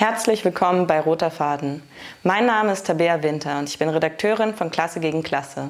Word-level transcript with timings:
Herzlich 0.00 0.46
willkommen 0.46 0.86
bei 0.86 0.98
Roter 0.98 1.30
Faden. 1.30 1.82
Mein 2.22 2.46
Name 2.46 2.72
ist 2.72 2.86
Tabea 2.86 3.22
Winter 3.22 3.58
und 3.58 3.68
ich 3.68 3.78
bin 3.78 3.90
Redakteurin 3.90 4.54
von 4.54 4.70
Klasse 4.70 4.98
gegen 4.98 5.22
Klasse. 5.22 5.68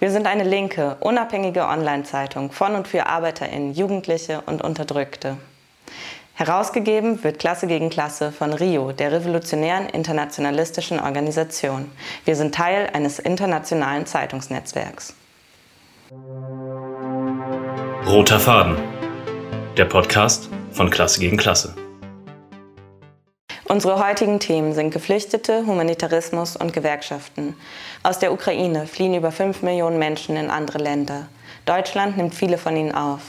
Wir 0.00 0.10
sind 0.10 0.26
eine 0.26 0.44
linke, 0.44 0.98
unabhängige 1.00 1.64
Online-Zeitung 1.64 2.52
von 2.52 2.74
und 2.74 2.86
für 2.86 3.06
ArbeiterInnen, 3.06 3.72
Jugendliche 3.72 4.42
und 4.44 4.60
Unterdrückte. 4.60 5.38
Herausgegeben 6.34 7.24
wird 7.24 7.38
Klasse 7.38 7.66
gegen 7.66 7.88
Klasse 7.88 8.32
von 8.32 8.52
RIO, 8.52 8.92
der 8.92 9.12
revolutionären 9.12 9.88
internationalistischen 9.88 11.00
Organisation. 11.00 11.90
Wir 12.26 12.36
sind 12.36 12.54
Teil 12.54 12.90
eines 12.92 13.18
internationalen 13.18 14.04
Zeitungsnetzwerks. 14.04 15.14
Roter 18.06 18.40
Faden, 18.40 18.76
der 19.78 19.86
Podcast 19.86 20.50
von 20.70 20.90
Klasse 20.90 21.20
gegen 21.20 21.38
Klasse. 21.38 21.74
Unsere 23.70 24.04
heutigen 24.04 24.40
Themen 24.40 24.72
sind 24.74 24.90
Geflüchtete, 24.90 25.64
Humanitarismus 25.64 26.56
und 26.56 26.72
Gewerkschaften. 26.72 27.54
Aus 28.02 28.18
der 28.18 28.32
Ukraine 28.32 28.88
fliehen 28.88 29.14
über 29.14 29.30
5 29.30 29.62
Millionen 29.62 29.96
Menschen 29.96 30.36
in 30.36 30.50
andere 30.50 30.78
Länder. 30.78 31.28
Deutschland 31.66 32.16
nimmt 32.16 32.34
viele 32.34 32.58
von 32.58 32.76
ihnen 32.76 32.92
auf. 32.92 33.20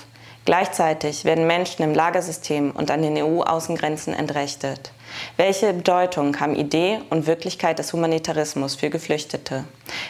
Gleichzeitig 0.46 1.26
werden 1.26 1.46
Menschen 1.46 1.84
im 1.84 1.94
Lagersystem 1.94 2.72
und 2.72 2.90
an 2.90 3.04
den 3.04 3.18
EU-Außengrenzen 3.18 4.16
entrechtet. 4.16 4.92
Welche 5.38 5.74
Bedeutung 5.74 6.40
haben 6.40 6.56
Idee 6.56 7.02
und 7.12 7.28
Wirklichkeit 7.28 7.78
des 7.78 7.94
Humanitarismus 7.94 8.74
für 8.74 8.90
Geflüchtete? 8.90 9.66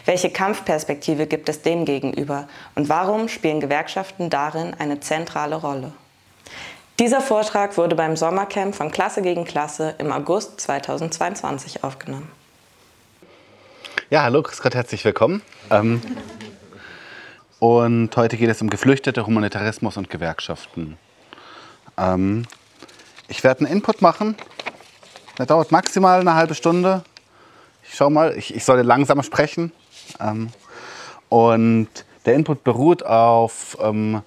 Welche 0.06 0.30
Kampfperspektive 0.30 1.28
gibt 1.28 1.50
es 1.50 1.62
dem 1.62 1.84
gegenüber? 1.84 2.48
Und 2.76 2.88
warum 2.88 3.28
spielen 3.28 3.60
Gewerkschaften 3.60 4.30
darin 4.30 4.74
eine 4.80 5.02
zentrale 5.02 5.58
Rolle? 5.58 5.92
Dieser 7.02 7.20
Vortrag 7.20 7.78
wurde 7.78 7.96
beim 7.96 8.16
Sommercamp 8.16 8.76
von 8.76 8.92
Klasse 8.92 9.24
gegen 9.24 9.44
Klasse 9.44 9.96
im 9.98 10.12
August 10.12 10.62
2022 10.62 11.84
aufgenommen. 11.84 12.32
Ja, 14.12 14.22
hallo, 14.22 14.44
Chris 14.44 14.62
Gott, 14.62 14.76
herzlich 14.76 15.04
willkommen. 15.04 15.42
Ähm, 15.72 16.00
und 17.58 18.16
heute 18.16 18.38
geht 18.38 18.52
es 18.52 18.62
um 18.62 18.70
Geflüchtete, 18.70 19.26
Humanitarismus 19.26 19.98
und 19.98 20.12
Gewerkschaften. 20.12 21.00
Ähm, 21.98 22.46
ich 23.30 23.44
werde 23.44 23.62
einen 23.66 23.78
Input 23.78 24.04
machen. 24.04 24.36
Der 25.40 25.48
dauert 25.48 25.72
maximal 25.72 26.20
eine 26.20 26.36
halbe 26.36 26.54
Stunde. 26.54 27.04
Ich 27.82 27.96
schau 27.96 28.12
mal, 28.12 28.38
ich, 28.38 28.54
ich 28.54 28.64
soll 28.64 28.80
langsamer 28.82 29.24
sprechen. 29.24 29.72
Ähm, 30.20 30.50
und 31.30 31.90
der 32.28 32.36
Input 32.36 32.64
beruht 32.64 33.02
auf 33.02 33.76
ähm, 33.82 34.22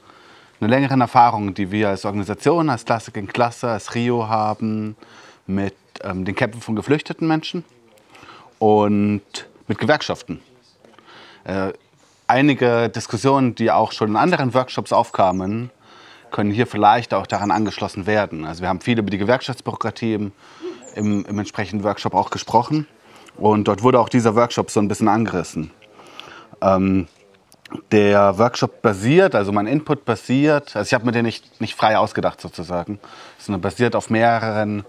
eine 0.61 0.71
längeren 0.71 1.01
Erfahrung, 1.01 1.55
die 1.55 1.71
wir 1.71 1.89
als 1.89 2.05
Organisation, 2.05 2.71
als 2.71 2.85
Klasse 2.85 3.11
gegen 3.11 3.27
Klasse, 3.27 3.69
als 3.71 3.95
Rio 3.95 4.29
haben 4.29 4.97
mit 5.47 5.75
ähm, 6.03 6.25
den 6.25 6.35
Kämpfen 6.35 6.61
von 6.61 6.77
geflüchteten 6.77 7.27
Menschen 7.29 7.65
und 8.59 9.23
mit 9.67 9.79
Gewerkschaften. 9.79 10.41
Äh, 11.45 11.73
einige 12.27 12.89
Diskussionen, 12.89 13.55
die 13.55 13.71
auch 13.71 13.93
schon 13.93 14.11
in 14.11 14.17
anderen 14.17 14.55
Workshops 14.55 14.93
aufkamen, 14.93 15.71
können 16.31 16.51
hier 16.51 16.67
vielleicht 16.67 17.15
auch 17.15 17.27
daran 17.27 17.51
angeschlossen 17.51 18.07
werden. 18.07 18.45
Also 18.45 18.63
wir 18.63 18.69
haben 18.69 18.81
viel 18.81 18.99
über 18.99 19.11
die 19.11 19.19
Gewerkschaftsbürokratie 19.19 20.15
im, 20.15 20.33
im, 20.95 21.25
im 21.27 21.39
entsprechenden 21.39 21.85
Workshop 21.85 22.15
auch 22.15 22.31
gesprochen 22.31 22.87
und 23.37 23.69
dort 23.69 23.83
wurde 23.83 24.01
auch 24.01 24.09
dieser 24.09 24.35
Workshop 24.35 24.71
so 24.71 24.81
ein 24.81 24.89
bisschen 24.89 25.09
angerissen. 25.09 25.71
Ähm, 26.61 27.07
der 27.91 28.39
Workshop 28.39 28.83
basiert, 28.83 29.35
also 29.35 29.53
mein 29.53 29.67
Input 29.67 30.05
basiert, 30.05 30.77
also 30.77 30.87
ich 30.87 30.95
habe 30.95 31.07
mir 31.07 31.13
den 31.13 31.25
nicht, 31.25 31.61
nicht 31.61 31.75
frei 31.75 31.99
ausgedacht 31.99 32.41
sozusagen, 32.41 32.99
sondern 33.39 33.61
basiert 33.61 33.97
auf 33.97 34.11
mehreren 34.11 34.85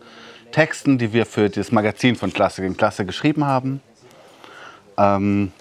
Texten, 0.51 0.97
die 0.97 1.13
wir 1.13 1.25
für 1.25 1.49
das 1.49 1.71
Magazin 1.71 2.15
von 2.15 2.31
Klasse 2.31 2.61
gegen 2.61 2.77
Klasse 2.77 3.05
geschrieben 3.05 3.45
haben. 3.45 3.81
Ähm, 4.97 5.51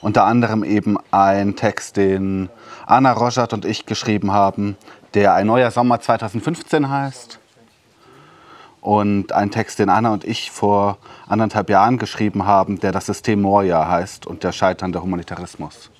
unter 0.00 0.24
anderem 0.24 0.64
eben 0.64 0.98
ein 1.10 1.56
Text, 1.56 1.96
den 1.96 2.48
Anna 2.86 3.12
Rojat 3.12 3.52
und 3.52 3.64
ich 3.64 3.86
geschrieben 3.86 4.32
haben, 4.32 4.76
der 5.14 5.34
Ein 5.34 5.46
neuer 5.46 5.70
Sommer 5.70 6.00
2015 6.00 6.88
heißt. 6.88 7.38
Und 8.80 9.32
ein 9.32 9.50
Text, 9.50 9.80
den 9.80 9.88
Anna 9.88 10.12
und 10.12 10.24
ich 10.24 10.50
vor 10.52 10.98
anderthalb 11.26 11.70
Jahren 11.70 11.98
geschrieben 11.98 12.46
haben, 12.46 12.78
der 12.78 12.92
das 12.92 13.06
System 13.06 13.42
Moria 13.42 13.88
heißt 13.88 14.26
und 14.26 14.44
der 14.44 14.52
scheiternde 14.52 15.02
Humanitarismus. 15.02 15.90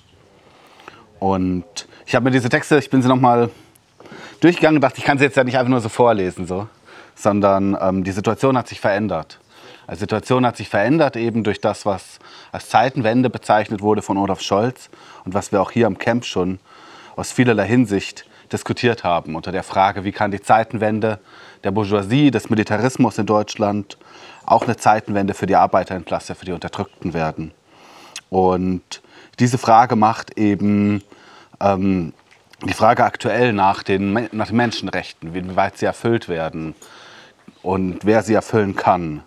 Und 1.19 1.65
ich 2.05 2.15
habe 2.15 2.25
mir 2.25 2.31
diese 2.31 2.49
Texte, 2.49 2.77
ich 2.77 2.89
bin 2.89 3.01
sie 3.01 3.07
nochmal 3.07 3.49
durchgegangen 4.39 4.77
und 4.77 4.81
dachte, 4.81 4.99
ich 4.99 5.03
kann 5.03 5.17
sie 5.17 5.25
jetzt 5.25 5.37
ja 5.37 5.43
nicht 5.43 5.57
einfach 5.57 5.69
nur 5.69 5.81
so 5.81 5.89
vorlesen, 5.89 6.45
so, 6.45 6.67
sondern 7.15 7.77
ähm, 7.79 8.03
die 8.03 8.11
Situation 8.11 8.57
hat 8.57 8.67
sich 8.67 8.79
verändert. 8.79 9.39
Die 9.89 9.95
Situation 9.95 10.45
hat 10.45 10.57
sich 10.57 10.67
verändert 10.67 11.15
eben 11.15 11.43
durch 11.43 11.61
das, 11.61 11.85
was 11.85 12.19
als 12.51 12.69
Zeitenwende 12.69 13.29
bezeichnet 13.29 13.81
wurde 13.81 14.01
von 14.01 14.17
Olaf 14.17 14.41
Scholz 14.41 14.89
und 15.23 15.33
was 15.33 15.51
wir 15.51 15.61
auch 15.61 15.71
hier 15.71 15.87
am 15.87 15.97
Camp 15.97 16.25
schon 16.25 16.59
aus 17.15 17.31
vielerlei 17.31 17.65
Hinsicht 17.65 18.25
diskutiert 18.51 19.03
haben. 19.03 19.35
Unter 19.35 19.51
der 19.51 19.63
Frage, 19.63 20.03
wie 20.03 20.11
kann 20.11 20.31
die 20.31 20.41
Zeitenwende 20.41 21.19
der 21.63 21.71
Bourgeoisie, 21.71 22.31
des 22.31 22.49
Militarismus 22.49 23.17
in 23.17 23.25
Deutschland 23.25 23.97
auch 24.45 24.63
eine 24.63 24.77
Zeitenwende 24.77 25.33
für 25.33 25.47
die 25.47 25.55
Arbeiterklasse, 25.55 26.35
für 26.35 26.45
die 26.45 26.51
Unterdrückten 26.51 27.13
werden. 27.13 27.51
Und 28.29 29.01
diese 29.39 29.57
Frage 29.57 29.95
macht 29.95 30.37
eben 30.37 31.03
ähm, 31.59 32.13
die 32.65 32.73
Frage 32.73 33.03
aktuell 33.03 33.53
nach 33.53 33.83
den, 33.83 34.27
nach 34.31 34.47
den 34.47 34.55
Menschenrechten, 34.57 35.33
wie 35.33 35.55
weit 35.55 35.77
sie 35.77 35.85
erfüllt 35.85 36.27
werden 36.27 36.73
und 37.61 37.99
wer 38.03 38.23
sie 38.23 38.33
erfüllen 38.33 38.75
kann. 38.75 39.23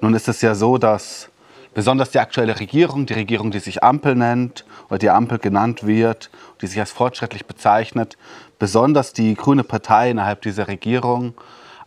Nun 0.00 0.14
ist 0.14 0.28
es 0.28 0.42
ja 0.42 0.54
so, 0.54 0.76
dass 0.76 1.30
besonders 1.72 2.10
die 2.10 2.18
aktuelle 2.18 2.58
Regierung, 2.58 3.06
die 3.06 3.14
Regierung, 3.14 3.50
die 3.50 3.58
sich 3.58 3.82
Ampel 3.82 4.14
nennt 4.14 4.64
oder 4.88 4.98
die 4.98 5.10
Ampel 5.10 5.38
genannt 5.38 5.86
wird, 5.86 6.30
die 6.60 6.66
sich 6.66 6.78
als 6.80 6.92
fortschrittlich 6.92 7.46
bezeichnet, 7.46 8.16
besonders 8.58 9.12
die 9.12 9.34
Grüne 9.34 9.64
Partei 9.64 10.10
innerhalb 10.10 10.42
dieser 10.42 10.68
Regierung 10.68 11.34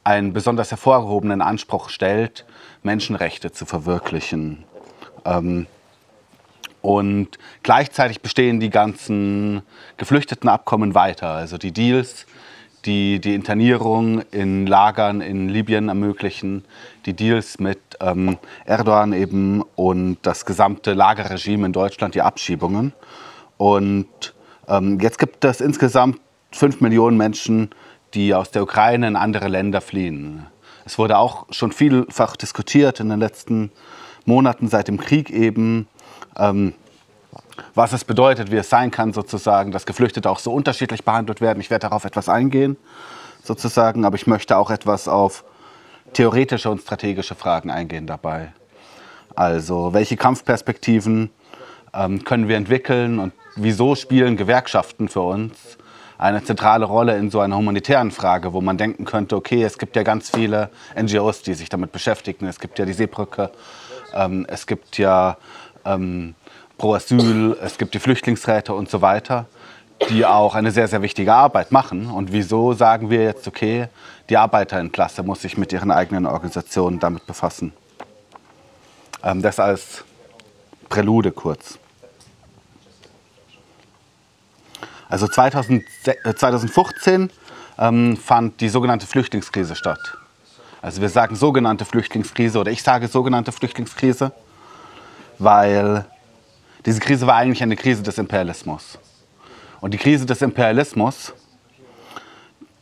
einen 0.04 0.32
besonders 0.32 0.72
hervorgehobenen 0.72 1.42
Anspruch 1.42 1.90
stellt, 1.90 2.46
Menschenrechte 2.82 3.52
zu 3.52 3.66
verwirklichen. 3.66 4.64
Ähm, 5.26 5.68
und 6.88 7.38
gleichzeitig 7.64 8.22
bestehen 8.22 8.62
die 8.62 8.70
ganzen 8.70 9.62
geflüchteten 9.98 10.50
Abkommen 10.50 10.96
weiter. 10.96 11.32
Also 11.32 11.58
die 11.58 11.74
Deals, 11.74 12.26
die 12.86 13.20
die 13.20 13.36
Internierung 13.36 14.22
in 14.32 14.66
Lagern 14.66 15.20
in 15.20 15.50
Libyen 15.50 15.90
ermöglichen, 15.90 16.64
die 17.06 17.12
Deals 17.12 17.60
mit 17.60 17.80
ähm, 18.00 18.38
Erdogan 18.64 19.12
eben 19.12 19.64
und 19.76 20.20
das 20.22 20.46
gesamte 20.46 20.94
Lagerregime 20.94 21.66
in 21.66 21.74
Deutschland, 21.74 22.16
die 22.16 22.22
Abschiebungen. 22.22 22.94
Und 23.58 24.34
ähm, 24.70 24.98
jetzt 25.02 25.20
gibt 25.20 25.44
es 25.44 25.60
insgesamt 25.60 26.22
fünf 26.54 26.80
Millionen 26.80 27.18
Menschen, 27.18 27.72
die 28.14 28.34
aus 28.34 28.52
der 28.52 28.64
Ukraine 28.64 29.10
in 29.10 29.18
andere 29.18 29.50
Länder 29.50 29.82
fliehen. 29.82 30.46
Es 30.86 30.98
wurde 30.98 31.18
auch 31.18 31.48
schon 31.50 31.74
vielfach 31.74 32.38
diskutiert 32.38 33.02
in 33.02 33.10
den 33.10 33.20
letzten 33.20 33.74
Monaten 34.24 34.70
seit 34.70 34.88
dem 34.88 34.98
Krieg 34.98 35.30
eben, 35.30 35.88
ähm, 36.38 36.74
was 37.74 37.94
es 37.94 38.04
bedeutet, 38.04 38.52
wie 38.52 38.58
es 38.58 38.70
sein 38.70 38.92
kann, 38.92 39.14
sozusagen, 39.14 39.72
dass 39.72 39.86
Geflüchtete 39.86 40.30
auch 40.30 40.40
so 40.40 40.54
unterschiedlich 40.54 41.04
behandelt 41.04 41.42
werden. 41.42 41.60
Ich 41.60 41.70
werde 41.70 41.88
darauf 41.88 42.06
etwas 42.06 42.30
eingehen, 42.30 42.78
sozusagen, 43.44 44.06
aber 44.06 44.16
ich 44.16 44.28
möchte 44.28 44.58
auch 44.58 44.70
etwas 44.70 45.08
auf 45.08 45.44
theoretische 46.14 46.70
und 46.70 46.82
strategische 46.82 47.36
Fragen 47.36 47.70
eingehen 47.70 48.08
dabei. 48.08 48.54
Also, 49.36 49.94
welche 49.94 50.18
Kampfperspektiven 50.18 51.30
ähm, 51.94 52.24
können 52.24 52.48
wir 52.48 52.58
entwickeln 52.58 53.20
und 53.20 53.34
wieso 53.56 53.96
spielen 53.96 54.38
Gewerkschaften 54.38 55.10
für 55.10 55.22
uns 55.22 55.78
eine 56.18 56.44
zentrale 56.44 56.86
Rolle 56.86 57.16
in 57.18 57.30
so 57.30 57.40
einer 57.40 57.58
humanitären 57.58 58.12
Frage, 58.12 58.54
wo 58.54 58.62
man 58.62 58.78
denken 58.78 59.06
könnte, 59.06 59.36
okay, 59.36 59.64
es 59.64 59.78
gibt 59.78 59.96
ja 59.96 60.04
ganz 60.04 60.32
viele 60.32 60.70
NGOs, 61.00 61.44
die 61.44 61.54
sich 61.54 61.70
damit 61.70 61.92
beschäftigen. 61.92 62.48
Es 62.48 62.60
gibt 62.60 62.80
ja 62.80 62.86
die 62.86 62.94
Seebrücke, 62.94 63.52
ähm, 64.16 64.46
es 64.50 64.66
gibt 64.66 64.98
ja 64.98 65.38
ähm, 65.88 66.36
Pro 66.78 66.94
Asyl, 66.94 67.58
es 67.62 67.78
gibt 67.78 67.94
die 67.94 68.00
Flüchtlingsräte 68.00 68.74
und 68.74 68.90
so 68.90 69.02
weiter, 69.02 69.46
die 70.10 70.26
auch 70.26 70.54
eine 70.54 70.72
sehr, 70.72 70.88
sehr 70.88 71.02
wichtige 71.02 71.34
Arbeit 71.34 71.72
machen. 71.72 72.10
Und 72.12 72.32
wieso 72.32 72.74
sagen 72.74 73.10
wir 73.10 73.24
jetzt, 73.24 73.48
okay, 73.48 73.88
die 74.30 74.38
Arbeiterinnenklasse 74.38 75.24
muss 75.24 75.42
sich 75.42 75.58
mit 75.58 75.74
ihren 75.74 75.90
eigenen 75.90 76.28
Organisationen 76.28 77.00
damit 77.00 77.26
befassen? 77.26 77.74
Ähm, 79.24 79.42
das 79.42 79.60
als 79.60 80.04
Prälude 80.90 81.32
kurz. 81.32 81.80
Also 85.10 85.28
2000, 85.28 85.84
äh, 86.06 86.36
2015 86.36 87.32
ähm, 87.80 88.18
fand 88.18 88.62
die 88.62 88.70
sogenannte 88.70 89.08
Flüchtlingskrise 89.08 89.76
statt. 89.76 90.00
Also 90.82 91.02
wir 91.02 91.10
sagen 91.10 91.36
sogenannte 91.36 91.86
Flüchtlingskrise 91.86 92.60
oder 92.60 92.72
ich 92.72 92.84
sage 92.84 93.08
sogenannte 93.08 93.52
Flüchtlingskrise, 93.52 94.32
weil 95.40 96.06
diese 96.86 97.00
Krise 97.00 97.28
war 97.28 97.36
eigentlich 97.36 97.64
eine 97.64 97.76
Krise 97.76 98.04
des 98.04 98.18
Imperialismus. 98.18 98.98
Und 99.82 99.94
die 99.94 99.98
Krise 99.98 100.26
des 100.26 100.42
Imperialismus, 100.42 101.34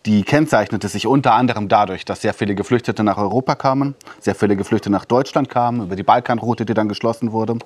die 0.05 0.23
kennzeichnete 0.23 0.87
sich 0.87 1.07
unter 1.07 1.33
anderem 1.33 1.67
dadurch, 1.67 2.05
dass 2.05 2.21
sehr 2.21 2.33
viele 2.33 2.55
Geflüchtete 2.55 3.03
nach 3.03 3.17
Europa 3.17 3.55
kamen, 3.55 3.95
sehr 4.19 4.35
viele 4.35 4.55
Geflüchtete 4.55 4.91
nach 4.91 5.05
Deutschland 5.05 5.49
kamen, 5.49 5.85
über 5.85 5.95
die 5.95 6.03
Balkanroute, 6.03 6.65
die 6.65 6.73
dann 6.73 6.87
geschlossen 6.87 7.31
wurde. 7.31 7.57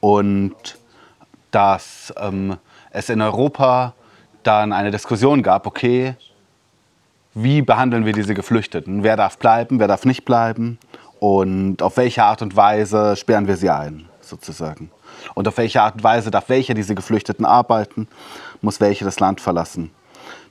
Und 0.00 0.54
dass 1.50 2.12
ähm, 2.16 2.56
es 2.90 3.08
in 3.08 3.20
Europa 3.20 3.94
dann 4.42 4.72
eine 4.72 4.90
Diskussion 4.90 5.42
gab, 5.42 5.66
okay, 5.66 6.14
wie 7.34 7.62
behandeln 7.62 8.04
wir 8.04 8.12
diese 8.12 8.34
Geflüchteten? 8.34 9.02
Wer 9.04 9.16
darf 9.16 9.38
bleiben, 9.38 9.78
wer 9.78 9.86
darf 9.86 10.04
nicht 10.04 10.24
bleiben? 10.24 10.78
Und 11.20 11.82
auf 11.82 11.98
welche 11.98 12.24
Art 12.24 12.40
und 12.40 12.56
Weise 12.56 13.14
sperren 13.14 13.46
wir 13.46 13.58
sie 13.58 13.68
ein, 13.68 14.08
sozusagen? 14.22 14.90
Und 15.34 15.46
auf 15.46 15.58
welche 15.58 15.82
Art 15.82 15.96
und 15.96 16.02
Weise 16.02 16.30
darf 16.30 16.48
welcher 16.48 16.72
diese 16.72 16.94
Geflüchteten 16.94 17.44
arbeiten, 17.44 18.08
muss 18.62 18.80
welche 18.80 19.04
das 19.04 19.20
Land 19.20 19.42
verlassen? 19.42 19.90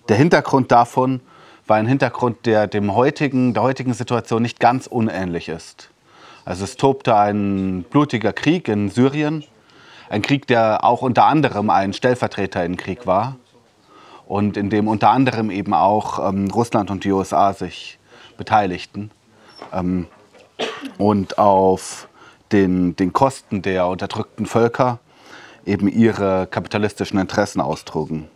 Der 0.10 0.16
Hintergrund 0.16 0.72
davon 0.72 1.22
war 1.66 1.78
ein 1.78 1.88
Hintergrund, 1.88 2.46
der 2.46 2.68
dem 2.68 2.94
heutigen, 2.94 3.56
der 3.56 3.64
heutigen 3.64 3.94
Situation 3.94 4.44
nicht 4.44 4.60
ganz 4.60 4.86
unähnlich 4.86 5.50
ist. 5.50 5.90
Also 6.46 6.66
es 6.66 6.78
tobte 6.78 7.16
ein 7.16 7.84
blutiger 7.90 8.32
Krieg 8.32 8.68
in 8.68 8.90
Syrien, 8.90 9.44
ein 10.08 10.22
Krieg, 10.22 10.46
der 10.46 10.84
auch 10.84 11.02
unter 11.02 11.26
anderem 11.26 11.72
ein 11.72 11.94
Stellvertreterinnenkrieg 11.94 13.08
war 13.08 13.38
und 14.28 14.56
in 14.56 14.70
dem 14.70 14.88
unter 14.88 15.10
anderem 15.10 15.50
eben 15.50 15.74
auch 15.74 16.30
ähm, 16.30 16.52
Russland 16.52 16.92
und 16.92 17.06
die 17.06 17.12
USA 17.12 17.54
sich 17.54 17.98
beteiligten 18.38 19.10
ähm, 19.74 20.06
und 20.98 21.38
auf 21.38 22.08
den, 22.52 22.96
den 22.96 23.14
Kosten 23.14 23.62
der 23.62 23.88
unterdrückten 23.88 24.46
Völker 24.46 25.00
eben 25.66 25.88
ihre 25.88 26.48
kapitalistischen 26.48 27.20
Interessen 27.20 27.62
austrugen. 27.62 28.28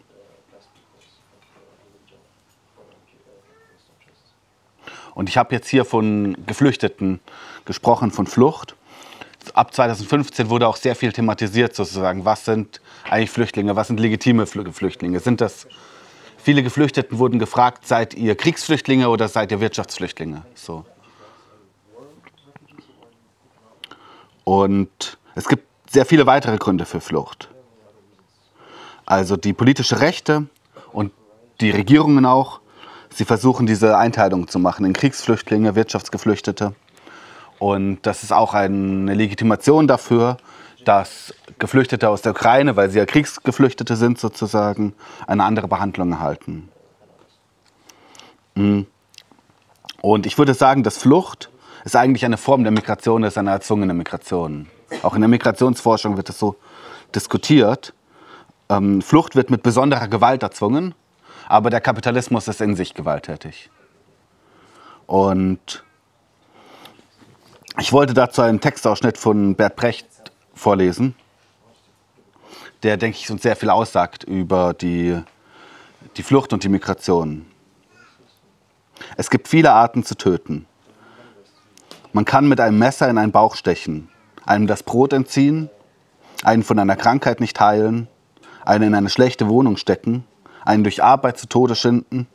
Und 5.16 5.30
ich 5.30 5.38
habe 5.38 5.54
jetzt 5.54 5.68
hier 5.68 5.86
von 5.86 6.36
Geflüchteten 6.46 7.20
gesprochen, 7.66 8.12
von 8.12 8.26
Flucht. 8.26 8.76
Ab 9.54 9.74
2015 9.74 10.50
wurde 10.50 10.68
auch 10.68 10.76
sehr 10.76 10.96
viel 10.96 11.12
thematisiert, 11.12 11.76
sozusagen. 11.76 12.26
Was 12.26 12.46
sind 12.46 12.82
eigentlich 13.10 13.30
Flüchtlinge? 13.30 13.76
Was 13.76 13.88
sind 13.88 14.00
legitime 14.00 14.46
Flüchtlinge? 14.46 15.20
Sind 15.20 15.42
das 15.42 15.68
viele 16.38 16.64
Geflüchteten 16.64 17.20
wurden 17.20 17.40
gefragt, 17.40 17.88
seid 17.88 18.14
ihr 18.14 18.36
Kriegsflüchtlinge 18.36 19.10
oder 19.10 19.28
seid 19.28 19.52
ihr 19.52 19.60
Wirtschaftsflüchtlinge? 19.60 20.44
So. 20.56 20.86
Und 24.44 25.18
es 25.36 25.48
gibt 25.48 25.68
sehr 25.90 26.06
viele 26.06 26.26
weitere 26.26 26.58
Gründe 26.58 26.86
für 26.86 27.02
Flucht. 27.02 27.50
Also 29.06 29.38
die 29.38 29.54
politische 29.54 30.00
Rechte 30.00 30.48
und 30.92 31.12
die 31.62 31.72
Regierungen 31.72 32.26
auch 32.26 32.62
Sie 33.16 33.26
versuchen 33.26 33.68
diese 33.68 33.98
Einteilung 33.98 34.48
zu 34.48 34.58
machen 34.58 34.86
in 34.86 34.94
Kriegsflüchtlinge, 34.94 35.76
Wirtschaftsgeflüchtete. 35.76 36.74
Und 37.60 38.00
das 38.02 38.24
ist 38.24 38.34
auch 38.34 38.56
eine 38.56 39.14
Legitimation 39.14 39.88
dafür, 39.88 40.38
dass 40.84 41.34
Geflüchtete 41.60 42.10
aus 42.10 42.24
der 42.24 42.32
Ukraine, 42.32 42.76
weil 42.76 42.90
sie 42.90 42.98
ja 42.98 43.06
Kriegsgeflüchtete 43.06 43.96
sind 43.96 44.20
sozusagen, 44.20 44.94
eine 45.28 45.44
andere 45.44 45.68
Behandlung 45.68 46.12
erhalten. 46.12 46.70
Mhm. 48.56 48.88
Und 50.02 50.26
ich 50.26 50.38
würde 50.40 50.56
sagen, 50.56 50.82
dass 50.82 50.98
Flucht 50.98 51.52
ist 51.84 51.96
eigentlich 51.96 52.26
eine 52.26 52.38
Form 52.38 52.64
der 52.64 52.72
Migration, 52.72 53.24
ist 53.24 53.38
eine 53.38 53.52
erzwungene 53.52 53.94
Migration. 53.94 54.68
Auch 55.02 55.16
in 55.16 55.22
der 55.22 55.30
Migrationsforschung 55.30 56.18
wird 56.18 56.30
es 56.30 56.40
so 56.40 56.56
diskutiert. 57.14 57.94
Ähm, 58.70 59.02
Flucht 59.02 59.36
wird 59.36 59.50
mit 59.50 59.64
besonderer 59.64 60.08
Gewalt 60.08 60.44
erzwungen 60.44 60.96
aber 61.48 61.70
der 61.70 61.82
Kapitalismus 61.82 62.48
ist 62.48 62.62
in 62.62 62.76
sich 62.76 62.94
gewalttätig. 62.94 63.70
Und 65.06 65.84
ich 67.80 67.92
wollte 67.92 68.14
dazu 68.14 68.42
einen 68.42 68.62
Textausschnitt 68.62 69.18
von 69.18 69.56
Bert 69.56 69.76
Brecht 69.76 70.08
vorlesen, 70.54 71.16
der, 72.84 72.98
denke 72.98 73.18
ich, 73.20 73.30
uns 73.30 73.44
sehr 73.44 73.56
viel 73.56 73.70
aussagt 73.70 74.24
über 74.24 74.74
die, 74.74 75.22
die 76.18 76.24
Flucht 76.24 76.54
und 76.54 76.64
die 76.64 76.70
Migration. 76.70 77.46
Es 79.18 79.30
gibt 79.30 79.48
viele 79.48 79.72
Arten 79.72 80.04
zu 80.04 80.16
töten. 80.16 80.66
Man 82.14 82.26
kann 82.26 82.48
mit 82.48 82.60
einem 82.60 82.78
Messer 82.78 83.10
in 83.10 83.18
einen 83.18 83.32
Bauch 83.32 83.56
stechen, 83.56 84.08
einem 84.46 84.68
das 84.68 84.84
Brot 84.84 85.14
entziehen, 85.14 85.70
einen 86.44 86.62
von 86.62 86.78
einer 86.78 86.96
Krankheit 86.96 87.40
nicht 87.40 87.60
heilen, 87.60 88.08
einen 88.64 88.90
in 88.90 88.96
eine 88.96 89.10
schlechte 89.10 89.50
Wohnung 89.50 89.78
stecken, 89.78 90.24
einen 90.64 90.84
durch 90.84 91.04
Arbeit 91.04 91.40
zu 91.40 91.48
Tode 91.48 91.76
schinden, 91.76 92.28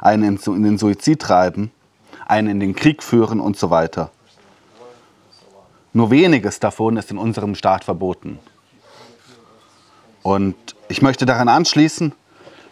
einen 0.00 0.38
in 0.38 0.62
den 0.62 0.78
Suizid 0.78 1.20
treiben, 1.20 1.70
einen 2.26 2.48
in 2.48 2.60
den 2.60 2.74
Krieg 2.74 3.02
führen 3.02 3.40
und 3.40 3.58
so 3.58 3.68
weiter. 3.68 4.10
Nur 5.92 6.10
weniges 6.10 6.58
davon 6.58 6.96
ist 6.96 7.10
in 7.10 7.18
unserem 7.18 7.54
Staat 7.54 7.84
verboten. 7.84 8.38
Und 10.22 10.56
ich 10.88 11.02
möchte 11.02 11.26
daran 11.26 11.48
anschließen, 11.48 12.12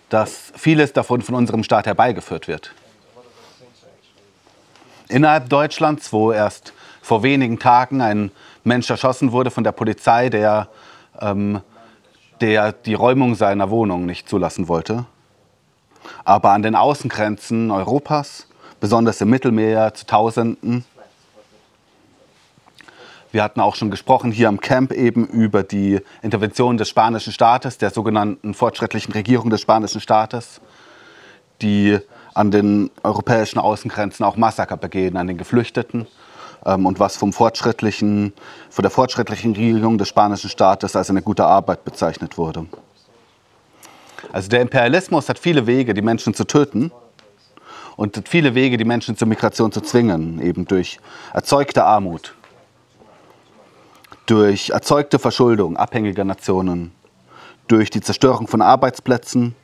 dass 0.08 0.52
vieles 0.56 0.92
davon 0.92 1.20
von 1.20 1.34
unserem 1.34 1.62
Staat 1.62 1.86
herbeigeführt 1.86 2.48
wird. 2.48 2.74
Innerhalb 5.08 5.48
Deutschlands, 5.48 6.12
wo 6.12 6.32
erst 6.32 6.72
vor 7.02 7.22
wenigen 7.22 7.58
Tagen 7.58 8.00
ein 8.00 8.30
Mensch 8.64 8.88
erschossen 8.88 9.32
wurde 9.32 9.50
von 9.50 9.64
der 9.64 9.72
Polizei, 9.72 10.30
der 10.30 10.68
ähm, 11.20 11.60
der 12.40 12.72
die 12.72 12.94
Räumung 12.94 13.34
seiner 13.34 13.70
Wohnung 13.70 14.06
nicht 14.06 14.28
zulassen 14.28 14.68
wollte. 14.68 15.06
Aber 16.24 16.50
an 16.50 16.62
den 16.62 16.74
Außengrenzen 16.74 17.70
Europas, 17.70 18.46
besonders 18.80 19.20
im 19.20 19.30
Mittelmeer, 19.30 19.94
zu 19.94 20.06
Tausenden. 20.06 20.84
Wir 23.32 23.42
hatten 23.42 23.60
auch 23.60 23.74
schon 23.74 23.90
gesprochen 23.90 24.30
hier 24.30 24.48
am 24.48 24.60
Camp 24.60 24.92
eben 24.92 25.26
über 25.26 25.62
die 25.62 26.00
Intervention 26.22 26.76
des 26.76 26.88
spanischen 26.88 27.32
Staates, 27.32 27.78
der 27.78 27.90
sogenannten 27.90 28.54
fortschrittlichen 28.54 29.12
Regierung 29.12 29.50
des 29.50 29.60
spanischen 29.60 30.00
Staates, 30.00 30.60
die 31.62 31.98
an 32.34 32.50
den 32.50 32.90
europäischen 33.02 33.58
Außengrenzen 33.58 34.24
auch 34.24 34.36
Massaker 34.36 34.76
begehen 34.76 35.16
an 35.16 35.28
den 35.28 35.38
Geflüchteten 35.38 36.06
ähm, 36.66 36.86
und 36.86 36.98
was 36.98 37.16
vom 37.16 37.32
fortschrittlichen, 37.32 38.32
von 38.70 38.82
der 38.82 38.90
fortschrittlichen 38.90 39.54
Regierung 39.54 39.98
des 39.98 40.08
spanischen 40.08 40.50
Staates 40.50 40.96
als 40.96 41.10
eine 41.10 41.22
gute 41.22 41.44
Arbeit 41.44 41.84
bezeichnet 41.84 42.36
wurde. 42.36 42.66
Also 44.32 44.48
der 44.48 44.60
Imperialismus 44.62 45.28
hat 45.28 45.38
viele 45.38 45.66
Wege, 45.66 45.94
die 45.94 46.02
Menschen 46.02 46.34
zu 46.34 46.44
töten 46.44 46.90
und 47.96 48.28
viele 48.28 48.54
Wege, 48.54 48.76
die 48.76 48.84
Menschen 48.84 49.16
zur 49.16 49.28
Migration 49.28 49.70
zu 49.70 49.80
zwingen, 49.80 50.40
eben 50.40 50.64
durch 50.66 50.98
erzeugte 51.32 51.84
Armut, 51.84 52.34
durch 54.26 54.70
erzeugte 54.70 55.18
Verschuldung 55.18 55.76
abhängiger 55.76 56.24
Nationen, 56.24 56.92
durch 57.68 57.90
die 57.90 58.00
Zerstörung 58.00 58.48
von 58.48 58.62
Arbeitsplätzen, 58.62 59.54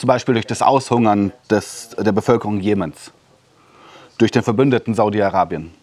zum 0.00 0.06
Beispiel 0.06 0.32
durch 0.32 0.46
das 0.46 0.62
Aushungern 0.62 1.30
des, 1.50 1.90
der 1.90 2.12
Bevölkerung 2.12 2.58
Jemens, 2.58 3.12
durch 4.16 4.30
den 4.30 4.42
Verbündeten 4.42 4.94
Saudi-Arabien 4.94 5.74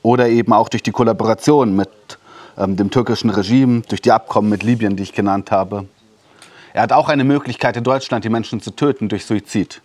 oder 0.00 0.30
eben 0.30 0.54
auch 0.54 0.70
durch 0.70 0.82
die 0.82 0.90
Kollaboration 0.90 1.76
mit 1.76 1.90
ähm, 2.56 2.76
dem 2.76 2.90
türkischen 2.90 3.28
Regime, 3.28 3.82
durch 3.82 4.00
die 4.00 4.10
Abkommen 4.10 4.48
mit 4.48 4.62
Libyen, 4.62 4.96
die 4.96 5.02
ich 5.02 5.12
genannt 5.12 5.50
habe. 5.50 5.86
Er 6.72 6.80
hat 6.80 6.92
auch 6.92 7.10
eine 7.10 7.24
Möglichkeit 7.24 7.76
in 7.76 7.84
Deutschland, 7.84 8.24
die 8.24 8.30
Menschen 8.30 8.62
zu 8.62 8.70
töten 8.70 9.10
durch 9.10 9.26
Suizid. 9.26 9.82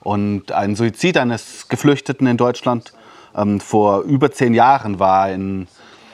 Und 0.00 0.50
ein 0.50 0.76
Suizid 0.76 1.18
eines 1.18 1.68
Geflüchteten 1.68 2.26
in 2.26 2.38
Deutschland 2.38 2.94
ähm, 3.36 3.60
vor 3.60 4.00
über 4.00 4.32
zehn 4.32 4.54
Jahren 4.54 4.98
war 4.98 5.24
ein 5.24 5.68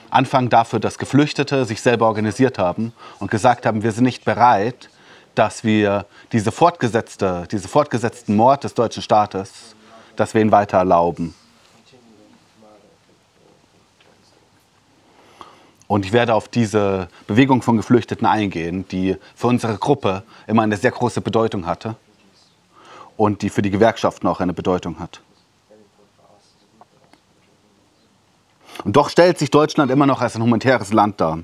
Anfang 0.09 0.49
dafür, 0.49 0.81
dass 0.81 0.97
Geflüchtete 0.97 1.63
sich 1.63 1.79
selber 1.79 2.07
organisiert 2.07 2.59
haben 2.59 2.91
und 3.19 3.31
gesagt 3.31 3.65
haben, 3.65 3.81
wir 3.81 3.93
sind 3.93 4.03
nicht 4.03 4.25
bereit, 4.25 4.89
dass 5.35 5.63
wir 5.63 6.05
diese 6.31 6.51
fortgesetzte, 6.51 7.47
diese 7.51 7.67
fortgesetzten 7.67 8.35
Mord 8.35 8.63
des 8.63 8.73
deutschen 8.73 9.01
Staates, 9.01 9.75
dass 10.15 10.33
wir 10.33 10.41
ihn 10.41 10.51
weiter 10.51 10.77
erlauben. 10.77 11.33
Und 15.87 16.05
ich 16.05 16.13
werde 16.13 16.35
auf 16.35 16.47
diese 16.47 17.09
Bewegung 17.27 17.61
von 17.61 17.75
Geflüchteten 17.75 18.25
eingehen, 18.25 18.87
die 18.87 19.17
für 19.35 19.47
unsere 19.47 19.77
Gruppe 19.77 20.23
immer 20.47 20.61
eine 20.63 20.77
sehr 20.77 20.91
große 20.91 21.19
Bedeutung 21.19 21.65
hatte 21.65 21.95
und 23.17 23.41
die 23.41 23.49
für 23.49 23.61
die 23.61 23.71
Gewerkschaften 23.71 24.27
auch 24.27 24.39
eine 24.39 24.53
Bedeutung 24.53 24.99
hat. 24.99 25.21
Und 28.85 28.95
doch 28.95 29.09
stellt 29.09 29.37
sich 29.37 29.51
Deutschland 29.51 29.91
immer 29.91 30.05
noch 30.05 30.21
als 30.21 30.35
ein 30.35 30.41
humanitäres 30.41 30.93
Land 30.93 31.19
dar. 31.19 31.39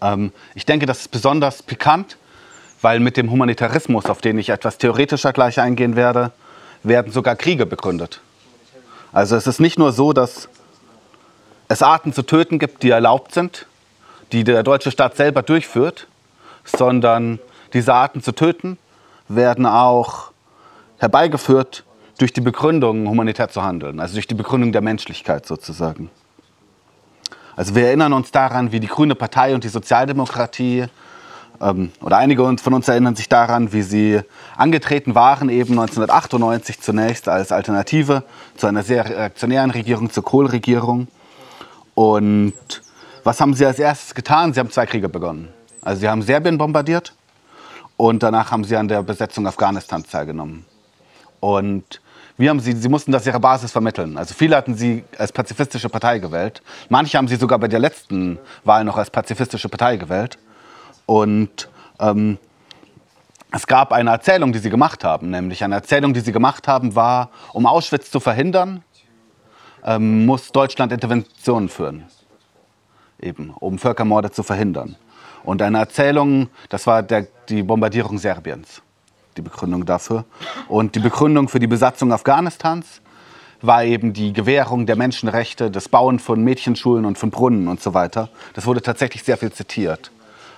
Ähm, 0.00 0.32
ich 0.54 0.64
denke, 0.64 0.86
das 0.86 1.00
ist 1.00 1.08
besonders 1.10 1.62
pikant, 1.62 2.16
weil 2.82 3.00
mit 3.00 3.16
dem 3.16 3.30
Humanitarismus, 3.30 4.06
auf 4.06 4.20
den 4.20 4.38
ich 4.38 4.50
etwas 4.50 4.78
theoretischer 4.78 5.32
gleich 5.32 5.58
eingehen 5.60 5.96
werde, 5.96 6.32
werden 6.82 7.12
sogar 7.12 7.36
Kriege 7.36 7.64
begründet. 7.64 8.20
Also 9.12 9.36
es 9.36 9.46
ist 9.46 9.60
nicht 9.60 9.78
nur 9.78 9.92
so, 9.92 10.12
dass 10.12 10.48
es 11.68 11.82
Arten 11.82 12.12
zu 12.12 12.22
töten 12.22 12.58
gibt, 12.58 12.82
die 12.82 12.90
erlaubt 12.90 13.32
sind, 13.32 13.66
die 14.32 14.44
der 14.44 14.62
deutsche 14.62 14.90
Staat 14.90 15.16
selber 15.16 15.42
durchführt, 15.42 16.08
sondern 16.64 17.38
diese 17.72 17.94
Arten 17.94 18.22
zu 18.22 18.32
töten 18.32 18.78
werden 19.28 19.64
auch 19.64 20.32
herbeigeführt 20.98 21.84
durch 22.18 22.32
die 22.32 22.40
Begründung, 22.40 23.08
humanitär 23.08 23.48
zu 23.48 23.62
handeln, 23.62 24.00
also 24.00 24.14
durch 24.14 24.26
die 24.26 24.34
Begründung 24.34 24.72
der 24.72 24.80
Menschlichkeit 24.80 25.46
sozusagen. 25.46 26.10
Also 27.56 27.74
wir 27.74 27.86
erinnern 27.86 28.12
uns 28.12 28.30
daran, 28.30 28.72
wie 28.72 28.80
die 28.80 28.86
Grüne 28.86 29.14
Partei 29.14 29.54
und 29.54 29.64
die 29.64 29.68
Sozialdemokratie 29.68 30.86
oder 31.60 32.16
einige 32.16 32.56
von 32.58 32.74
uns 32.74 32.88
erinnern 32.88 33.14
sich 33.14 33.28
daran, 33.28 33.72
wie 33.72 33.82
sie 33.82 34.20
angetreten 34.56 35.14
waren, 35.14 35.48
eben 35.48 35.78
1998 35.78 36.80
zunächst 36.80 37.28
als 37.28 37.52
Alternative 37.52 38.24
zu 38.56 38.66
einer 38.66 38.82
sehr 38.82 39.08
reaktionären 39.08 39.70
Regierung, 39.70 40.10
zur 40.10 40.24
Kohl-Regierung. 40.24 41.06
Und 41.94 42.54
was 43.22 43.40
haben 43.40 43.54
sie 43.54 43.64
als 43.64 43.78
erstes 43.78 44.14
getan? 44.14 44.52
Sie 44.52 44.60
haben 44.60 44.70
zwei 44.70 44.86
Kriege 44.86 45.08
begonnen. 45.08 45.48
Also 45.82 46.00
sie 46.00 46.08
haben 46.08 46.22
Serbien 46.22 46.58
bombardiert 46.58 47.14
und 47.96 48.22
danach 48.22 48.50
haben 48.50 48.64
sie 48.64 48.76
an 48.76 48.88
der 48.88 49.02
Besetzung 49.02 49.46
Afghanistans 49.46 50.08
teilgenommen. 50.08 50.64
Und 51.38 52.00
wie 52.38 52.48
haben 52.48 52.60
sie, 52.60 52.72
sie 52.72 52.88
mussten 52.88 53.12
das 53.12 53.26
ihrer 53.26 53.40
Basis 53.40 53.72
vermitteln. 53.72 54.16
Also 54.16 54.34
viele 54.34 54.56
hatten 54.56 54.74
sie 54.74 55.04
als 55.18 55.32
pazifistische 55.32 55.88
Partei 55.88 56.18
gewählt. 56.18 56.62
Manche 56.88 57.18
haben 57.18 57.28
sie 57.28 57.36
sogar 57.36 57.58
bei 57.58 57.68
der 57.68 57.78
letzten 57.78 58.38
Wahl 58.64 58.84
noch 58.84 58.96
als 58.96 59.10
pazifistische 59.10 59.68
Partei 59.68 59.96
gewählt. 59.96 60.38
Und 61.12 61.68
ähm, 62.00 62.38
es 63.50 63.66
gab 63.66 63.92
eine 63.92 64.08
Erzählung, 64.08 64.54
die 64.54 64.60
sie 64.60 64.70
gemacht 64.70 65.04
haben. 65.04 65.28
Nämlich 65.28 65.62
eine 65.62 65.74
Erzählung, 65.74 66.14
die 66.14 66.20
sie 66.20 66.32
gemacht 66.32 66.66
haben, 66.66 66.94
war, 66.94 67.28
um 67.52 67.66
Auschwitz 67.66 68.10
zu 68.10 68.18
verhindern, 68.18 68.82
ähm, 69.84 70.24
muss 70.24 70.52
Deutschland 70.52 70.90
Interventionen 70.90 71.68
führen. 71.68 72.04
Eben, 73.20 73.50
um 73.60 73.76
Völkermorde 73.78 74.30
zu 74.30 74.42
verhindern. 74.42 74.96
Und 75.44 75.60
eine 75.60 75.80
Erzählung, 75.80 76.48
das 76.70 76.86
war 76.86 77.02
der, 77.02 77.26
die 77.46 77.62
Bombardierung 77.62 78.16
Serbiens, 78.16 78.80
die 79.36 79.42
Begründung 79.42 79.84
dafür. 79.84 80.24
Und 80.66 80.94
die 80.94 81.00
Begründung 81.00 81.50
für 81.50 81.60
die 81.60 81.66
Besatzung 81.66 82.10
Afghanistans 82.10 83.02
war 83.60 83.84
eben 83.84 84.14
die 84.14 84.32
Gewährung 84.32 84.86
der 84.86 84.96
Menschenrechte, 84.96 85.70
das 85.70 85.90
Bauen 85.90 86.20
von 86.20 86.42
Mädchenschulen 86.42 87.04
und 87.04 87.18
von 87.18 87.30
Brunnen 87.30 87.68
und 87.68 87.82
so 87.82 87.92
weiter. 87.92 88.30
Das 88.54 88.64
wurde 88.64 88.80
tatsächlich 88.80 89.24
sehr 89.24 89.36
viel 89.36 89.52
zitiert. 89.52 90.10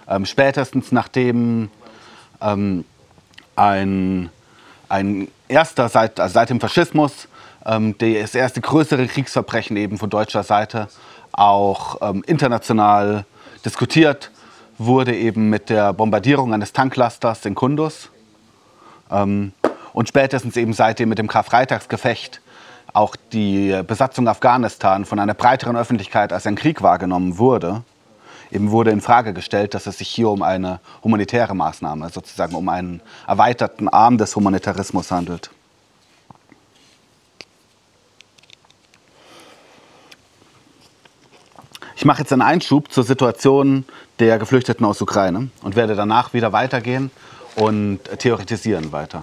Ähm, 0.09 0.27
spätestens 0.27 0.93
nachdem 0.93 1.71
ähm, 2.41 2.85
ein, 3.57 4.31
ein 4.89 5.29
erster, 5.49 5.89
seit, 5.89 6.21
also 6.21 6.35
seit 6.35 6.51
dem 6.51 6.61
Faschismus, 6.61 7.29
ähm, 7.65 7.97
das 7.99 8.35
erste 8.35 8.61
größere 8.61 9.07
Kriegsverbrechen 9.07 9.77
eben 9.77 9.99
von 9.99 10.11
deutscher 10.11 10.43
Seite 10.43 10.89
auch 11.33 11.99
ähm, 12.03 12.23
international 12.27 13.25
diskutiert 13.65 14.31
wurde 14.77 15.15
eben 15.15 15.51
mit 15.51 15.71
der 15.71 15.93
Bombardierung 15.93 16.53
eines 16.53 16.73
Tanklasters 16.73 17.47
in 17.47 17.55
Kundus. 17.55 18.11
Ähm, 19.11 19.53
und 19.93 20.09
spätestens 20.09 20.57
eben 20.57 20.73
seitdem 20.73 21.09
mit 21.09 21.19
dem 21.19 21.29
Karfreitagsgefecht 21.29 22.41
auch 22.93 23.17
die 23.33 23.81
Besatzung 23.87 24.29
Afghanistan 24.29 25.05
von 25.05 25.19
einer 25.19 25.35
breiteren 25.35 25.77
Öffentlichkeit 25.77 26.33
als 26.33 26.47
ein 26.47 26.57
Krieg 26.57 26.83
wahrgenommen 26.83 27.39
wurde 27.39 27.83
eben 28.51 28.71
wurde 28.71 28.91
in 28.91 29.01
Frage 29.01 29.33
gestellt, 29.33 29.75
dass 29.75 29.87
es 29.87 29.99
sich 29.99 30.09
hier 30.09 30.29
um 30.29 30.43
eine 30.43 30.81
humanitäre 31.03 31.55
Maßnahme, 31.55 32.11
sozusagen 32.11 32.55
um 32.55 32.69
einen 32.69 33.01
erweiterten 33.27 33.89
Arm 33.89 34.19
des 34.19 34.37
Humanitarismus 34.37 35.11
handelt. 35.11 35.51
Ich 41.97 42.05
mache 42.05 42.21
jetzt 42.21 42.33
einen 42.33 42.43
Einschub 42.43 42.93
zur 42.93 43.05
Situation 43.05 43.85
der 44.19 44.39
Geflüchteten 44.39 44.85
aus 44.85 45.01
Ukraine 45.01 45.49
und 45.63 45.75
werde 45.75 45.95
danach 45.95 46.35
wieder 46.35 46.53
weitergehen 46.53 47.11
und 47.57 48.01
theoretisieren 48.19 48.93
weiter. 48.93 49.23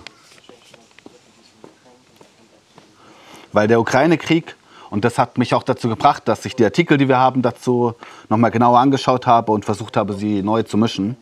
Weil 3.52 3.68
der 3.68 3.80
Ukraine-Krieg 3.80 4.56
und 4.92 5.06
das 5.06 5.18
hat 5.18 5.38
mich 5.38 5.54
auch 5.54 5.64
dazu 5.64 5.88
gebracht, 5.88 6.28
dass 6.28 6.44
ich 6.46 6.54
die 6.54 6.66
Artikel, 6.66 6.98
die 6.98 7.08
wir 7.08 7.18
haben, 7.18 7.42
dazu 7.42 7.96
nochmal 8.28 8.52
genauer 8.52 8.78
angeschaut 8.78 9.26
habe 9.26 9.54
und 9.54 9.64
versucht 9.64 9.96
habe, 9.96 10.14
sie 10.14 10.44
neu 10.44 10.64
zu 10.64 10.78
mischen. 10.78 11.16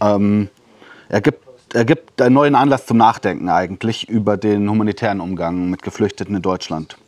Ähm, 0.00 0.48
er, 1.08 1.20
gibt, 1.20 1.46
er 1.74 1.84
gibt 1.84 2.20
einen 2.20 2.34
neuen 2.34 2.56
Anlass 2.56 2.84
zum 2.84 2.96
Nachdenken 2.96 3.48
eigentlich 3.48 4.08
über 4.08 4.36
den 4.36 4.68
humanitären 4.68 5.20
Umgang 5.20 5.70
mit 5.70 5.82
Geflüchteten 5.82 6.34
in 6.34 6.42
Deutschland. 6.42 6.98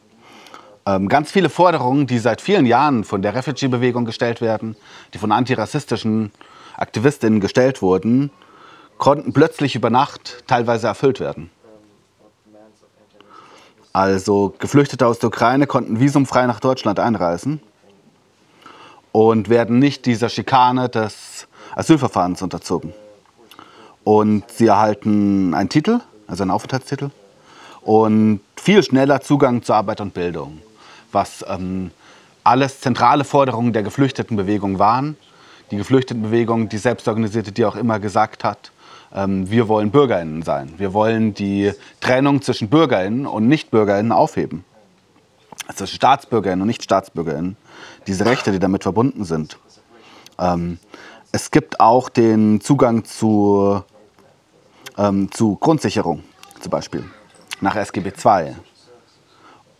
Ähm, 0.86 1.08
ganz 1.08 1.32
viele 1.32 1.48
Forderungen, 1.48 2.06
die 2.06 2.20
seit 2.20 2.40
vielen 2.40 2.64
Jahren 2.64 3.02
von 3.02 3.20
der 3.20 3.34
Refugee-Bewegung 3.34 4.04
gestellt 4.04 4.40
werden, 4.40 4.76
die 5.12 5.18
von 5.18 5.32
antirassistischen 5.32 6.30
Aktivistinnen 6.76 7.40
gestellt 7.40 7.82
wurden, 7.82 8.30
konnten 8.96 9.32
plötzlich 9.32 9.74
über 9.74 9.90
Nacht 9.90 10.44
teilweise 10.46 10.86
erfüllt 10.86 11.18
werden. 11.18 11.50
Also 13.98 14.54
Geflüchtete 14.60 15.04
aus 15.08 15.18
der 15.18 15.26
Ukraine 15.26 15.66
konnten 15.66 15.98
visumfrei 15.98 16.46
nach 16.46 16.60
Deutschland 16.60 17.00
einreisen 17.00 17.60
und 19.10 19.48
werden 19.48 19.80
nicht 19.80 20.06
dieser 20.06 20.28
Schikane 20.28 20.88
des 20.88 21.48
Asylverfahrens 21.74 22.40
unterzogen. 22.40 22.92
Und 24.04 24.48
sie 24.52 24.68
erhalten 24.68 25.52
einen 25.52 25.68
Titel, 25.68 25.98
also 26.28 26.44
einen 26.44 26.52
Aufenthaltstitel, 26.52 27.10
und 27.82 28.38
viel 28.54 28.84
schneller 28.84 29.20
Zugang 29.20 29.64
zur 29.64 29.74
Arbeit 29.74 30.00
und 30.00 30.14
Bildung, 30.14 30.62
was 31.10 31.44
ähm, 31.48 31.90
alles 32.44 32.78
zentrale 32.78 33.24
Forderungen 33.24 33.72
der 33.72 33.82
Geflüchtetenbewegung 33.82 34.78
waren. 34.78 35.16
Die 35.72 35.76
Geflüchtetenbewegung, 35.76 36.68
die 36.68 36.78
selbstorganisierte, 36.78 37.50
die 37.50 37.64
auch 37.64 37.74
immer 37.74 37.98
gesagt 37.98 38.44
hat, 38.44 38.70
wir 39.10 39.68
wollen 39.68 39.90
BürgerInnen 39.90 40.42
sein. 40.42 40.74
Wir 40.76 40.92
wollen 40.92 41.32
die 41.32 41.72
Trennung 42.00 42.42
zwischen 42.42 42.68
BürgerInnen 42.68 43.26
und 43.26 43.48
NichtbürgerInnen 43.48 44.12
aufheben. 44.12 44.64
Also 45.66 45.86
StaatsbürgerInnen 45.86 46.62
und 46.62 46.68
NichtstaatsbürgerInnen. 46.68 47.56
Diese 48.06 48.24
Rechte, 48.26 48.52
die 48.52 48.58
damit 48.58 48.82
verbunden 48.82 49.24
sind. 49.24 49.58
Ähm, 50.38 50.78
es 51.32 51.50
gibt 51.50 51.80
auch 51.80 52.08
den 52.08 52.60
Zugang 52.60 53.04
zu, 53.04 53.82
ähm, 54.96 55.30
zu 55.30 55.56
Grundsicherung, 55.56 56.22
zum 56.60 56.70
Beispiel, 56.70 57.04
nach 57.60 57.76
SGB 57.76 58.12
II. 58.24 58.56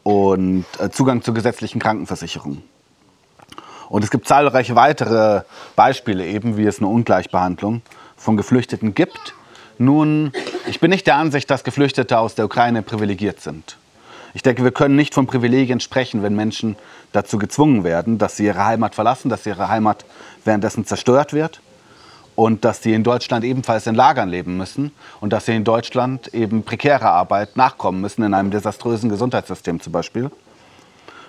Und 0.02 0.66
äh, 0.78 0.90
Zugang 0.90 1.23
zur 1.23 1.35
gesetzlichen 1.35 1.80
Krankenversicherung. 1.80 2.62
Und 3.88 4.04
es 4.04 4.11
gibt 4.11 4.28
zahlreiche 4.28 4.76
weitere 4.76 5.42
Beispiele, 5.75 6.26
eben 6.26 6.58
wie 6.58 6.66
es 6.66 6.78
eine 6.78 6.88
Ungleichbehandlung 6.88 7.80
von 8.19 8.37
Geflüchteten 8.37 8.95
gibt. 8.95 9.35
Nun, 9.79 10.33
ich 10.67 10.81
bin 10.81 10.91
nicht 10.91 11.07
der 11.07 11.17
Ansicht, 11.17 11.51
dass 11.51 11.65
Geflüchtete 11.65 12.19
aus 12.19 12.35
der 12.35 12.45
Ukraine 12.45 12.83
privilegiert 12.83 13.41
sind. 13.41 13.79
Ich 14.35 14.43
denke, 14.43 14.63
wir 14.63 14.73
können 14.73 14.97
nicht 14.97 15.15
von 15.15 15.27
Privilegien 15.27 15.81
sprechen, 15.81 16.23
wenn 16.23 16.37
Menschen 16.37 16.77
dazu 17.13 17.39
gezwungen 17.39 17.85
werden, 17.85 18.19
dass 18.19 18.37
sie 18.37 18.45
ihre 18.45 18.65
Heimat 18.65 18.95
verlassen, 18.95 19.31
dass 19.31 19.47
ihre 19.47 19.69
Heimat 19.69 20.05
währenddessen 20.45 20.85
zerstört 20.85 21.33
wird 21.33 21.61
und 22.35 22.65
dass 22.65 22.83
sie 22.83 22.93
in 22.93 23.05
Deutschland 23.05 23.45
ebenfalls 23.45 23.87
in 23.87 23.95
Lagern 23.95 24.29
leben 24.29 24.57
müssen 24.57 24.93
und 25.21 25.33
dass 25.33 25.47
sie 25.47 25.57
in 25.57 25.65
Deutschland 25.65 26.35
eben 26.35 26.63
prekärer 26.63 27.11
Arbeit 27.11 27.57
nachkommen 27.57 28.01
müssen, 28.01 28.23
in 28.23 28.35
einem 28.35 28.51
desaströsen 28.51 29.09
Gesundheitssystem 29.09 29.81
zum 29.81 29.93
Beispiel, 29.93 30.31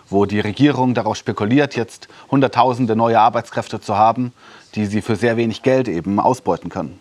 wo 0.10 0.26
die 0.26 0.40
Regierung 0.40 0.94
darauf 0.94 1.16
spekuliert, 1.16 1.76
jetzt 1.76 2.10
Hunderttausende 2.30 2.96
neue 2.96 3.20
Arbeitskräfte 3.20 3.80
zu 3.80 3.98
haben, 3.98 4.34
die 4.76 4.86
sie 4.86 5.02
für 5.02 5.16
sehr 5.16 5.38
wenig 5.38 5.62
Geld 5.64 5.88
eben 5.88 6.20
ausbeuten 6.20 6.70
können. 6.70 7.00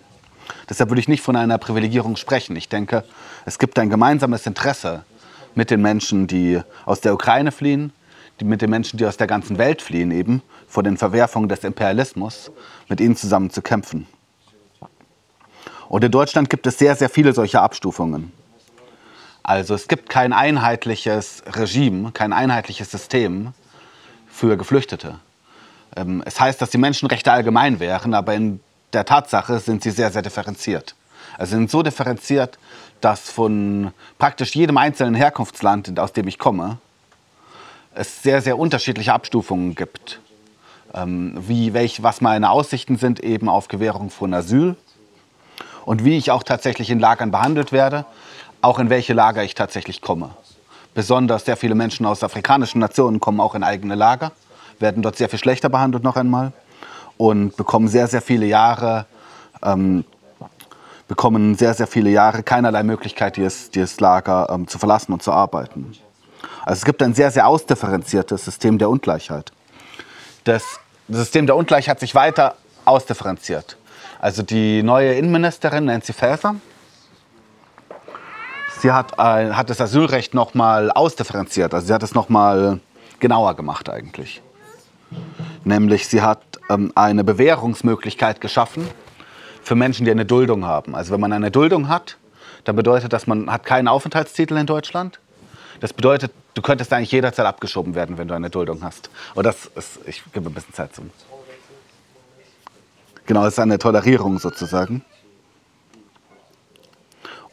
Deshalb 0.68 0.90
würde 0.90 1.00
ich 1.00 1.08
nicht 1.08 1.22
von 1.22 1.36
einer 1.36 1.58
Privilegierung 1.58 2.16
sprechen. 2.16 2.56
Ich 2.56 2.68
denke, 2.68 3.04
es 3.44 3.58
gibt 3.58 3.78
ein 3.78 3.90
gemeinsames 3.90 4.46
Interesse 4.46 5.04
mit 5.54 5.70
den 5.70 5.82
Menschen, 5.82 6.26
die 6.26 6.60
aus 6.84 7.00
der 7.00 7.14
Ukraine 7.14 7.52
fliehen, 7.52 7.92
die, 8.40 8.44
mit 8.44 8.62
den 8.62 8.70
Menschen, 8.70 8.98
die 8.98 9.06
aus 9.06 9.16
der 9.16 9.26
ganzen 9.26 9.58
Welt 9.58 9.82
fliehen, 9.82 10.10
eben 10.10 10.42
vor 10.66 10.82
den 10.82 10.96
Verwerfungen 10.96 11.48
des 11.48 11.64
Imperialismus, 11.64 12.50
mit 12.88 13.00
ihnen 13.00 13.16
zusammen 13.16 13.50
zu 13.50 13.62
kämpfen. 13.62 14.06
Und 15.88 16.04
in 16.04 16.12
Deutschland 16.12 16.50
gibt 16.50 16.66
es 16.66 16.78
sehr, 16.78 16.94
sehr 16.96 17.08
viele 17.08 17.32
solcher 17.32 17.62
Abstufungen. 17.62 18.32
Also 19.42 19.74
es 19.74 19.88
gibt 19.88 20.10
kein 20.10 20.34
einheitliches 20.34 21.42
Regime, 21.46 22.12
kein 22.12 22.34
einheitliches 22.34 22.90
System 22.90 23.54
für 24.28 24.58
Geflüchtete. 24.58 25.20
Ähm, 25.98 26.22
es 26.24 26.38
heißt, 26.38 26.62
dass 26.62 26.70
die 26.70 26.78
Menschenrechte 26.78 27.32
allgemein 27.32 27.80
wären, 27.80 28.14
aber 28.14 28.34
in 28.34 28.60
der 28.92 29.04
Tatsache 29.04 29.58
sind 29.58 29.82
sie 29.82 29.90
sehr, 29.90 30.10
sehr 30.10 30.22
differenziert. 30.22 30.94
Also 31.36 31.56
sind 31.56 31.70
so 31.70 31.82
differenziert, 31.82 32.58
dass 33.00 33.30
von 33.30 33.92
praktisch 34.18 34.54
jedem 34.54 34.76
einzelnen 34.78 35.14
Herkunftsland, 35.14 35.98
aus 35.98 36.12
dem 36.12 36.26
ich 36.28 36.38
komme, 36.38 36.78
es 37.94 38.22
sehr, 38.22 38.42
sehr 38.42 38.58
unterschiedliche 38.58 39.12
Abstufungen 39.12 39.74
gibt. 39.74 40.20
Ähm, 40.94 41.36
wie, 41.46 41.74
welch, 41.74 42.02
was 42.02 42.20
meine 42.20 42.50
Aussichten 42.50 42.96
sind 42.96 43.20
eben 43.20 43.48
auf 43.48 43.68
Gewährung 43.68 44.10
von 44.10 44.32
Asyl 44.32 44.76
und 45.84 46.04
wie 46.04 46.16
ich 46.16 46.30
auch 46.30 46.42
tatsächlich 46.42 46.90
in 46.90 46.98
Lagern 46.98 47.30
behandelt 47.30 47.72
werde, 47.72 48.04
auch 48.62 48.78
in 48.78 48.88
welche 48.88 49.14
Lager 49.14 49.42
ich 49.42 49.54
tatsächlich 49.54 50.00
komme. 50.00 50.30
Besonders 50.94 51.44
sehr 51.44 51.56
viele 51.56 51.74
Menschen 51.74 52.06
aus 52.06 52.24
afrikanischen 52.24 52.80
Nationen 52.80 53.20
kommen 53.20 53.40
auch 53.40 53.54
in 53.54 53.62
eigene 53.62 53.94
Lager 53.94 54.32
werden 54.80 55.02
dort 55.02 55.16
sehr 55.16 55.28
viel 55.28 55.38
schlechter 55.38 55.68
behandelt 55.68 56.04
noch 56.04 56.16
einmal 56.16 56.52
und 57.16 57.56
bekommen 57.56 57.88
sehr, 57.88 58.06
sehr 58.06 58.22
viele 58.22 58.46
Jahre 58.46 59.06
ähm, 59.62 60.04
bekommen 61.08 61.56
sehr, 61.56 61.74
sehr 61.74 61.86
viele 61.86 62.10
Jahre 62.10 62.42
keinerlei 62.42 62.82
Möglichkeit, 62.82 63.36
dieses, 63.36 63.70
dieses 63.70 63.98
Lager 63.98 64.48
ähm, 64.50 64.68
zu 64.68 64.78
verlassen 64.78 65.12
und 65.12 65.22
zu 65.22 65.32
arbeiten. 65.32 65.92
Also 66.64 66.80
es 66.80 66.84
gibt 66.84 67.02
ein 67.02 67.14
sehr, 67.14 67.30
sehr 67.30 67.48
ausdifferenziertes 67.48 68.44
System 68.44 68.78
der 68.78 68.90
Ungleichheit. 68.90 69.50
Das 70.44 70.78
System 71.08 71.46
der 71.46 71.56
Ungleichheit 71.56 71.92
hat 71.92 72.00
sich 72.00 72.14
weiter 72.14 72.56
ausdifferenziert. 72.84 73.78
Also 74.20 74.42
die 74.42 74.82
neue 74.82 75.14
Innenministerin 75.14 75.86
Nancy 75.86 76.12
Faeser, 76.12 76.56
sie 78.80 78.92
hat, 78.92 79.12
äh, 79.18 79.52
hat 79.52 79.70
das 79.70 79.80
Asylrecht 79.80 80.34
nochmal 80.34 80.92
ausdifferenziert. 80.92 81.72
Also 81.72 81.86
sie 81.86 81.94
hat 81.94 82.02
es 82.02 82.14
nochmal 82.14 82.80
genauer 83.18 83.54
gemacht 83.54 83.88
eigentlich. 83.88 84.42
Nämlich 85.64 86.08
sie 86.08 86.22
hat 86.22 86.42
ähm, 86.70 86.92
eine 86.94 87.24
Bewährungsmöglichkeit 87.24 88.40
geschaffen 88.40 88.88
für 89.62 89.74
Menschen, 89.74 90.04
die 90.04 90.10
eine 90.10 90.24
Duldung 90.24 90.64
haben. 90.64 90.94
Also 90.94 91.12
wenn 91.12 91.20
man 91.20 91.32
eine 91.32 91.50
Duldung 91.50 91.88
hat, 91.88 92.16
dann 92.64 92.76
bedeutet 92.76 93.12
das, 93.12 93.26
man 93.26 93.50
hat 93.50 93.64
keinen 93.64 93.88
Aufenthaltstitel 93.88 94.56
in 94.56 94.66
Deutschland. 94.66 95.20
Das 95.80 95.92
bedeutet, 95.92 96.32
du 96.54 96.62
könntest 96.62 96.92
eigentlich 96.92 97.12
jederzeit 97.12 97.46
abgeschoben 97.46 97.94
werden, 97.94 98.18
wenn 98.18 98.28
du 98.28 98.34
eine 98.34 98.50
Duldung 98.50 98.82
hast. 98.82 99.10
Und 99.34 99.44
das 99.44 99.66
ist, 99.74 100.00
ich 100.06 100.22
gebe 100.32 100.50
ein 100.50 100.54
bisschen 100.54 100.74
Zeit 100.74 100.94
zum. 100.94 101.10
Genau, 103.26 103.44
das 103.44 103.54
ist 103.54 103.58
eine 103.58 103.78
Tolerierung 103.78 104.38
sozusagen. 104.38 105.04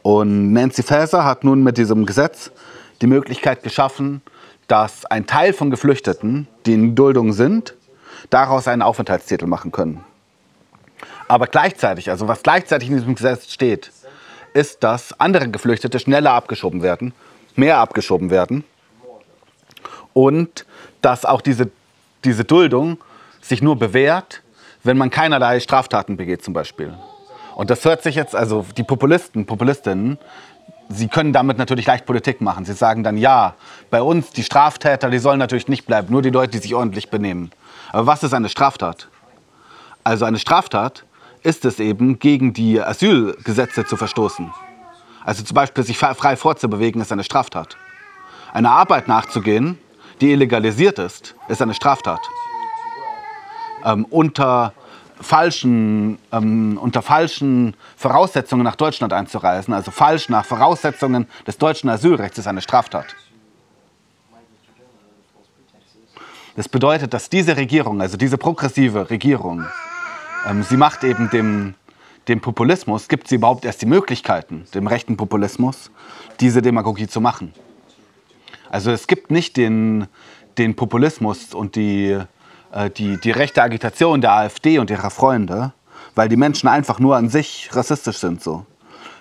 Und 0.02 0.54
Nancy 0.54 0.84
Faeser 0.84 1.26
hat 1.26 1.44
nun 1.44 1.64
mit 1.64 1.78
diesem 1.78 2.06
Gesetz 2.06 2.52
die 3.02 3.08
Möglichkeit 3.08 3.64
geschaffen, 3.64 4.22
dass 4.68 5.06
ein 5.06 5.28
Teil 5.28 5.54
von 5.54 5.70
Geflüchteten, 5.70 6.48
die 6.66 6.74
in 6.74 6.96
Duldung 6.96 7.34
sind, 7.34 7.76
daraus 8.30 8.68
einen 8.68 8.82
Aufenthaltstitel 8.82 9.46
machen 9.46 9.72
können. 9.72 10.04
Aber 11.28 11.48
gleichzeitig, 11.48 12.10
also 12.10 12.28
was 12.28 12.44
gleichzeitig 12.44 12.90
in 12.90 12.98
diesem 12.98 13.16
Gesetz 13.16 13.52
steht, 13.52 13.92
ist, 14.54 14.84
dass 14.84 15.20
andere 15.20 15.50
Geflüchtete 15.50 16.00
schneller 16.00 16.32
abgeschoben 16.32 16.82
werden, 16.82 17.14
mehr 17.56 17.78
abgeschoben 17.78 18.30
werden 18.30 18.64
und 20.14 20.66
dass 21.02 21.26
auch 21.26 21.42
diese, 21.42 21.70
diese 22.24 22.46
Duldung 22.46 22.98
sich 23.42 23.62
nur 23.62 23.78
bewährt, 23.78 24.42
wenn 24.84 24.98
man 24.98 25.10
keinerlei 25.10 25.60
Straftaten 25.60 26.16
begeht 26.16 26.44
zum 26.44 26.54
Beispiel. 26.54 26.94
Und 27.56 27.70
das 27.70 27.86
hört 27.86 28.04
sich 28.04 28.16
jetzt, 28.16 28.36
also 28.36 28.66
die 28.76 28.84
Populisten, 28.84 29.46
Populistinnen, 29.46 30.18
sie 30.90 31.08
können 31.08 31.34
damit 31.34 31.58
natürlich 31.58 31.86
leicht 31.86 32.06
Politik 32.06 32.42
machen. 32.42 32.66
Sie 32.66 32.74
sagen 32.74 33.04
dann, 33.04 33.18
ja, 33.18 33.56
bei 33.90 34.02
uns 34.02 34.32
die 34.32 34.44
Straftäter, 34.44 35.10
die 35.10 35.20
sollen 35.20 35.40
natürlich 35.40 35.68
nicht 35.68 35.86
bleiben, 35.86 36.12
nur 36.12 36.22
die 36.22 36.30
Leute, 36.30 36.52
die 36.52 36.60
sich 36.60 36.76
ordentlich 36.76 37.10
benehmen. 37.10 37.52
Aber 37.92 38.08
was 38.08 38.24
ist 38.24 38.34
eine 38.34 38.50
Straftat? 38.50 39.10
Also 40.04 40.26
eine 40.26 40.40
Straftat 40.40 41.06
ist 41.44 41.66
es 41.66 41.80
eben, 41.80 42.20
gegen 42.20 42.54
die 42.54 42.82
Asylgesetze 42.82 43.86
zu 43.86 43.98
verstoßen. 43.98 44.52
Also 45.24 45.44
zum 45.44 45.56
Beispiel 45.56 45.84
sich 45.84 45.98
frei 45.98 46.36
vorzubewegen, 46.36 47.02
ist 47.02 47.12
eine 47.12 47.24
Straftat. 47.24 47.78
Eine 48.54 48.72
Arbeit 48.72 49.08
nachzugehen, 49.08 49.80
die 50.22 50.32
illegalisiert 50.32 51.00
ist, 51.00 51.36
ist 51.48 51.62
eine 51.62 51.74
Straftat. 51.74 52.20
Ähm, 53.84 54.06
unter, 54.06 54.74
falschen, 55.22 56.20
ähm, 56.32 56.78
unter 56.78 57.02
falschen 57.02 57.76
Voraussetzungen 57.96 58.64
nach 58.64 58.76
Deutschland 58.76 59.14
einzureisen, 59.14 59.74
also 59.74 59.92
falsch 59.92 60.30
nach 60.30 60.46
Voraussetzungen 60.46 61.28
des 61.48 61.58
deutschen 61.58 61.90
Asylrechts, 61.90 62.38
ist 62.38 62.48
eine 62.48 62.62
Straftat. 62.62 63.16
Das 66.56 66.70
bedeutet, 66.70 67.14
dass 67.14 67.30
diese 67.30 67.58
Regierung, 67.58 68.02
also 68.02 68.16
diese 68.16 68.38
progressive 68.38 69.10
Regierung, 69.10 69.66
ähm, 70.48 70.64
sie 70.64 70.78
macht 70.78 71.04
eben 71.04 71.30
dem, 71.30 71.76
dem 72.28 72.40
Populismus, 72.40 73.08
gibt 73.08 73.28
sie 73.28 73.36
überhaupt 73.36 73.66
erst 73.66 73.82
die 73.82 73.86
Möglichkeiten, 73.86 74.66
dem 74.74 74.88
rechten 74.88 75.18
Populismus, 75.18 75.92
diese 76.40 76.62
Demagogie 76.62 77.08
zu 77.08 77.20
machen. 77.20 77.54
Also 78.70 78.92
es 78.92 79.08
gibt 79.08 79.32
nicht 79.32 79.58
den, 79.58 80.08
den 80.58 80.76
Populismus 80.76 81.54
und 81.54 81.76
die, 81.76 82.20
die, 82.98 83.20
die 83.20 83.32
rechte 83.32 83.64
Agitation 83.64 84.22
der 84.22 84.34
AfD 84.34 84.80
und 84.80 84.90
ihrer 84.90 85.10
Freunde, 85.10 85.74
weil 86.14 86.30
die 86.30 86.36
Menschen 86.36 86.68
einfach 86.68 87.00
nur 87.00 87.16
an 87.16 87.30
sich 87.30 87.70
rassistisch 87.74 88.18
sind, 88.18 88.42
so. 88.44 88.66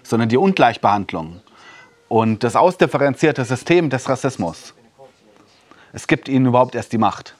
sondern 0.03 0.29
die 0.29 0.37
Ungleichbehandlung 0.37 1.41
und 2.09 2.45
das 2.45 2.57
ausdifferenzierte 2.57 3.45
System 3.45 3.91
des 3.91 4.09
Rassismus. 4.09 4.75
Es 5.93 6.07
gibt 6.07 6.29
ihnen 6.29 6.47
überhaupt 6.47 6.75
erst 6.75 6.93
die 6.93 6.99
Macht. 6.99 7.35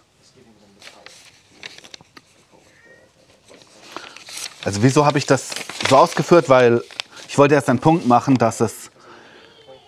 Also 4.65 4.83
wieso 4.83 5.05
habe 5.05 5.19
ich 5.19 5.27
das 5.27 5.51
so 5.89 5.97
ausgeführt? 5.97 6.49
Weil 6.49 6.83
ich 7.29 7.37
wollte 7.37 7.55
erst 7.55 7.69
einen 7.69 7.81
Punkt 7.81 8.07
machen, 8.07 8.37
dass 8.37 8.61
es 8.61 8.91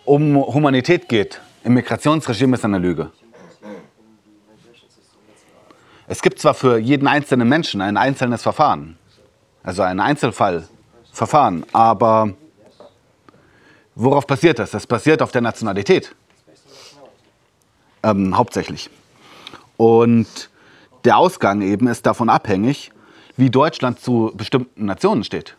um 0.05 0.37
Humanität 0.37 1.09
geht. 1.09 1.41
Im 1.65 1.75
Migrationsregime 1.75 2.57
ist 2.57 2.65
eine 2.65 2.79
Lüge. 2.79 3.11
Es 6.09 6.23
gibt 6.23 6.39
zwar 6.39 6.55
für 6.55 6.79
jeden 6.79 7.09
einzelnen 7.09 7.49
Menschen 7.49 7.81
ein 7.81 7.97
einzelnes 7.97 8.43
Verfahren, 8.43 8.97
also 9.65 9.83
ein 9.83 9.99
Einzelfallverfahren, 9.99 11.67
aber 11.73 12.33
worauf 13.97 14.27
basiert 14.27 14.61
das? 14.61 14.71
Das 14.71 14.87
basiert 14.87 15.21
auf 15.21 15.33
der 15.33 15.41
Nationalität. 15.41 16.15
Ähm, 18.05 18.37
hauptsächlich. 18.37 18.89
Und 19.77 20.51
der 21.05 21.19
Ausgang 21.19 21.61
eben 21.61 21.89
ist 21.89 22.07
davon 22.07 22.29
abhängig, 22.29 22.93
wie 23.37 23.51
Deutschland 23.51 23.99
zu 23.99 24.33
bestimmten 24.35 24.87
Nationen 24.87 25.25
steht. 25.25 25.57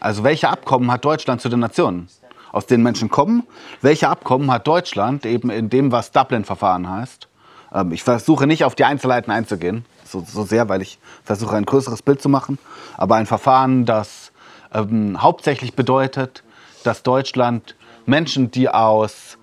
Also 0.00 0.24
welche 0.24 0.48
Abkommen 0.48 0.90
hat 0.90 1.04
Deutschland 1.04 1.42
zu 1.42 1.50
den 1.50 1.60
Nationen, 1.60 2.08
aus 2.50 2.66
denen 2.66 2.82
Menschen 2.82 3.10
kommen? 3.10 3.46
Welche 3.82 4.08
Abkommen 4.08 4.50
hat 4.50 4.66
Deutschland 4.66 5.26
eben 5.26 5.50
in 5.50 5.68
dem, 5.68 5.92
was 5.92 6.12
Dublin-Verfahren 6.12 6.88
heißt? 6.88 7.28
Ähm, 7.72 7.92
ich 7.92 8.02
versuche 8.02 8.46
nicht 8.46 8.64
auf 8.64 8.74
die 8.74 8.84
Einzelheiten 8.84 9.30
einzugehen, 9.30 9.84
so, 10.04 10.24
so, 10.26 10.44
sehr, 10.44 10.68
weil 10.68 10.82
ich 10.82 10.98
versuche 11.24 11.56
ein 11.56 11.64
größeres 11.64 12.02
Bild 12.02 12.22
zu 12.22 12.28
machen. 12.28 12.58
Aber 12.96 13.16
ein 13.16 13.26
Verfahren, 13.26 13.84
das 13.84 14.32
ähm, 14.72 15.22
hauptsächlich 15.22 15.74
bedeutet, 15.74 16.42
dass 16.84 17.02
Deutschland 17.02 17.74
Menschen, 18.06 18.50
die 18.50 18.68
aus 18.68 19.38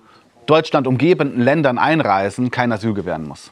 Deutschland 0.46 0.86
umgebenden 0.86 1.40
Ländern 1.40 1.78
einreisen, 1.78 2.50
kein 2.50 2.72
Asyl 2.72 2.94
gewähren 2.94 3.26
muss. 3.26 3.50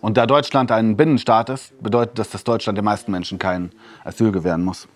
Und 0.00 0.16
da 0.16 0.26
Deutschland 0.26 0.70
ein 0.70 0.96
Binnenstaat 0.96 1.48
ist, 1.50 1.80
bedeutet 1.82 2.18
das, 2.18 2.30
dass 2.30 2.44
Deutschland 2.44 2.78
den 2.78 2.84
meisten 2.84 3.10
Menschen 3.10 3.38
kein 3.38 3.72
Asyl 4.04 4.30
gewähren 4.30 4.64
muss. 4.64 4.86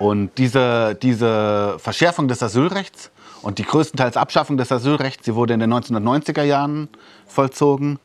Und 0.00 0.38
diese, 0.38 0.94
diese 0.94 1.76
Verschärfung 1.78 2.26
des 2.26 2.42
Asylrechts 2.42 3.10
und 3.42 3.58
die 3.58 3.64
größtenteils 3.64 4.16
Abschaffung 4.16 4.56
des 4.56 4.72
Asylrechts, 4.72 5.26
sie 5.26 5.34
wurde 5.34 5.52
in 5.52 5.60
den 5.60 5.70
1990er 5.70 6.42
Jahren 6.42 6.88
vollzogen. 7.26 7.98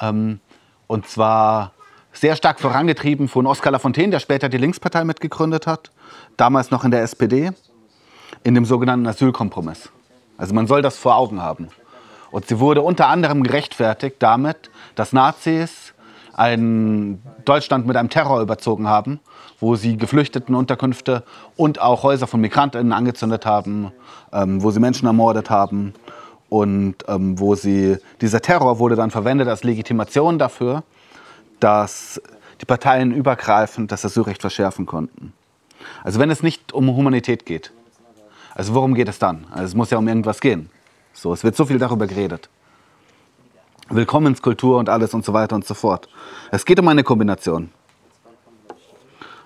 Ähm, 0.00 0.40
und 0.88 1.06
zwar 1.06 1.70
sehr 2.12 2.34
stark 2.34 2.58
vorangetrieben 2.58 3.28
von 3.28 3.46
Oskar 3.46 3.70
Lafontaine, 3.70 4.10
der 4.10 4.18
später 4.18 4.48
die 4.48 4.56
Linkspartei 4.56 5.04
mitgegründet 5.04 5.68
hat, 5.68 5.92
damals 6.36 6.72
noch 6.72 6.82
in 6.82 6.90
der 6.90 7.02
SPD 7.02 7.52
in 8.42 8.56
dem 8.56 8.64
sogenannten 8.64 9.06
Asylkompromiss. 9.06 9.88
Also 10.36 10.52
man 10.52 10.66
soll 10.66 10.82
das 10.82 10.96
vor 10.96 11.14
Augen 11.14 11.40
haben. 11.40 11.68
Und 12.32 12.48
sie 12.48 12.58
wurde 12.58 12.82
unter 12.82 13.06
anderem 13.06 13.44
gerechtfertigt 13.44 14.16
damit, 14.18 14.68
dass 14.96 15.12
Nazis 15.12 15.94
ein 16.32 17.22
Deutschland 17.44 17.86
mit 17.86 17.96
einem 17.96 18.10
Terror 18.10 18.40
überzogen 18.40 18.88
haben, 18.88 19.20
wo 19.60 19.76
sie 19.76 19.96
Geflüchtetenunterkünfte 19.96 21.22
und 21.56 21.80
auch 21.80 22.02
Häuser 22.02 22.26
von 22.26 22.40
Migrantinnen 22.40 22.92
angezündet 22.92 23.46
haben, 23.46 23.92
ähm, 24.32 24.62
wo 24.62 24.70
sie 24.70 24.80
Menschen 24.80 25.06
ermordet 25.06 25.50
haben. 25.50 25.94
Und 26.48 26.96
ähm, 27.06 27.38
wo 27.38 27.54
sie, 27.54 27.98
dieser 28.20 28.40
Terror 28.40 28.80
wurde 28.80 28.96
dann 28.96 29.12
verwendet 29.12 29.46
als 29.46 29.62
Legitimation 29.62 30.36
dafür, 30.36 30.82
dass 31.60 32.20
die 32.60 32.64
Parteien 32.64 33.12
übergreifend 33.12 33.92
das 33.92 34.04
Asylrecht 34.04 34.40
verschärfen 34.40 34.84
konnten. 34.84 35.32
Also 36.02 36.18
wenn 36.18 36.30
es 36.30 36.42
nicht 36.42 36.72
um 36.72 36.88
Humanität 36.88 37.46
geht, 37.46 37.72
also 38.54 38.74
worum 38.74 38.94
geht 38.94 39.08
es 39.08 39.18
dann? 39.18 39.46
Also 39.50 39.64
es 39.64 39.74
muss 39.74 39.90
ja 39.90 39.98
um 39.98 40.08
irgendwas 40.08 40.40
gehen. 40.40 40.70
So, 41.12 41.32
es 41.32 41.44
wird 41.44 41.56
so 41.56 41.64
viel 41.64 41.78
darüber 41.78 42.06
geredet. 42.06 42.48
Willkommenskultur 43.88 44.78
und 44.78 44.88
alles 44.88 45.14
und 45.14 45.24
so 45.24 45.32
weiter 45.32 45.54
und 45.56 45.66
so 45.66 45.74
fort. 45.74 46.08
Es 46.50 46.64
geht 46.64 46.78
um 46.78 46.88
eine 46.88 47.02
Kombination. 47.02 47.70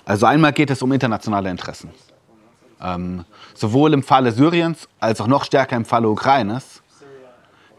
Also 0.04 0.26
einmal 0.26 0.52
geht 0.52 0.70
es 0.70 0.82
um 0.82 0.92
internationale 0.92 1.50
Interessen. 1.50 1.90
Ähm, 2.80 3.24
sowohl 3.54 3.94
im 3.94 4.02
Falle 4.02 4.32
Syriens 4.32 4.88
als 5.00 5.20
auch 5.20 5.26
noch 5.26 5.44
stärker 5.44 5.76
im 5.76 5.84
Falle 5.84 6.08
Ukraines 6.08 6.82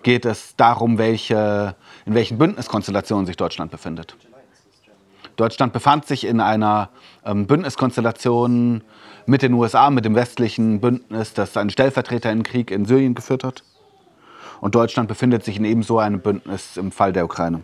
geht 0.02 0.26
es 0.26 0.56
darum, 0.56 0.98
welche, 0.98 1.76
in 2.06 2.14
welchen 2.14 2.38
Bündniskonstellationen 2.38 3.26
sich 3.26 3.38
Deutschland 3.38 3.72
befindet. 3.72 4.16
Deutschland 5.36 5.74
befand 5.74 6.06
sich 6.06 6.26
in 6.26 6.40
einer 6.40 6.90
ähm, 7.26 7.48
Bündniskonstellation 7.48 8.84
mit 9.26 9.42
den 9.42 9.54
USA, 9.54 9.90
mit 9.90 10.06
dem 10.06 10.16
westlichen 10.16 10.80
Bündnis, 10.80 11.34
das 11.34 11.58
einen 11.58 11.72
Stellvertreter 11.72 12.32
in 12.32 12.44
Krieg 12.44 12.72
in 12.72 12.86
Syrien 12.86 13.16
geführt 13.16 13.44
hat. 13.44 13.64
Und 14.62 14.76
Deutschland 14.76 15.10
befindet 15.10 15.44
sich 15.44 15.58
in 15.58 15.66
ebenso 15.66 16.00
einem 16.00 16.22
Bündnis 16.22 16.78
im 16.78 16.92
Fall 16.92 17.12
der 17.12 17.26
Ukraine. 17.26 17.62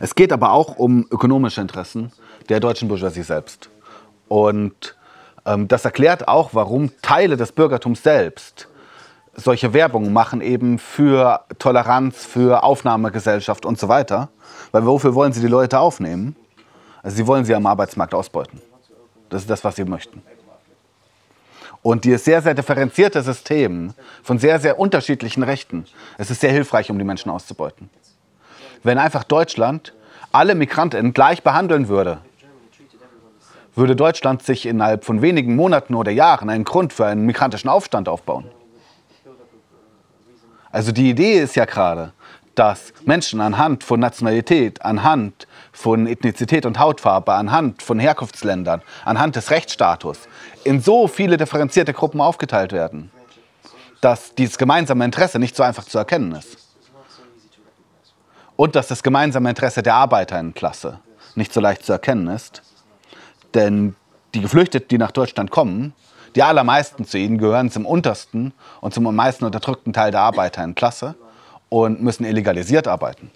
Es 0.00 0.14
geht 0.14 0.32
aber 0.32 0.52
auch 0.52 0.76
um 0.76 1.06
ökonomische 1.10 1.60
Interessen 1.60 2.12
der 2.48 2.60
deutschen 2.60 2.88
Bourgeoisie 2.88 3.22
selbst. 3.22 3.70
Und 4.28 4.96
ähm, 5.46 5.68
das 5.68 5.84
erklärt 5.84 6.28
auch, 6.28 6.50
warum 6.52 6.90
Teile 7.02 7.36
des 7.36 7.52
Bürgertums 7.52 8.02
selbst 8.02 8.68
solche 9.36 9.72
Werbung 9.72 10.12
machen 10.12 10.40
eben 10.40 10.78
für 10.78 11.44
Toleranz, 11.58 12.24
für 12.24 12.62
Aufnahmegesellschaft 12.62 13.66
und 13.66 13.78
so 13.78 13.88
weiter. 13.88 14.28
Weil 14.72 14.86
wofür 14.86 15.14
wollen 15.14 15.32
sie 15.32 15.40
die 15.40 15.48
Leute 15.48 15.78
aufnehmen? 15.78 16.36
Also 17.02 17.16
sie 17.16 17.26
wollen 17.26 17.44
sie 17.44 17.54
am 17.54 17.66
Arbeitsmarkt 17.66 18.14
ausbeuten. 18.14 18.60
Das 19.28 19.42
ist 19.42 19.50
das, 19.50 19.64
was 19.64 19.76
sie 19.76 19.84
möchten. 19.84 20.22
Und 21.82 22.04
dieses 22.04 22.24
sehr, 22.24 22.40
sehr 22.40 22.54
differenzierte 22.54 23.20
System 23.22 23.92
von 24.22 24.38
sehr, 24.38 24.58
sehr 24.58 24.78
unterschiedlichen 24.78 25.42
Rechten, 25.42 25.84
es 26.16 26.30
ist 26.30 26.40
sehr 26.40 26.50
hilfreich, 26.50 26.90
um 26.90 26.98
die 26.98 27.04
Menschen 27.04 27.30
auszubeuten. 27.30 27.90
Wenn 28.84 28.98
einfach 28.98 29.24
Deutschland 29.24 29.94
alle 30.30 30.54
Migranten 30.54 31.14
gleich 31.14 31.42
behandeln 31.42 31.88
würde, 31.88 32.18
würde 33.74 33.96
Deutschland 33.96 34.42
sich 34.42 34.66
innerhalb 34.66 35.04
von 35.04 35.22
wenigen 35.22 35.56
Monaten 35.56 35.94
oder 35.94 36.12
Jahren 36.12 36.50
einen 36.50 36.64
Grund 36.64 36.92
für 36.92 37.06
einen 37.06 37.24
migrantischen 37.26 37.70
Aufstand 37.70 38.08
aufbauen. 38.08 38.44
Also 40.70 40.92
die 40.92 41.08
Idee 41.08 41.40
ist 41.40 41.56
ja 41.56 41.64
gerade, 41.64 42.12
dass 42.54 42.92
Menschen 43.04 43.40
anhand 43.40 43.82
von 43.84 43.98
Nationalität, 43.98 44.84
anhand 44.84 45.48
von 45.72 46.06
Ethnizität 46.06 46.66
und 46.66 46.78
Hautfarbe, 46.78 47.32
anhand 47.32 47.82
von 47.82 47.98
Herkunftsländern, 47.98 48.82
anhand 49.04 49.34
des 49.34 49.50
Rechtsstatus 49.50 50.28
in 50.62 50.80
so 50.80 51.08
viele 51.08 51.36
differenzierte 51.36 51.94
Gruppen 51.94 52.20
aufgeteilt 52.20 52.72
werden, 52.72 53.10
dass 54.00 54.34
dieses 54.34 54.58
gemeinsame 54.58 55.04
Interesse 55.04 55.38
nicht 55.38 55.56
so 55.56 55.62
einfach 55.62 55.84
zu 55.84 55.98
erkennen 55.98 56.32
ist. 56.32 56.63
Und 58.56 58.76
dass 58.76 58.88
das 58.88 59.02
gemeinsame 59.02 59.48
Interesse 59.50 59.82
der 59.82 59.94
Arbeiterinnenklasse 59.94 61.00
nicht 61.34 61.52
so 61.52 61.60
leicht 61.60 61.84
zu 61.84 61.92
erkennen 61.92 62.28
ist. 62.28 62.62
Denn 63.54 63.96
die 64.34 64.40
Geflüchteten, 64.40 64.88
die 64.88 64.98
nach 64.98 65.10
Deutschland 65.10 65.50
kommen, 65.50 65.92
die 66.34 66.42
allermeisten 66.42 67.04
zu 67.04 67.18
ihnen 67.18 67.38
gehören 67.38 67.70
zum 67.70 67.86
untersten 67.86 68.52
und 68.80 68.94
zum 68.94 69.06
am 69.06 69.16
meisten 69.16 69.44
unterdrückten 69.44 69.92
Teil 69.92 70.10
der 70.10 70.20
Arbeiterinnenklasse 70.20 71.14
und 71.68 72.02
müssen 72.02 72.24
illegalisiert 72.24 72.88
arbeiten. 72.88 73.30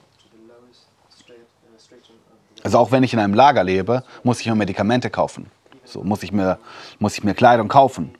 Also 2.64 2.78
auch 2.78 2.90
wenn 2.90 3.04
ich 3.04 3.12
in 3.12 3.20
einem 3.20 3.34
Lager 3.34 3.62
lebe, 3.62 4.02
muss 4.24 4.40
ich 4.40 4.46
mir 4.46 4.54
Medikamente 4.54 5.10
kaufen. 5.10 5.50
So 5.84 6.02
muss 6.02 6.22
ich 6.22 6.32
mir, 6.32 6.58
muss 6.98 7.16
ich 7.16 7.24
mir 7.24 7.34
Kleidung 7.34 7.68
kaufen. 7.68 8.14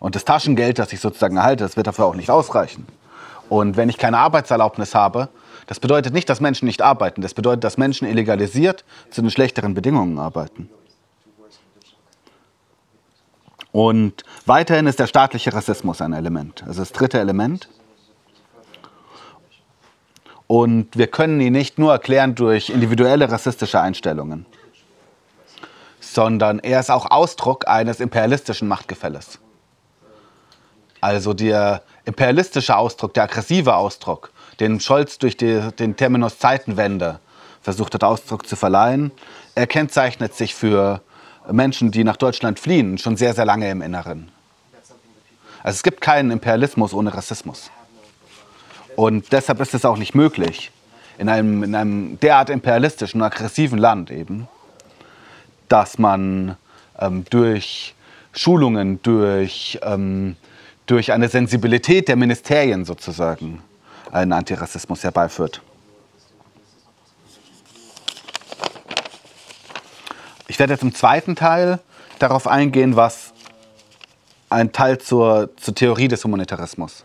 Und 0.00 0.16
das 0.16 0.24
Taschengeld, 0.24 0.78
das 0.78 0.92
ich 0.92 1.00
sozusagen 1.00 1.36
erhalte, 1.36 1.64
das 1.64 1.76
wird 1.76 1.86
dafür 1.86 2.06
auch 2.06 2.16
nicht 2.16 2.30
ausreichen. 2.30 2.86
Und 3.48 3.76
wenn 3.76 3.88
ich 3.88 3.98
keine 3.98 4.18
Arbeitserlaubnis 4.18 4.94
habe, 4.94 5.28
das 5.66 5.80
bedeutet 5.80 6.12
nicht, 6.12 6.28
dass 6.28 6.40
Menschen 6.40 6.66
nicht 6.66 6.82
arbeiten. 6.82 7.22
Das 7.22 7.34
bedeutet, 7.34 7.64
dass 7.64 7.78
Menschen 7.78 8.06
illegalisiert 8.06 8.84
zu 9.10 9.22
den 9.22 9.30
schlechteren 9.30 9.74
Bedingungen 9.74 10.18
arbeiten. 10.18 10.68
Und 13.72 14.22
weiterhin 14.46 14.86
ist 14.86 15.00
der 15.00 15.08
staatliche 15.08 15.52
Rassismus 15.52 16.00
ein 16.00 16.12
Element. 16.12 16.62
Also 16.64 16.80
das 16.80 16.92
dritte 16.92 17.18
Element. 17.18 17.68
Und 20.46 20.96
wir 20.96 21.06
können 21.06 21.40
ihn 21.40 21.54
nicht 21.54 21.78
nur 21.78 21.92
erklären 21.92 22.34
durch 22.34 22.68
individuelle 22.70 23.30
rassistische 23.30 23.80
Einstellungen, 23.80 24.46
sondern 25.98 26.58
er 26.60 26.78
ist 26.80 26.90
auch 26.90 27.10
Ausdruck 27.10 27.66
eines 27.66 27.98
imperialistischen 27.98 28.68
Machtgefälles. 28.68 29.38
Also 31.00 31.34
der 31.34 31.82
imperialistische 32.04 32.76
Ausdruck, 32.76 33.14
der 33.14 33.24
aggressive 33.24 33.74
Ausdruck, 33.74 34.30
den 34.60 34.80
Scholz 34.80 35.18
durch 35.18 35.36
die, 35.36 35.60
den 35.78 35.96
Terminus 35.96 36.38
Zeitenwende 36.38 37.20
versucht 37.62 37.94
hat, 37.94 38.04
Ausdruck 38.04 38.46
zu 38.46 38.56
verleihen, 38.56 39.10
er 39.54 39.66
kennzeichnet 39.66 40.34
sich 40.34 40.54
für 40.54 41.00
Menschen, 41.50 41.90
die 41.90 42.04
nach 42.04 42.16
Deutschland 42.16 42.58
fliehen, 42.58 42.98
schon 42.98 43.16
sehr, 43.16 43.34
sehr 43.34 43.44
lange 43.44 43.70
im 43.70 43.82
Inneren. 43.82 44.30
Also 45.62 45.76
es 45.76 45.82
gibt 45.82 46.00
keinen 46.00 46.30
Imperialismus 46.30 46.92
ohne 46.92 47.14
Rassismus. 47.14 47.70
Und 48.96 49.32
deshalb 49.32 49.60
ist 49.60 49.74
es 49.74 49.84
auch 49.84 49.96
nicht 49.96 50.14
möglich, 50.14 50.70
in 51.18 51.28
einem, 51.28 51.62
in 51.62 51.74
einem 51.74 52.20
derart 52.20 52.50
imperialistischen, 52.50 53.22
aggressiven 53.22 53.78
Land 53.78 54.10
eben, 54.10 54.48
dass 55.68 55.98
man 55.98 56.56
ähm, 56.98 57.24
durch 57.30 57.94
Schulungen, 58.32 59.00
durch, 59.02 59.78
ähm, 59.82 60.36
durch 60.86 61.12
eine 61.12 61.28
Sensibilität 61.28 62.08
der 62.08 62.16
Ministerien 62.16 62.84
sozusagen 62.84 63.62
einen 64.12 64.32
Antirassismus 64.32 65.02
herbeiführt. 65.04 65.62
Ich 70.46 70.58
werde 70.58 70.72
jetzt 70.72 70.82
im 70.82 70.94
zweiten 70.94 71.36
Teil 71.36 71.80
darauf 72.18 72.46
eingehen, 72.46 72.96
was 72.96 73.32
ein 74.50 74.72
Teil 74.72 74.98
zur, 74.98 75.50
zur 75.56 75.74
Theorie 75.74 76.08
des 76.08 76.22
Humanitarismus. 76.24 77.04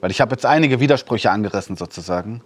Weil 0.00 0.10
ich 0.10 0.20
habe 0.20 0.32
jetzt 0.32 0.46
einige 0.46 0.80
Widersprüche 0.80 1.30
angerissen 1.30 1.76
sozusagen, 1.76 2.42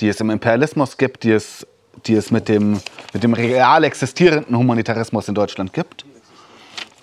die 0.00 0.08
es 0.08 0.20
im 0.20 0.30
Imperialismus 0.30 0.96
gibt, 0.96 1.24
die 1.24 1.32
es, 1.32 1.66
die 2.06 2.14
es 2.14 2.30
mit, 2.30 2.48
dem, 2.48 2.80
mit 3.12 3.22
dem 3.22 3.32
real 3.32 3.84
existierenden 3.84 4.56
Humanitarismus 4.56 5.28
in 5.28 5.34
Deutschland 5.34 5.72
gibt. 5.72 6.04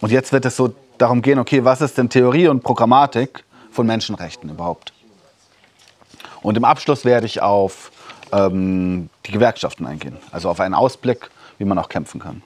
Und 0.02 0.12
jetzt 0.12 0.32
wird 0.34 0.46
es 0.46 0.56
so 0.56 0.74
darum 0.98 1.22
gehen, 1.22 1.40
okay, 1.40 1.64
was 1.64 1.82
ist 1.82 1.98
denn 1.98 2.10
Theorie 2.10 2.48
und 2.48 2.64
Programmatik 2.64 3.44
von 3.72 3.88
Menschenrechten 3.88 4.50
überhaupt? 4.50 4.94
Und 6.42 6.58
im 6.58 6.66
Abschluss 6.66 7.06
werde 7.06 7.26
ich 7.26 7.42
auf 7.42 7.92
ähm, 8.32 9.10
die 9.26 9.32
Gewerkschaften 9.32 9.86
eingehen, 9.86 10.18
also 10.32 10.50
auf 10.50 10.60
einen 10.60 10.74
Ausblick 10.74 11.30
wie 11.62 11.66
man 11.66 11.78
auch 11.78 11.90
kämpfen 11.90 12.20
kann. 12.20 12.42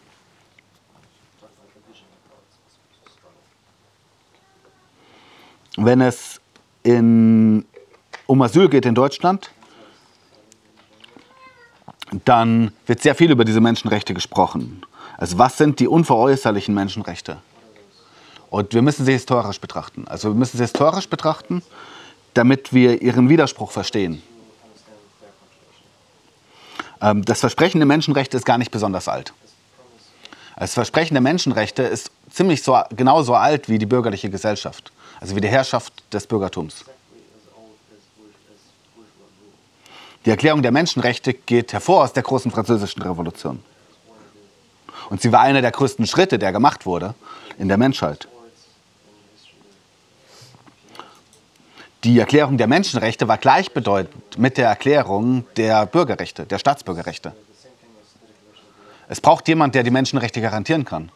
Wenn 5.78 6.02
es 6.02 6.42
in, 6.84 7.66
um 8.28 8.42
Asyl 8.42 8.68
geht 8.68 8.86
in 8.86 8.94
Deutschland, 8.94 9.52
dann 12.26 12.74
wird 12.88 13.02
sehr 13.02 13.16
viel 13.16 13.32
über 13.32 13.46
diese 13.46 13.62
Menschenrechte 13.62 14.14
gesprochen. 14.14 14.82
Also 15.18 15.38
was 15.38 15.58
sind 15.58 15.80
die 15.80 15.88
unveräußerlichen 15.88 16.76
Menschenrechte? 16.76 17.38
Und 18.50 18.74
wir 18.74 18.82
müssen 18.82 19.06
sie 19.06 19.14
historisch 19.14 19.62
betrachten. 19.62 20.10
Also 20.10 20.28
wir 20.30 20.36
müssen 20.36 20.58
sie 20.58 20.64
historisch 20.64 21.08
betrachten, 21.10 21.64
damit 22.36 22.74
wir 22.74 23.02
ihren 23.02 23.30
Widerspruch 23.30 23.72
verstehen. 23.72 24.22
Ähm, 27.02 27.26
das 27.26 27.40
Versprechen 27.40 27.80
der 27.80 27.88
Menschenrechte 27.88 28.38
ist 28.38 28.46
gar 28.46 28.58
nicht 28.58 28.72
besonders 28.72 29.08
alt. 29.08 29.34
Das 30.58 30.74
Versprechen 30.74 31.16
der 31.16 31.22
Menschenrechte 31.22 31.84
ist 31.84 32.12
ziemlich 32.30 32.62
so, 32.64 32.80
genauso 32.96 33.34
alt 33.34 33.68
wie 33.68 33.78
die 33.78 33.86
bürgerliche 33.86 34.30
Gesellschaft, 34.30 34.92
also 35.20 35.36
wie 35.36 35.42
die 35.42 35.50
Herrschaft 35.50 35.94
des 36.14 36.28
Bürgertums. 36.28 36.86
Die 40.26 40.30
Erklärung 40.30 40.62
der 40.62 40.72
Menschenrechte 40.72 41.34
geht 41.34 41.74
hervor 41.74 42.04
aus 42.04 42.14
der 42.14 42.24
großen 42.24 42.52
französischen 42.52 43.02
Revolution. 43.02 43.64
Und 45.10 45.22
sie 45.22 45.32
war 45.32 45.42
einer 45.42 45.62
der 45.62 45.72
größten 45.72 46.08
Schritte, 46.08 46.40
der 46.40 46.52
gemacht 46.52 46.86
wurde 46.86 47.14
in 47.60 47.68
der 47.68 47.78
Menschheit. 47.78 48.28
Die 52.06 52.20
Erklärung 52.20 52.58
der 52.58 52.68
Menschenrechte 52.68 53.28
war 53.28 53.40
gleichbedeutend 53.40 54.38
mit 54.38 54.60
der 54.60 54.70
Erklärung 54.70 55.44
der 55.58 55.88
Bürgerrechte, 55.88 56.46
der 56.46 56.60
Staatsbürgerrechte. 56.60 57.34
Es 59.10 59.20
braucht 59.20 59.48
jemand, 59.48 59.74
der 59.74 59.82
die 59.82 59.90
Menschenrechte 59.90 60.40
garantieren 60.40 60.86
kann. 60.86 61.12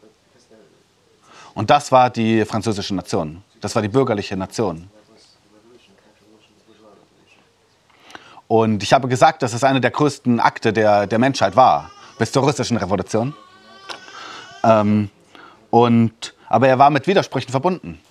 Und 1.53 1.69
das 1.69 1.91
war 1.91 2.09
die 2.09 2.43
französische 2.43 2.95
Nation. 2.95 3.43
Das 3.61 3.75
war 3.75 3.83
die 3.83 3.87
bürgerliche 3.87 4.35
Nation. 4.35 4.89
Und 8.47 8.81
ich 8.81 8.91
habe 8.91 9.07
gesagt, 9.07 9.43
dass 9.43 9.53
es 9.53 9.63
eine 9.63 9.81
der 9.81 9.91
größten 9.91 10.39
Akte 10.39 10.73
der, 10.73 11.05
der 11.05 11.19
Menschheit 11.19 11.55
war, 11.55 11.91
bis 12.17 12.31
zur 12.31 12.41
russischen 12.41 12.77
Revolution. 12.77 13.35
Ähm, 14.63 15.11
und, 15.69 16.33
aber 16.47 16.67
er 16.67 16.79
war 16.79 16.89
mit 16.89 17.05
Widersprüchen 17.05 17.51
verbunden. 17.51 18.01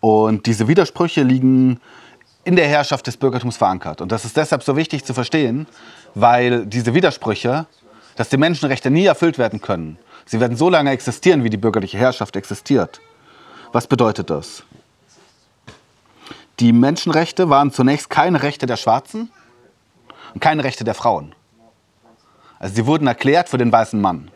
Und 0.00 0.46
diese 0.46 0.66
Widersprüche 0.66 1.22
liegen 1.22 1.80
in 2.44 2.56
der 2.56 2.66
Herrschaft 2.66 3.06
des 3.06 3.16
Bürgertums 3.16 3.56
verankert. 3.56 4.00
Und 4.00 4.10
das 4.10 4.24
ist 4.24 4.36
deshalb 4.36 4.62
so 4.62 4.76
wichtig 4.76 5.04
zu 5.04 5.12
verstehen, 5.12 5.66
weil 6.14 6.66
diese 6.66 6.94
Widersprüche, 6.94 7.66
dass 8.16 8.30
die 8.30 8.38
Menschenrechte 8.38 8.90
nie 8.90 9.04
erfüllt 9.04 9.38
werden 9.38 9.60
können. 9.60 9.98
Sie 10.24 10.40
werden 10.40 10.56
so 10.56 10.70
lange 10.70 10.90
existieren, 10.90 11.44
wie 11.44 11.50
die 11.50 11.56
bürgerliche 11.56 11.98
Herrschaft 11.98 12.36
existiert. 12.36 13.00
Was 13.72 13.86
bedeutet 13.86 14.30
das? 14.30 14.62
Die 16.60 16.72
Menschenrechte 16.72 17.48
waren 17.48 17.72
zunächst 17.72 18.10
keine 18.10 18.42
Rechte 18.42 18.66
der 18.66 18.76
Schwarzen 18.76 19.30
und 20.34 20.40
keine 20.40 20.64
Rechte 20.64 20.84
der 20.84 20.94
Frauen. 20.94 21.34
Also 22.58 22.74
sie 22.74 22.86
wurden 22.86 23.06
erklärt 23.06 23.48
für 23.48 23.58
den 23.58 23.72
weißen 23.72 24.00
Mann. 24.00 24.30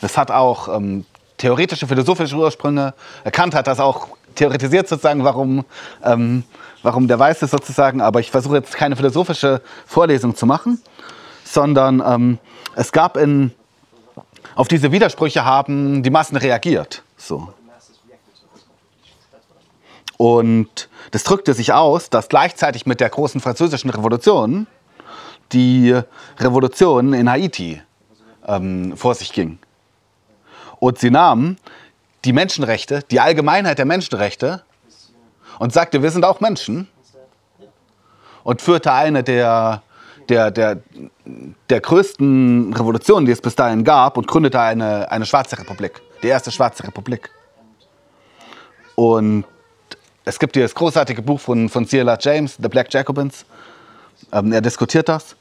Das 0.00 0.16
hat 0.16 0.30
auch 0.30 0.68
ähm, 0.68 1.04
theoretische, 1.44 1.86
philosophische 1.86 2.36
Ursprünge. 2.36 2.94
Kant 3.30 3.54
hat 3.54 3.66
das 3.66 3.78
auch 3.78 4.08
theoretisiert 4.34 4.88
sozusagen, 4.88 5.24
warum, 5.24 5.66
ähm, 6.02 6.42
warum 6.82 7.06
der 7.06 7.18
weiß 7.18 7.42
ist 7.42 7.50
sozusagen. 7.50 8.00
Aber 8.00 8.20
ich 8.20 8.30
versuche 8.30 8.56
jetzt 8.56 8.74
keine 8.74 8.96
philosophische 8.96 9.60
Vorlesung 9.84 10.34
zu 10.34 10.46
machen, 10.46 10.80
sondern 11.44 12.02
ähm, 12.06 12.38
es 12.76 12.92
gab 12.92 13.18
in, 13.18 13.50
auf 14.54 14.68
diese 14.68 14.90
Widersprüche 14.90 15.44
haben 15.44 16.02
die 16.02 16.08
Massen 16.08 16.38
reagiert. 16.38 17.02
So. 17.18 17.52
Und 20.16 20.88
das 21.10 21.24
drückte 21.24 21.52
sich 21.52 21.74
aus, 21.74 22.08
dass 22.08 22.30
gleichzeitig 22.30 22.86
mit 22.86 23.00
der 23.00 23.10
großen 23.10 23.42
französischen 23.42 23.90
Revolution 23.90 24.66
die 25.52 25.94
Revolution 26.38 27.12
in 27.12 27.28
Haiti 27.28 27.82
ähm, 28.46 28.96
vor 28.96 29.14
sich 29.14 29.30
ging. 29.34 29.58
Und 30.78 30.98
sie 30.98 31.10
nahm 31.10 31.56
die 32.24 32.32
Menschenrechte, 32.32 33.02
die 33.10 33.20
Allgemeinheit 33.20 33.78
der 33.78 33.84
Menschenrechte 33.84 34.62
und 35.58 35.72
sagte, 35.72 36.02
wir 36.02 36.10
sind 36.10 36.24
auch 36.24 36.40
Menschen 36.40 36.88
und 38.42 38.62
führte 38.62 38.92
eine 38.92 39.22
der, 39.22 39.82
der, 40.28 40.50
der, 40.50 40.80
der 41.70 41.80
größten 41.80 42.72
Revolutionen, 42.74 43.26
die 43.26 43.32
es 43.32 43.40
bis 43.40 43.54
dahin 43.56 43.84
gab 43.84 44.16
und 44.16 44.26
gründete 44.26 44.60
eine, 44.60 45.10
eine 45.10 45.26
schwarze 45.26 45.58
Republik, 45.58 46.00
die 46.22 46.28
erste 46.28 46.50
schwarze 46.50 46.84
Republik. 46.84 47.30
Und 48.94 49.44
es 50.24 50.38
gibt 50.38 50.56
hier 50.56 50.62
das 50.62 50.74
großartige 50.74 51.20
Buch 51.20 51.40
von, 51.40 51.68
von 51.68 51.86
C.L.R. 51.86 52.18
James, 52.20 52.56
The 52.60 52.68
Black 52.68 52.92
Jacobins. 52.92 53.44
Ähm, 54.32 54.52
er 54.52 54.60
diskutiert 54.60 55.08
das. 55.08 55.36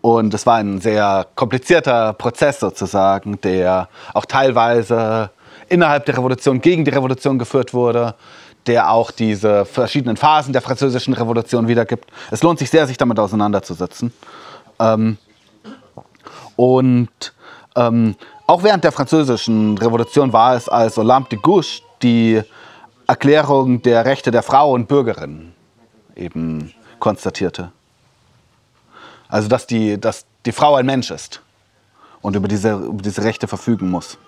Und 0.00 0.32
es 0.32 0.46
war 0.46 0.56
ein 0.56 0.80
sehr 0.80 1.26
komplizierter 1.34 2.12
Prozess 2.12 2.60
sozusagen, 2.60 3.40
der 3.40 3.88
auch 4.14 4.24
teilweise 4.24 5.30
innerhalb 5.68 6.06
der 6.06 6.16
Revolution 6.16 6.60
gegen 6.60 6.84
die 6.84 6.90
Revolution 6.90 7.38
geführt 7.38 7.74
wurde, 7.74 8.14
der 8.66 8.90
auch 8.90 9.10
diese 9.10 9.64
verschiedenen 9.64 10.16
Phasen 10.16 10.52
der 10.52 10.62
französischen 10.62 11.14
Revolution 11.14 11.68
wiedergibt. 11.68 12.10
Es 12.30 12.42
lohnt 12.42 12.58
sich 12.58 12.70
sehr, 12.70 12.86
sich 12.86 12.96
damit 12.96 13.18
auseinanderzusetzen. 13.18 14.12
Ähm, 14.78 15.18
und 16.56 17.32
ähm, 17.76 18.14
auch 18.46 18.62
während 18.62 18.84
der 18.84 18.92
französischen 18.92 19.78
Revolution 19.78 20.32
war 20.32 20.54
es 20.54 20.68
als 20.68 20.98
Olympe 20.98 21.30
de 21.30 21.38
Gouges 21.40 21.82
die 22.02 22.42
Erklärung 23.06 23.82
der 23.82 24.04
Rechte 24.04 24.30
der 24.30 24.42
Frau 24.42 24.72
und 24.72 24.86
Bürgerin 24.86 25.52
eben 26.14 26.72
konstatierte. 26.98 27.72
Also 29.28 29.48
dass 29.48 29.66
die, 29.66 30.00
dass 30.00 30.24
die 30.46 30.52
Frau 30.52 30.76
ein 30.76 30.86
Mensch 30.86 31.10
ist 31.10 31.42
und 32.22 32.34
über 32.36 32.48
diese, 32.48 32.72
über 32.72 33.02
diese 33.02 33.22
Rechte 33.22 33.46
verfügen 33.46 33.90
muss. 33.90 34.18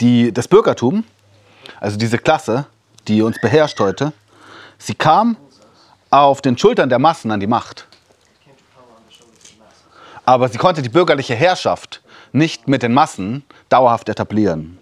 Die, 0.00 0.32
das 0.32 0.48
Bürgertum, 0.48 1.04
also 1.78 1.96
diese 1.96 2.18
Klasse, 2.18 2.66
die 3.08 3.22
uns 3.22 3.40
beherrscht 3.40 3.78
heute, 3.80 4.12
sie 4.78 4.94
kam 4.94 5.36
auf 6.10 6.40
den 6.40 6.56
Schultern 6.56 6.88
der 6.88 6.98
Massen 6.98 7.30
an 7.30 7.40
die 7.40 7.46
Macht. 7.46 7.86
Aber 10.24 10.48
sie 10.48 10.58
konnte 10.58 10.82
die 10.82 10.88
bürgerliche 10.88 11.34
Herrschaft 11.34 12.02
nicht 12.32 12.68
mit 12.68 12.82
den 12.82 12.94
Massen 12.94 13.44
dauerhaft 13.68 14.08
etablieren. 14.08 14.78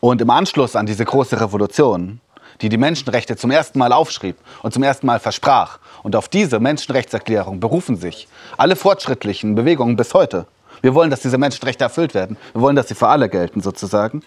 Und 0.00 0.20
im 0.20 0.30
Anschluss 0.30 0.76
an 0.76 0.86
diese 0.86 1.04
große 1.04 1.40
Revolution, 1.40 2.20
die 2.60 2.68
die 2.68 2.78
Menschenrechte 2.78 3.36
zum 3.36 3.50
ersten 3.50 3.78
Mal 3.78 3.92
aufschrieb 3.92 4.36
und 4.62 4.72
zum 4.72 4.82
ersten 4.82 5.06
Mal 5.06 5.20
versprach, 5.20 5.78
und 6.02 6.16
auf 6.16 6.28
diese 6.28 6.60
Menschenrechtserklärung 6.60 7.60
berufen 7.60 7.96
sich 7.96 8.28
alle 8.56 8.76
fortschrittlichen 8.76 9.54
Bewegungen 9.54 9.96
bis 9.96 10.14
heute. 10.14 10.46
Wir 10.80 10.94
wollen, 10.94 11.10
dass 11.10 11.20
diese 11.20 11.38
Menschenrechte 11.38 11.84
erfüllt 11.84 12.14
werden. 12.14 12.36
Wir 12.52 12.62
wollen, 12.62 12.76
dass 12.76 12.88
sie 12.88 12.94
für 12.94 13.08
alle 13.08 13.28
gelten, 13.28 13.60
sozusagen. 13.60 14.22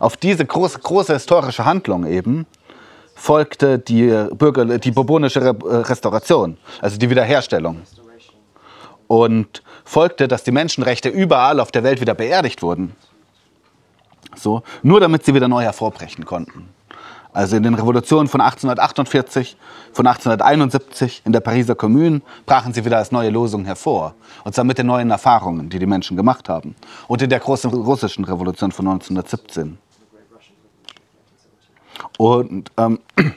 Auf 0.00 0.16
diese 0.16 0.44
große, 0.44 0.80
große 0.80 1.12
historische 1.12 1.64
Handlung 1.64 2.04
eben 2.06 2.46
folgte 3.14 3.78
die, 3.78 4.08
Bürger, 4.34 4.78
die 4.78 4.90
bourbonische 4.90 5.40
äh, 5.40 5.54
Restauration, 5.76 6.58
also 6.80 6.98
die 6.98 7.08
Wiederherstellung. 7.10 7.82
Und 9.06 9.62
folgte, 9.84 10.26
dass 10.26 10.42
die 10.42 10.50
Menschenrechte 10.50 11.10
überall 11.10 11.60
auf 11.60 11.70
der 11.70 11.84
Welt 11.84 12.00
wieder 12.00 12.14
beerdigt 12.14 12.62
wurden. 12.62 12.96
So, 14.34 14.62
nur 14.82 14.98
damit 14.98 15.24
sie 15.24 15.34
wieder 15.34 15.46
neu 15.46 15.62
hervorbrechen 15.62 16.24
konnten. 16.24 16.73
Also 17.34 17.56
in 17.56 17.64
den 17.64 17.74
Revolutionen 17.74 18.28
von 18.28 18.40
1848, 18.40 19.56
von 19.92 20.06
1871 20.06 21.22
in 21.24 21.32
der 21.32 21.40
Pariser 21.40 21.74
Kommune 21.74 22.22
brachen 22.46 22.72
sie 22.72 22.84
wieder 22.84 22.98
als 22.98 23.10
neue 23.10 23.30
Losung 23.30 23.64
hervor. 23.64 24.14
Und 24.44 24.54
zwar 24.54 24.64
mit 24.64 24.78
den 24.78 24.86
neuen 24.86 25.10
Erfahrungen, 25.10 25.68
die 25.68 25.80
die 25.80 25.86
Menschen 25.86 26.16
gemacht 26.16 26.48
haben. 26.48 26.76
Und 27.08 27.22
in 27.22 27.28
der 27.28 27.40
großen 27.40 27.70
russischen 27.70 28.24
Revolution 28.24 28.70
von 28.70 28.86
1917. 28.86 29.78
Und, 32.18 32.70
ähm, 32.76 33.00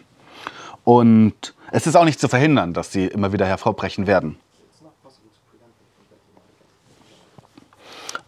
und 0.83 1.55
es 1.71 1.87
ist 1.87 1.95
auch 1.95 2.05
nicht 2.05 2.19
zu 2.19 2.29
verhindern, 2.29 2.73
dass 2.73 2.91
sie 2.91 3.07
immer 3.07 3.33
wieder 3.33 3.47
hervorbrechen 3.47 4.05
werden. 4.05 4.37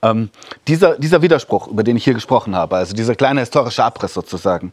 Ähm, 0.02 0.30
dieser, 0.68 0.98
dieser 0.98 1.22
Widerspruch, 1.22 1.68
über 1.68 1.84
den 1.84 1.98
ich 1.98 2.04
hier 2.04 2.14
gesprochen 2.14 2.56
habe, 2.56 2.78
also 2.78 2.96
dieser 2.96 3.16
kleine 3.16 3.42
historische 3.42 3.84
Abriss 3.84 4.14
sozusagen. 4.14 4.72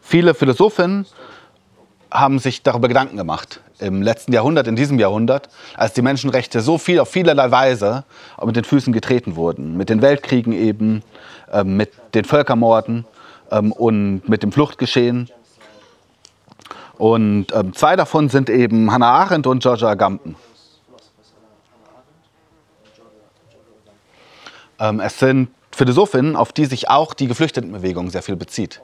Viele 0.00 0.34
Philosophen 0.34 1.06
haben 2.10 2.38
sich 2.38 2.62
darüber 2.62 2.88
Gedanken 2.88 3.16
gemacht 3.16 3.60
im 3.78 4.02
letzten 4.02 4.32
Jahrhundert, 4.32 4.68
in 4.68 4.76
diesem 4.76 4.98
Jahrhundert, 4.98 5.48
als 5.76 5.92
die 5.92 6.02
Menschenrechte 6.02 6.60
so 6.60 6.78
viel 6.78 7.00
auf 7.00 7.08
vielerlei 7.08 7.50
Weise 7.50 8.04
mit 8.44 8.56
den 8.56 8.64
Füßen 8.64 8.92
getreten 8.92 9.36
wurden. 9.36 9.76
Mit 9.76 9.88
den 9.88 10.02
Weltkriegen 10.02 10.52
eben, 10.52 11.02
äh, 11.50 11.64
mit 11.64 11.90
den 12.14 12.24
Völkermorden 12.24 13.06
ähm, 13.50 13.72
und 13.72 14.28
mit 14.28 14.42
dem 14.42 14.52
Fluchtgeschehen. 14.52 15.30
Und 16.98 17.46
ähm, 17.54 17.74
zwei 17.74 17.96
davon 17.96 18.28
sind 18.28 18.48
eben 18.48 18.92
Hannah 18.92 19.10
Arendt 19.10 19.46
und 19.46 19.62
Georgia 19.62 19.88
Agamben. 19.88 20.36
Es 25.00 25.18
sind 25.18 25.48
Philosophinnen, 25.70 26.36
auf 26.36 26.52
die 26.52 26.66
sich 26.66 26.90
auch 26.90 27.14
die 27.14 27.28
Geflüchtetenbewegung 27.28 28.10
sehr 28.10 28.22
viel 28.22 28.36
bezieht. 28.36 28.80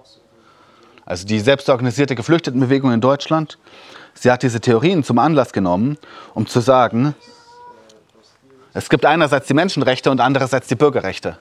Also 1.04 1.26
die 1.26 1.40
selbstorganisierte 1.40 2.14
Geflüchtetenbewegung 2.14 2.92
in 2.92 3.00
Deutschland, 3.00 3.58
sie 4.14 4.30
hat 4.30 4.42
diese 4.42 4.60
Theorien 4.60 5.02
zum 5.02 5.18
Anlass 5.18 5.52
genommen, 5.52 5.98
um 6.34 6.46
zu 6.46 6.60
sagen, 6.60 7.14
es 8.74 8.88
gibt 8.88 9.04
einerseits 9.06 9.46
die 9.48 9.54
Menschenrechte 9.54 10.10
und 10.10 10.20
andererseits 10.20 10.68
die 10.68 10.76
Bürgerrechte. 10.76 11.38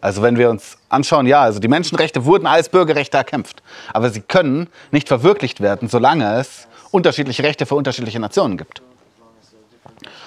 Also 0.00 0.22
wenn 0.22 0.38
wir 0.38 0.50
uns 0.50 0.78
anschauen, 0.88 1.26
ja, 1.26 1.42
also 1.42 1.58
die 1.58 1.68
Menschenrechte 1.68 2.24
wurden 2.24 2.46
als 2.46 2.68
Bürgerrechte 2.68 3.16
erkämpft, 3.16 3.62
aber 3.92 4.10
sie 4.10 4.20
können 4.20 4.68
nicht 4.92 5.08
verwirklicht 5.08 5.60
werden, 5.60 5.88
solange 5.88 6.38
es 6.38 6.68
unterschiedliche 6.92 7.42
Rechte 7.42 7.66
für 7.66 7.74
unterschiedliche 7.74 8.20
Nationen 8.20 8.56
gibt. 8.56 8.82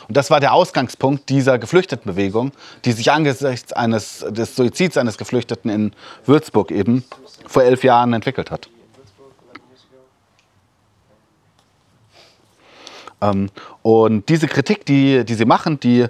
Und 0.10 0.18
das 0.18 0.32
war 0.32 0.40
der 0.40 0.54
Ausgangspunkt 0.54 1.30
dieser 1.30 1.60
Geflüchtetenbewegung, 1.60 2.52
die 2.84 2.94
sich 2.94 3.12
angesichts 3.12 3.74
eines, 3.74 4.26
des 4.28 4.56
Suizids 4.56 4.98
eines 4.98 5.20
Geflüchteten 5.20 5.70
in 5.70 5.92
Würzburg 6.26 6.72
eben 6.72 7.04
vor 7.46 7.62
elf 7.62 7.84
Jahren 7.84 8.14
entwickelt 8.14 8.50
hat. 8.50 8.70
Ähm, 13.22 13.52
und 13.84 14.28
diese 14.30 14.48
Kritik, 14.48 14.84
die, 14.84 15.24
die 15.26 15.36
sie 15.36 15.46
machen, 15.46 15.80
die 15.80 16.08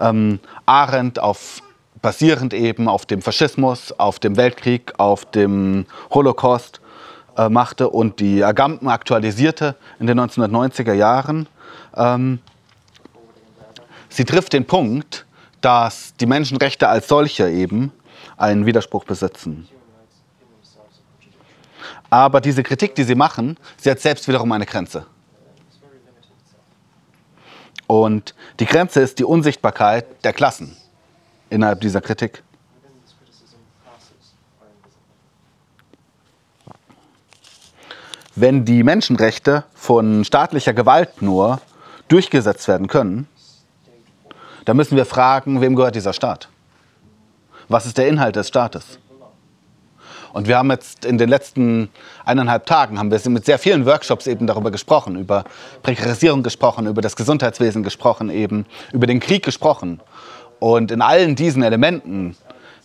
ähm, 0.00 0.40
Arendt 0.64 1.18
auf 1.18 1.60
basierend 2.00 2.54
eben 2.54 2.88
auf 2.88 3.04
dem 3.04 3.20
Faschismus, 3.20 3.92
auf 3.92 4.18
dem 4.18 4.38
Weltkrieg, 4.38 4.94
auf 4.96 5.26
dem 5.26 5.84
Holocaust 6.10 6.80
äh, 7.36 7.50
machte 7.50 7.90
und 7.90 8.20
die 8.20 8.42
Agamben 8.42 8.88
aktualisierte 8.88 9.76
in 10.00 10.06
den 10.06 10.18
1990er 10.18 10.94
Jahren, 10.94 11.46
ähm, 11.94 12.38
sie 14.14 14.24
trifft 14.24 14.52
den 14.52 14.64
Punkt, 14.64 15.26
dass 15.60 16.14
die 16.16 16.26
Menschenrechte 16.26 16.88
als 16.88 17.08
solche 17.08 17.50
eben 17.50 17.92
einen 18.36 18.66
Widerspruch 18.66 19.04
besitzen. 19.04 19.68
Aber 22.10 22.40
diese 22.40 22.62
Kritik, 22.62 22.94
die 22.94 23.02
sie 23.02 23.14
machen, 23.14 23.56
sie 23.76 23.90
hat 23.90 24.00
selbst 24.00 24.28
wiederum 24.28 24.52
eine 24.52 24.66
Grenze. 24.66 25.06
Und 27.86 28.34
die 28.60 28.66
Grenze 28.66 29.00
ist 29.00 29.18
die 29.18 29.24
Unsichtbarkeit 29.24 30.24
der 30.24 30.32
Klassen 30.32 30.76
innerhalb 31.50 31.80
dieser 31.80 32.00
Kritik. 32.00 32.42
Wenn 38.36 38.64
die 38.64 38.82
Menschenrechte 38.82 39.64
von 39.74 40.24
staatlicher 40.24 40.72
Gewalt 40.72 41.22
nur 41.22 41.60
durchgesetzt 42.08 42.66
werden 42.66 42.88
können, 42.88 43.28
da 44.64 44.74
müssen 44.74 44.96
wir 44.96 45.06
fragen, 45.06 45.60
wem 45.60 45.76
gehört 45.76 45.94
dieser 45.94 46.12
Staat? 46.12 46.48
Was 47.68 47.86
ist 47.86 47.98
der 47.98 48.08
Inhalt 48.08 48.36
des 48.36 48.48
Staates? 48.48 48.98
Und 50.32 50.48
wir 50.48 50.58
haben 50.58 50.70
jetzt 50.70 51.04
in 51.04 51.16
den 51.16 51.28
letzten 51.28 51.90
eineinhalb 52.24 52.66
Tagen 52.66 52.98
haben 52.98 53.10
wir 53.12 53.30
mit 53.30 53.44
sehr 53.44 53.58
vielen 53.58 53.86
Workshops 53.86 54.26
eben 54.26 54.48
darüber 54.48 54.72
gesprochen, 54.72 55.16
über 55.16 55.44
Prekarisierung 55.82 56.42
gesprochen, 56.42 56.88
über 56.88 57.02
das 57.02 57.14
Gesundheitswesen 57.14 57.84
gesprochen, 57.84 58.30
eben 58.30 58.66
über 58.92 59.06
den 59.06 59.20
Krieg 59.20 59.44
gesprochen. 59.44 60.00
Und 60.58 60.90
in 60.90 61.02
allen 61.02 61.36
diesen 61.36 61.62
Elementen 61.62 62.36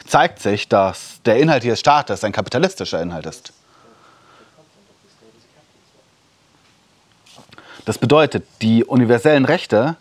zeigt 0.06 0.40
sich, 0.40 0.68
dass 0.68 1.22
der 1.26 1.38
Inhalt 1.38 1.64
dieses 1.64 1.80
Staates 1.80 2.24
ein 2.24 2.32
kapitalistischer 2.32 3.02
Inhalt 3.02 3.26
ist. 3.26 3.52
Das 7.86 7.98
bedeutet, 7.98 8.46
die 8.62 8.84
universellen 8.84 9.46
Rechte 9.46 9.98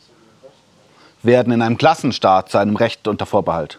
werden 1.22 1.52
in 1.52 1.62
einem 1.62 1.78
Klassenstaat 1.78 2.50
zu 2.50 2.58
einem 2.58 2.76
Recht 2.76 3.08
unter 3.08 3.26
Vorbehalt. 3.26 3.78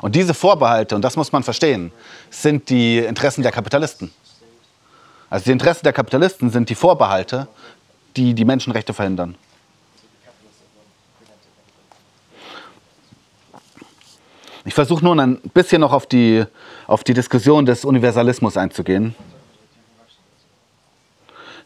Und 0.00 0.16
diese 0.16 0.34
Vorbehalte, 0.34 0.96
und 0.96 1.02
das 1.02 1.16
muss 1.16 1.32
man 1.32 1.42
verstehen, 1.42 1.92
sind 2.30 2.68
die 2.70 2.98
Interessen 2.98 3.42
der 3.42 3.52
Kapitalisten. 3.52 4.12
Also 5.30 5.44
die 5.44 5.52
Interessen 5.52 5.84
der 5.84 5.92
Kapitalisten 5.92 6.50
sind 6.50 6.68
die 6.68 6.74
Vorbehalte, 6.74 7.46
die 8.16 8.34
die 8.34 8.44
Menschenrechte 8.44 8.92
verhindern. 8.92 9.36
Ich 14.64 14.74
versuche 14.74 15.04
nun 15.04 15.18
ein 15.18 15.40
bisschen 15.54 15.80
noch 15.80 15.92
auf 15.92 16.06
die, 16.06 16.44
auf 16.86 17.02
die 17.02 17.14
Diskussion 17.14 17.66
des 17.66 17.84
Universalismus 17.84 18.56
einzugehen. 18.56 19.14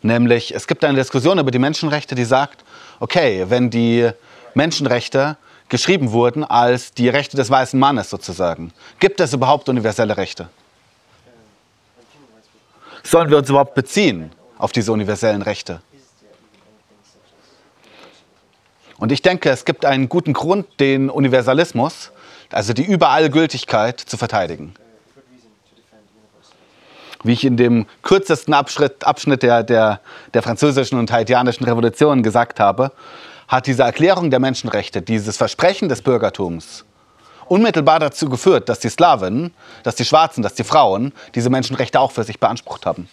Nämlich, 0.03 0.55
es 0.55 0.67
gibt 0.67 0.85
eine 0.85 0.97
Diskussion 0.97 1.39
über 1.39 1.51
die 1.51 1.59
Menschenrechte, 1.59 2.15
die 2.15 2.25
sagt, 2.25 2.65
okay, 3.01 3.47
wenn 3.49 3.71
die 3.71 4.11
Menschenrechte 4.57 5.37
geschrieben 5.69 6.13
wurden 6.13 6.43
als 6.43 6.93
die 6.95 7.09
Rechte 7.09 7.37
des 7.37 7.51
weißen 7.51 7.79
Mannes 7.79 8.09
sozusagen. 8.09 8.73
Gibt 8.99 9.21
es 9.21 9.33
überhaupt 9.33 9.69
universelle 9.69 10.17
Rechte? 10.17 10.49
Sollen 13.03 13.31
wir 13.31 13.37
uns 13.37 13.49
überhaupt 13.49 13.75
beziehen 13.75 14.33
auf 14.59 14.73
diese 14.73 14.93
universellen 14.93 15.43
Rechte? 15.43 15.83
Und 18.99 19.13
ich 19.13 19.21
denke, 19.21 19.51
es 19.51 19.67
gibt 19.67 19.85
einen 19.85 20.09
guten 20.09 20.33
Grund, 20.33 20.67
den 20.81 21.11
Universalismus, 21.11 22.11
also 22.51 22.73
die 22.73 22.85
Überallgültigkeit, 22.85 24.01
zu 24.01 24.17
verteidigen. 24.17 24.75
Wie 27.23 27.33
ich 27.33 27.45
in 27.45 27.57
dem 27.59 27.87
kürzesten 28.03 28.55
Abschnitt, 28.55 29.43
der, 29.43 29.63
der, 29.63 30.01
der 30.33 30.43
französischen 30.43 30.99
und 30.99 31.13
haitianischen 31.13 31.67
Revolution 31.67 32.23
gesagt 32.23 32.59
habe, 32.59 32.93
hat 33.49 33.67
diese 33.67 33.83
Erklärung 33.83 34.31
der 34.31 34.41
Menschenrechte, 34.41 35.03
dieses 35.03 35.37
Versprechen 35.37 35.89
des 35.89 36.03
Bürgertums, 36.03 36.85
unmittelbar 37.47 38.01
dazu 38.01 38.29
geführt, 38.29 38.69
dass 38.69 38.81
die 38.81 38.89
Slawen, 38.89 39.55
dass 39.83 39.95
die 39.95 40.05
Schwarzen, 40.05 40.43
dass 40.43 40.55
die 40.55 40.65
Frauen 40.65 41.13
diese 41.35 41.51
Menschenrechte 41.51 42.01
auch 42.01 42.11
für 42.11 42.25
sich 42.25 42.41
beansprucht 42.41 42.87
haben. 42.87 43.09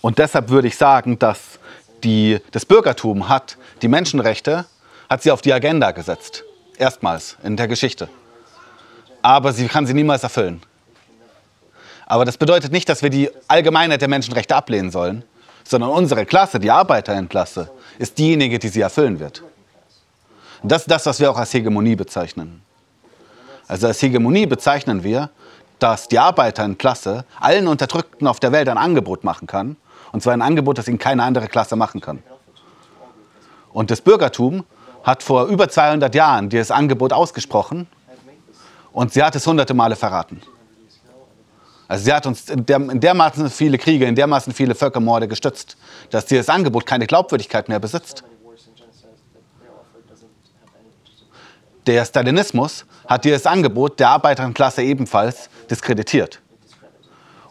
Und 0.00 0.18
deshalb 0.18 0.48
würde 0.48 0.66
ich 0.66 0.76
sagen, 0.76 1.18
dass 1.18 1.60
die, 2.02 2.40
das 2.50 2.66
Bürgertum 2.66 3.28
hat 3.28 3.56
die 3.82 3.88
Menschenrechte, 3.88 4.66
hat 5.08 5.22
sie 5.22 5.30
auf 5.30 5.42
die 5.42 5.52
Agenda 5.52 5.92
gesetzt. 5.92 6.42
Erstmals 6.76 7.36
in 7.44 7.56
der 7.56 7.68
Geschichte. 7.68 8.08
Aber 9.22 9.52
sie 9.52 9.68
kann 9.68 9.86
sie 9.86 9.94
niemals 9.94 10.24
erfüllen. 10.24 10.60
Aber 12.06 12.24
das 12.24 12.36
bedeutet 12.36 12.72
nicht, 12.72 12.88
dass 12.88 13.02
wir 13.02 13.10
die 13.10 13.30
Allgemeinheit 13.48 14.00
der 14.00 14.08
Menschenrechte 14.08 14.54
ablehnen 14.54 14.90
sollen, 14.90 15.24
sondern 15.64 15.90
unsere 15.90 16.26
Klasse, 16.26 16.58
die 16.58 16.70
Arbeiterinnenklasse, 16.70 17.70
ist 17.98 18.18
diejenige, 18.18 18.58
die 18.58 18.68
sie 18.68 18.80
erfüllen 18.80 19.20
wird. 19.20 19.42
Das 20.62 20.82
ist 20.82 20.90
das, 20.90 21.06
was 21.06 21.20
wir 21.20 21.30
auch 21.30 21.36
als 21.36 21.52
Hegemonie 21.54 21.96
bezeichnen. 21.96 22.62
Also 23.66 23.86
als 23.86 24.00
Hegemonie 24.02 24.46
bezeichnen 24.46 25.02
wir, 25.02 25.30
dass 25.78 26.06
die 26.08 26.18
Arbeiterinnenklasse 26.18 27.24
allen 27.40 27.66
Unterdrückten 27.66 28.26
auf 28.26 28.38
der 28.38 28.52
Welt 28.52 28.68
ein 28.68 28.78
Angebot 28.78 29.24
machen 29.24 29.46
kann. 29.46 29.76
Und 30.12 30.22
zwar 30.22 30.34
ein 30.34 30.42
Angebot, 30.42 30.78
das 30.78 30.86
ihnen 30.86 30.98
keine 30.98 31.22
andere 31.24 31.48
Klasse 31.48 31.74
machen 31.74 32.00
kann. 32.00 32.22
Und 33.72 33.90
das 33.90 34.00
Bürgertum 34.00 34.64
hat 35.02 35.22
vor 35.22 35.46
über 35.46 35.68
200 35.68 36.14
Jahren 36.14 36.48
dieses 36.48 36.70
Angebot 36.70 37.12
ausgesprochen 37.12 37.88
und 38.92 39.12
sie 39.12 39.22
hat 39.22 39.34
es 39.34 39.46
hunderte 39.46 39.74
Male 39.74 39.96
verraten. 39.96 40.42
Also 41.92 42.06
sie 42.06 42.12
hat 42.14 42.24
uns 42.24 42.48
in, 42.48 42.64
der, 42.64 42.78
in 42.78 43.00
dermaßen 43.00 43.50
viele 43.50 43.76
Kriege, 43.76 44.06
in 44.06 44.14
dermaßen 44.14 44.54
viele 44.54 44.74
Völkermorde 44.74 45.28
gestützt, 45.28 45.76
dass 46.08 46.24
dieses 46.24 46.48
Angebot 46.48 46.86
keine 46.86 47.06
Glaubwürdigkeit 47.06 47.68
mehr 47.68 47.80
besitzt. 47.80 48.24
Der 51.86 52.02
Stalinismus 52.06 52.86
hat 53.06 53.26
dieses 53.26 53.44
Angebot 53.44 54.00
der 54.00 54.08
Arbeiterklasse 54.08 54.82
ebenfalls 54.82 55.50
diskreditiert. 55.70 56.40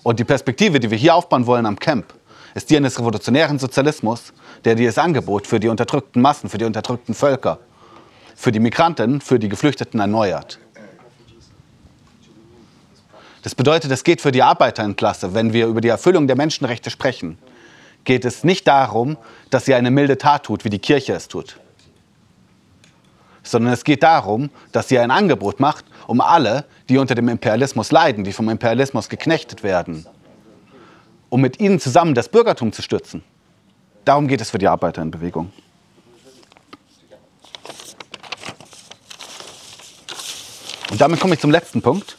Und 0.01 0.17
die 0.19 0.23
Perspektive, 0.23 0.79
die 0.79 0.89
wir 0.89 0.97
hier 0.97 1.13
aufbauen 1.13 1.45
wollen 1.45 1.67
am 1.67 1.77
Camp, 1.77 2.11
ist 2.55 2.71
die 2.71 2.77
eines 2.77 2.97
revolutionären 2.97 3.59
Sozialismus, 3.59 4.33
der 4.65 4.73
dieses 4.73 4.97
Angebot 4.97 5.45
für 5.45 5.59
die 5.59 5.67
unterdrückten 5.67 6.19
Massen, 6.19 6.49
für 6.49 6.57
die 6.57 6.65
unterdrückten 6.65 7.13
Völker, 7.13 7.59
für 8.35 8.51
die 8.51 8.59
Migranten, 8.59 9.21
für 9.21 9.37
die 9.37 9.49
Geflüchteten 9.49 9.99
erneuert. 9.99 10.57
Das 13.43 13.55
bedeutet, 13.55 13.91
es 13.91 14.03
geht 14.03 14.21
für 14.21 14.31
die 14.31 14.43
Arbeiterinnenklasse, 14.43 15.33
wenn 15.33 15.53
wir 15.53 15.67
über 15.67 15.81
die 15.81 15.87
Erfüllung 15.87 16.27
der 16.27 16.35
Menschenrechte 16.35 16.89
sprechen, 16.89 17.37
geht 18.03 18.25
es 18.25 18.43
nicht 18.43 18.67
darum, 18.67 19.17
dass 19.49 19.65
sie 19.65 19.73
eine 19.73 19.91
milde 19.91 20.17
Tat 20.17 20.43
tut, 20.43 20.63
wie 20.63 20.69
die 20.69 20.79
Kirche 20.79 21.13
es 21.13 21.27
tut, 21.27 21.57
sondern 23.43 23.73
es 23.73 23.83
geht 23.83 24.03
darum, 24.03 24.49
dass 24.71 24.89
sie 24.89 24.99
ein 24.99 25.11
Angebot 25.11 25.59
macht, 25.59 25.85
um 26.07 26.21
alle, 26.21 26.65
die 26.89 26.97
unter 26.97 27.15
dem 27.15 27.29
Imperialismus 27.29 27.91
leiden, 27.91 28.23
die 28.23 28.33
vom 28.33 28.49
Imperialismus 28.49 29.09
geknechtet 29.09 29.63
werden, 29.63 30.05
um 31.29 31.41
mit 31.41 31.59
ihnen 31.59 31.79
zusammen 31.79 32.13
das 32.13 32.29
Bürgertum 32.29 32.71
zu 32.71 32.81
stützen. 32.81 33.23
Darum 34.05 34.27
geht 34.27 34.41
es 34.41 34.51
für 34.51 34.57
die 34.57 34.67
Arbeiterinnenbewegung. 34.67 35.51
Und 40.91 40.99
damit 40.99 41.19
komme 41.19 41.35
ich 41.35 41.39
zum 41.39 41.51
letzten 41.51 41.81
Punkt. 41.81 42.17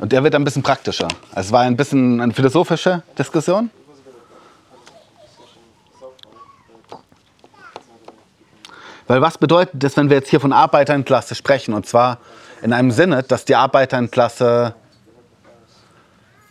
Und 0.00 0.12
der 0.12 0.24
wird 0.24 0.34
ein 0.34 0.44
bisschen 0.44 0.62
praktischer. 0.62 1.08
Es 1.34 1.52
war 1.52 1.60
ein 1.60 1.76
bisschen 1.76 2.22
eine 2.22 2.32
philosophische 2.32 3.02
Diskussion. 3.18 3.70
Weil 9.06 9.20
was 9.20 9.36
bedeutet 9.36 9.74
das, 9.82 9.96
wenn 9.98 10.08
wir 10.08 10.16
jetzt 10.16 10.30
hier 10.30 10.40
von 10.40 10.54
Arbeiterklasse 10.54 11.34
sprechen? 11.34 11.74
Und 11.74 11.86
zwar 11.86 12.18
in 12.62 12.72
einem 12.72 12.90
Sinne, 12.90 13.22
dass 13.22 13.44
die 13.44 13.54
Arbeiterklasse 13.54 14.74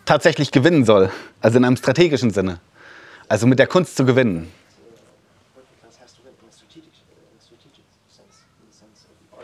tatsächlich 0.06 0.52
gewinnen 0.52 0.86
soll. 0.86 1.10
Also 1.42 1.58
in 1.58 1.66
einem 1.66 1.78
strategischen 1.78 2.30
Sinne. 2.30 2.60
Also 3.30 3.48
mit 3.48 3.58
der 3.58 3.68
Kunst 3.68 3.96
zu 3.96 4.06
gewinnen. 4.06 4.52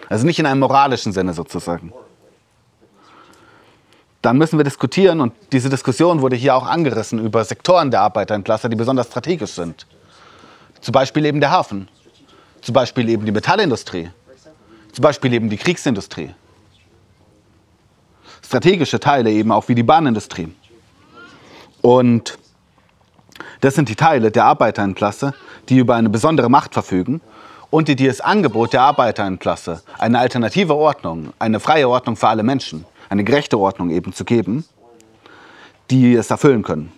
Also 0.10 0.28
nicht 0.28 0.38
in 0.38 0.46
einem 0.46 0.60
moralischen 0.60 1.12
Sinne 1.12 1.34
sozusagen 1.34 1.92
dann 4.26 4.40
müssen 4.40 4.58
wir 4.58 4.64
diskutieren, 4.64 5.22
und 5.22 5.34
diese 5.52 5.70
Diskussion 5.70 6.20
wurde 6.20 6.36
hier 6.36 6.56
auch 6.56 6.66
angerissen, 6.66 7.24
über 7.24 7.46
Sektoren 7.46 7.92
der 7.92 8.02
Arbeiterklasse, 8.02 8.70
die 8.70 8.76
besonders 8.76 9.06
strategisch 9.06 9.52
sind. 9.52 9.86
Zum 10.82 10.94
Beispiel 10.94 11.26
eben 11.26 11.40
der 11.40 11.52
Hafen, 11.52 11.88
zum 12.62 12.74
Beispiel 12.74 13.08
eben 13.10 13.24
die 13.28 13.32
Metallindustrie, 13.32 14.10
zum 14.92 15.04
Beispiel 15.04 15.32
eben 15.32 15.52
die 15.52 15.58
Kriegsindustrie. 15.58 16.32
Strategische 18.44 19.00
Teile 19.00 19.30
eben 19.30 19.52
auch 19.52 19.68
wie 19.68 19.76
die 19.76 19.84
Bahnindustrie. 19.84 20.52
Und 21.84 22.40
das 23.62 23.76
sind 23.76 23.90
die 23.90 23.96
Teile 23.96 24.32
der 24.32 24.46
Arbeiterklasse, 24.46 25.36
die 25.70 25.78
über 25.78 25.94
eine 25.96 26.10
besondere 26.10 26.50
Macht 26.50 26.74
verfügen 26.74 27.22
und 27.70 27.90
die 27.90 27.96
das 27.96 28.22
Angebot 28.22 28.74
der 28.74 28.82
Arbeiterklasse, 28.82 29.84
eine 30.00 30.18
alternative 30.18 30.74
Ordnung, 30.76 31.32
eine 31.38 31.60
freie 31.60 31.88
Ordnung 31.88 32.16
für 32.16 32.28
alle 32.28 32.42
Menschen, 32.42 32.86
eine 33.10 33.24
gerechte 33.24 33.58
Ordnung 33.58 33.90
eben 33.90 34.14
zu 34.14 34.26
geben, 34.26 34.66
die 35.90 36.16
es 36.16 36.32
erfüllen 36.32 36.64
können. 36.64 36.92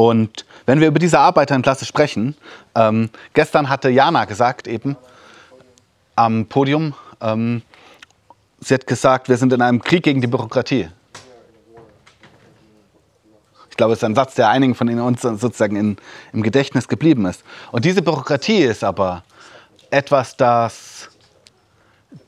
Und 0.00 0.46
wenn 0.64 0.80
wir 0.80 0.88
über 0.88 0.98
diese 0.98 1.18
Arbeiterklasse 1.18 1.84
sprechen, 1.84 2.34
ähm, 2.74 3.10
gestern 3.34 3.68
hatte 3.68 3.90
Jana 3.90 4.24
gesagt 4.24 4.66
eben 4.66 4.96
am 6.16 6.46
Podium, 6.46 6.94
ähm, 7.20 7.60
sie 8.60 8.72
hat 8.72 8.86
gesagt, 8.86 9.28
wir 9.28 9.36
sind 9.36 9.52
in 9.52 9.60
einem 9.60 9.82
Krieg 9.82 10.02
gegen 10.02 10.22
die 10.22 10.26
Bürokratie. 10.26 10.88
Ich 13.68 13.76
glaube, 13.76 13.92
es 13.92 13.98
ist 13.98 14.04
ein 14.04 14.14
Satz, 14.14 14.36
der 14.36 14.48
einigen 14.48 14.74
von 14.74 14.88
uns 15.00 15.20
sozusagen 15.20 15.76
in, 15.76 15.96
im 16.32 16.42
Gedächtnis 16.42 16.88
geblieben 16.88 17.26
ist. 17.26 17.42
Und 17.70 17.84
diese 17.84 18.00
Bürokratie 18.00 18.62
ist 18.62 18.82
aber 18.82 19.22
etwas, 19.90 20.34
das 20.34 21.09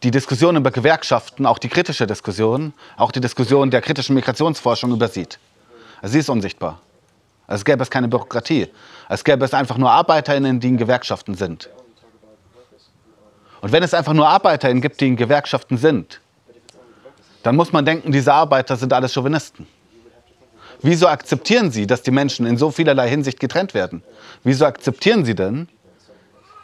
die 0.03 0.11
Diskussion 0.11 0.57
über 0.57 0.71
Gewerkschaften, 0.71 1.47
auch 1.47 1.59
die 1.59 1.69
kritische 1.69 2.07
Diskussion, 2.07 2.73
auch 2.97 3.13
die 3.13 3.21
Diskussion 3.21 3.71
der 3.71 3.81
kritischen 3.81 4.15
Migrationsforschung 4.15 4.93
übersieht. 4.93 5.39
Also 6.01 6.13
sie 6.13 6.19
ist 6.21 6.29
unsichtbar. 6.29 6.81
Als 7.47 7.65
gäbe 7.65 7.83
es 7.83 7.91
keine 7.91 8.09
Bürokratie. 8.09 8.69
Als 9.09 9.25
gäbe 9.25 9.45
es 9.45 9.55
einfach 9.55 9.77
nur 9.77 9.91
ArbeiterInnen, 9.91 10.61
die 10.61 10.69
in 10.69 10.77
Gewerkschaften 10.77 11.35
sind. 11.35 11.69
Und 13.61 13.73
wenn 13.73 13.83
es 13.83 13.95
einfach 13.95 14.13
nur 14.13 14.29
ArbeiterInnen 14.29 14.81
gibt, 14.83 15.01
die 15.01 15.09
in 15.09 15.17
Gewerkschaften 15.17 15.77
sind, 15.77 16.21
dann 17.43 17.57
muss 17.57 17.73
man 17.73 17.85
denken, 17.85 18.13
diese 18.13 18.33
Arbeiter 18.33 18.77
sind 18.77 18.93
alles 18.93 19.13
Chauvinisten. 19.13 19.67
Wieso 20.81 21.07
akzeptieren 21.07 21.71
Sie, 21.71 21.87
dass 21.87 22.03
die 22.03 22.11
Menschen 22.11 22.45
in 22.47 22.57
so 22.57 22.71
vielerlei 22.71 23.09
Hinsicht 23.09 23.39
getrennt 23.39 23.75
werden? 23.75 24.03
Wieso 24.43 24.65
akzeptieren 24.65 25.25
Sie 25.25 25.35
denn, 25.35 25.69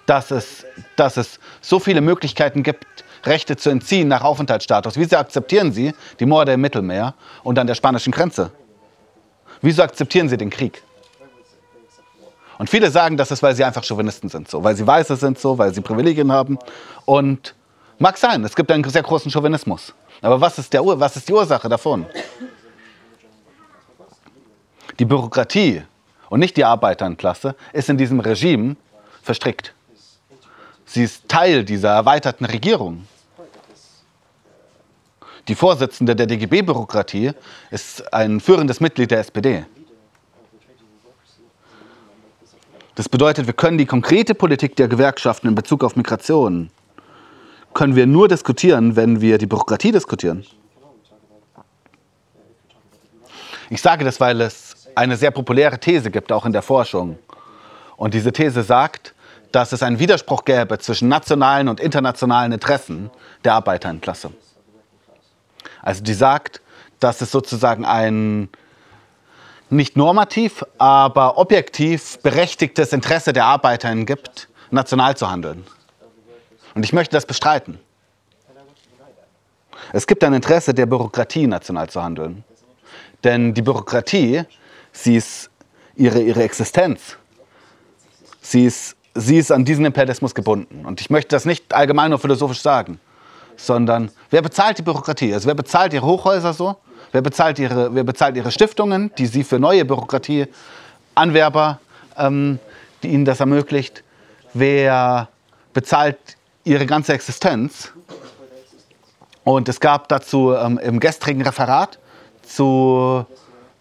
dass 0.06 0.30
es, 0.30 0.64
dass 0.96 1.16
es 1.16 1.38
so 1.60 1.78
viele 1.78 2.00
Möglichkeiten 2.00 2.62
gibt, 2.62 3.04
Rechte 3.24 3.56
zu 3.56 3.70
entziehen 3.70 4.08
nach 4.08 4.22
Aufenthaltsstatus? 4.22 4.96
Wieso 4.96 5.16
akzeptieren 5.16 5.72
Sie 5.72 5.94
die 6.20 6.26
Morde 6.26 6.52
im 6.52 6.60
Mittelmeer 6.60 7.14
und 7.42 7.58
an 7.58 7.66
der 7.66 7.74
spanischen 7.74 8.12
Grenze? 8.12 8.50
Wieso 9.60 9.82
akzeptieren 9.82 10.28
Sie 10.28 10.36
den 10.36 10.50
Krieg? 10.50 10.82
Und 12.58 12.68
viele 12.68 12.90
sagen, 12.90 13.16
das 13.16 13.30
ist, 13.30 13.42
weil 13.42 13.54
sie 13.54 13.64
einfach 13.64 13.84
Chauvinisten 13.84 14.28
sind, 14.28 14.48
so, 14.48 14.62
weil 14.62 14.74
sie 14.74 14.84
Weiße 14.84 15.14
sind, 15.14 15.38
so, 15.38 15.56
weil 15.56 15.72
sie 15.72 15.80
Privilegien 15.80 16.32
haben. 16.32 16.58
Und 17.04 17.54
mag 17.98 18.18
sein, 18.18 18.44
es 18.44 18.54
gibt 18.54 18.70
einen 18.72 18.82
sehr 18.82 19.02
großen 19.02 19.30
Chauvinismus. 19.30 19.94
Aber 20.20 20.40
was 20.40 20.58
ist, 20.58 20.72
der, 20.72 20.84
was 20.84 21.16
ist 21.16 21.28
die 21.28 21.32
Ursache 21.32 21.68
davon? 21.68 22.06
Die 24.98 25.04
Bürokratie 25.04 25.82
und 26.28 26.40
nicht 26.40 26.56
die 26.56 26.64
Arbeiterklasse 26.64 27.54
ist 27.72 27.88
in 27.88 27.96
diesem 27.96 28.18
Regime 28.18 28.74
verstrickt. 29.22 29.72
Sie 30.88 31.04
ist 31.04 31.28
Teil 31.28 31.64
dieser 31.64 31.90
erweiterten 31.90 32.46
Regierung. 32.46 33.06
Die 35.46 35.54
Vorsitzende 35.54 36.16
der 36.16 36.26
DGB-Bürokratie 36.26 37.32
ist 37.70 38.12
ein 38.12 38.40
führendes 38.40 38.80
Mitglied 38.80 39.10
der 39.10 39.20
SPD. 39.20 39.66
Das 42.94 43.08
bedeutet, 43.08 43.46
wir 43.46 43.54
können 43.54 43.76
die 43.76 43.86
konkrete 43.86 44.34
Politik 44.34 44.76
der 44.76 44.88
Gewerkschaften 44.88 45.46
in 45.46 45.54
Bezug 45.54 45.84
auf 45.84 45.94
Migration 45.94 46.70
können 47.74 47.94
wir 47.94 48.06
nur 48.06 48.26
diskutieren, 48.26 48.96
wenn 48.96 49.20
wir 49.20 49.36
die 49.38 49.46
Bürokratie 49.46 49.92
diskutieren. 49.92 50.44
Ich 53.70 53.82
sage 53.82 54.04
das, 54.06 54.18
weil 54.20 54.40
es 54.40 54.88
eine 54.94 55.16
sehr 55.16 55.30
populäre 55.30 55.78
These 55.78 56.10
gibt, 56.10 56.32
auch 56.32 56.46
in 56.46 56.52
der 56.52 56.62
Forschung. 56.62 57.18
Und 57.96 58.14
diese 58.14 58.32
These 58.32 58.62
sagt, 58.62 59.14
dass 59.52 59.72
es 59.72 59.82
einen 59.82 59.98
Widerspruch 59.98 60.44
gäbe 60.44 60.78
zwischen 60.78 61.08
nationalen 61.08 61.68
und 61.68 61.80
internationalen 61.80 62.52
Interessen 62.52 63.10
der 63.44 63.54
Arbeiterklasse. 63.54 64.30
Also 65.82 66.02
die 66.02 66.14
sagt, 66.14 66.60
dass 67.00 67.20
es 67.20 67.30
sozusagen 67.30 67.84
ein 67.84 68.48
nicht 69.70 69.96
normativ, 69.96 70.64
aber 70.78 71.36
objektiv 71.38 72.18
berechtigtes 72.20 72.92
Interesse 72.92 73.32
der 73.32 73.44
Arbeiterinnen 73.44 74.06
gibt, 74.06 74.48
national 74.70 75.16
zu 75.16 75.30
handeln. 75.30 75.66
Und 76.74 76.84
ich 76.84 76.92
möchte 76.92 77.16
das 77.16 77.26
bestreiten. 77.26 77.78
Es 79.92 80.06
gibt 80.06 80.22
ein 80.24 80.34
Interesse 80.34 80.74
der 80.74 80.86
Bürokratie, 80.86 81.46
national 81.46 81.88
zu 81.88 82.02
handeln. 82.02 82.44
Denn 83.24 83.54
die 83.54 83.62
Bürokratie, 83.62 84.42
sie 84.92 85.16
ist 85.16 85.50
ihre, 85.96 86.20
ihre 86.20 86.42
Existenz. 86.42 87.16
Sie 88.40 88.64
ist, 88.64 88.96
sie 89.18 89.38
ist 89.38 89.50
an 89.50 89.64
diesen 89.64 89.84
Imperialismus 89.84 90.34
gebunden. 90.34 90.86
Und 90.86 91.00
ich 91.00 91.10
möchte 91.10 91.34
das 91.34 91.44
nicht 91.44 91.74
allgemein 91.74 92.10
nur 92.10 92.18
philosophisch 92.18 92.60
sagen, 92.60 93.00
sondern 93.56 94.10
wer 94.30 94.42
bezahlt 94.42 94.78
die 94.78 94.82
Bürokratie? 94.82 95.34
Also 95.34 95.48
wer 95.48 95.54
bezahlt 95.54 95.92
ihre 95.92 96.06
Hochhäuser 96.06 96.52
so? 96.52 96.76
Wer 97.12 97.22
bezahlt 97.22 97.58
ihre, 97.58 97.94
wer 97.94 98.04
bezahlt 98.04 98.36
ihre 98.36 98.50
Stiftungen, 98.50 99.10
die 99.18 99.26
sie 99.26 99.44
für 99.44 99.58
neue 99.58 99.84
Bürokratieanwerber, 99.84 101.80
ähm, 102.16 102.58
die 103.02 103.08
ihnen 103.08 103.24
das 103.24 103.40
ermöglicht? 103.40 104.04
Wer 104.54 105.28
bezahlt 105.72 106.18
ihre 106.64 106.86
ganze 106.86 107.12
Existenz? 107.12 107.92
Und 109.44 109.68
es 109.68 109.80
gab 109.80 110.08
dazu 110.08 110.54
ähm, 110.54 110.78
im 110.78 111.00
gestrigen 111.00 111.42
Referat 111.42 111.98
zu, 112.42 113.24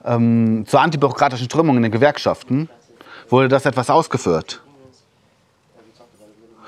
ähm, 0.05 0.65
zu 0.65 0.77
antibürokratischen 0.77 1.45
Strömungen 1.45 1.77
in 1.77 1.83
den 1.83 1.91
Gewerkschaften, 1.91 2.69
wurde 3.29 3.49
das 3.49 3.65
etwas 3.65 3.89
ausgeführt. 3.89 4.61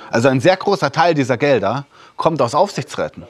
Also 0.09 0.27
ein 0.27 0.39
sehr 0.39 0.57
großer 0.57 0.91
Teil 0.91 1.13
dieser 1.13 1.37
Gelder 1.37 1.85
kommt 2.17 2.41
aus 2.41 2.55
Aufsichtsräten 2.55 3.25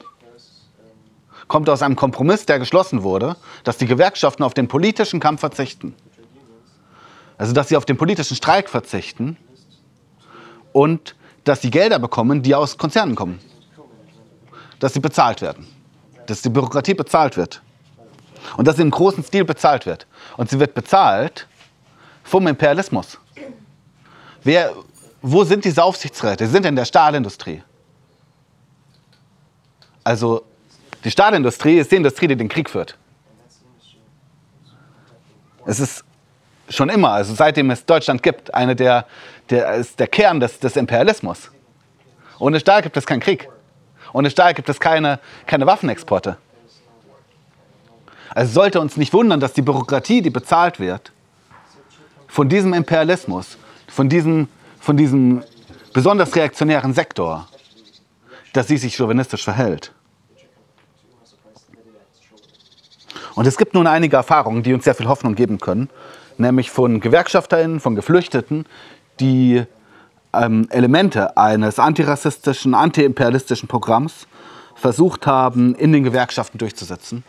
kommt 1.50 1.68
aus 1.68 1.82
einem 1.82 1.96
Kompromiss, 1.96 2.46
der 2.46 2.60
geschlossen 2.60 3.02
wurde, 3.02 3.36
dass 3.64 3.76
die 3.76 3.86
Gewerkschaften 3.86 4.44
auf 4.44 4.54
den 4.54 4.68
politischen 4.68 5.18
Kampf 5.18 5.40
verzichten. 5.40 5.96
Also 7.36 7.52
dass 7.52 7.68
sie 7.68 7.76
auf 7.76 7.84
den 7.84 7.96
politischen 7.96 8.36
Streik 8.36 8.70
verzichten 8.70 9.36
und 10.72 11.16
dass 11.42 11.60
sie 11.60 11.70
Gelder 11.70 11.98
bekommen, 11.98 12.42
die 12.42 12.54
aus 12.54 12.78
Konzernen 12.78 13.16
kommen. 13.16 13.40
Dass 14.78 14.94
sie 14.94 15.00
bezahlt 15.00 15.42
werden. 15.42 15.66
Dass 16.26 16.40
die 16.40 16.50
Bürokratie 16.50 16.94
bezahlt 16.94 17.36
wird. 17.36 17.60
Und 18.56 18.68
dass 18.68 18.76
sie 18.76 18.82
im 18.82 18.90
großen 18.92 19.24
Stil 19.24 19.44
bezahlt 19.44 19.86
wird. 19.86 20.06
Und 20.36 20.50
sie 20.50 20.60
wird 20.60 20.74
bezahlt 20.74 21.48
vom 22.22 22.46
Imperialismus. 22.46 23.18
Wer, 24.44 24.72
wo 25.22 25.44
sind 25.44 25.64
diese 25.64 25.82
Aufsichtsräte? 25.82 26.46
Sie 26.46 26.52
sind 26.52 26.66
in 26.66 26.76
der 26.76 26.84
Stahlindustrie. 26.84 27.62
Also 30.02 30.44
die 31.04 31.10
Stahlindustrie 31.10 31.78
ist 31.78 31.92
die 31.92 31.96
Industrie, 31.96 32.26
die 32.26 32.36
den 32.36 32.48
Krieg 32.48 32.70
führt. 32.70 32.96
Es 35.66 35.78
ist 35.78 36.04
schon 36.68 36.88
immer, 36.88 37.10
also 37.10 37.34
seitdem 37.34 37.70
es 37.70 37.84
Deutschland 37.84 38.22
gibt, 38.22 38.54
eine 38.54 38.74
der, 38.76 39.06
der, 39.50 39.74
ist 39.74 39.98
der 39.98 40.08
Kern 40.08 40.40
des, 40.40 40.58
des 40.58 40.76
Imperialismus. 40.76 41.50
Ohne 42.38 42.60
Stahl 42.60 42.82
gibt 42.82 42.96
es 42.96 43.06
keinen 43.06 43.20
Krieg. 43.20 43.48
Ohne 44.12 44.30
Stahl 44.30 44.54
gibt 44.54 44.68
es 44.68 44.80
keine, 44.80 45.20
keine 45.46 45.66
Waffenexporte. 45.66 46.38
Also 48.34 48.52
sollte 48.52 48.80
uns 48.80 48.96
nicht 48.96 49.12
wundern, 49.12 49.40
dass 49.40 49.52
die 49.52 49.62
Bürokratie, 49.62 50.22
die 50.22 50.30
bezahlt 50.30 50.78
wird, 50.78 51.12
von 52.28 52.48
diesem 52.48 52.72
Imperialismus, 52.72 53.58
von 53.88 54.08
diesem, 54.08 54.48
von 54.80 54.96
diesem 54.96 55.42
besonders 55.92 56.34
reaktionären 56.34 56.94
Sektor, 56.94 57.46
dass 58.52 58.66
sie 58.66 58.78
sich 58.78 58.96
chauvinistisch 58.96 59.44
verhält. 59.44 59.92
Und 63.34 63.46
es 63.46 63.56
gibt 63.56 63.74
nun 63.74 63.86
einige 63.86 64.16
Erfahrungen, 64.16 64.62
die 64.62 64.74
uns 64.74 64.84
sehr 64.84 64.94
viel 64.94 65.06
Hoffnung 65.06 65.34
geben 65.34 65.58
können, 65.58 65.88
nämlich 66.36 66.70
von 66.70 67.00
GewerkschafterInnen, 67.00 67.78
von 67.78 67.94
Geflüchteten, 67.94 68.66
die 69.20 69.62
ähm, 70.32 70.66
Elemente 70.70 71.36
eines 71.36 71.78
antirassistischen, 71.78 72.74
antiimperialistischen 72.74 73.68
Programms 73.68 74.26
versucht 74.74 75.26
haben, 75.26 75.74
in 75.74 75.92
den 75.92 76.04
Gewerkschaften 76.04 76.58
durchzusetzen. 76.58 77.22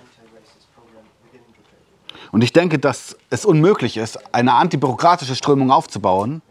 Und 2.32 2.43
ich 2.43 2.54
denke, 2.54 2.80
dass 2.80 3.18
es 3.30 3.43
unmöglich 3.43 3.97
ist, 3.97 4.34
eine 4.34 4.54
antibürokratische 4.54 5.36
Strömung 5.36 5.70
aufzubauen, 5.70 6.41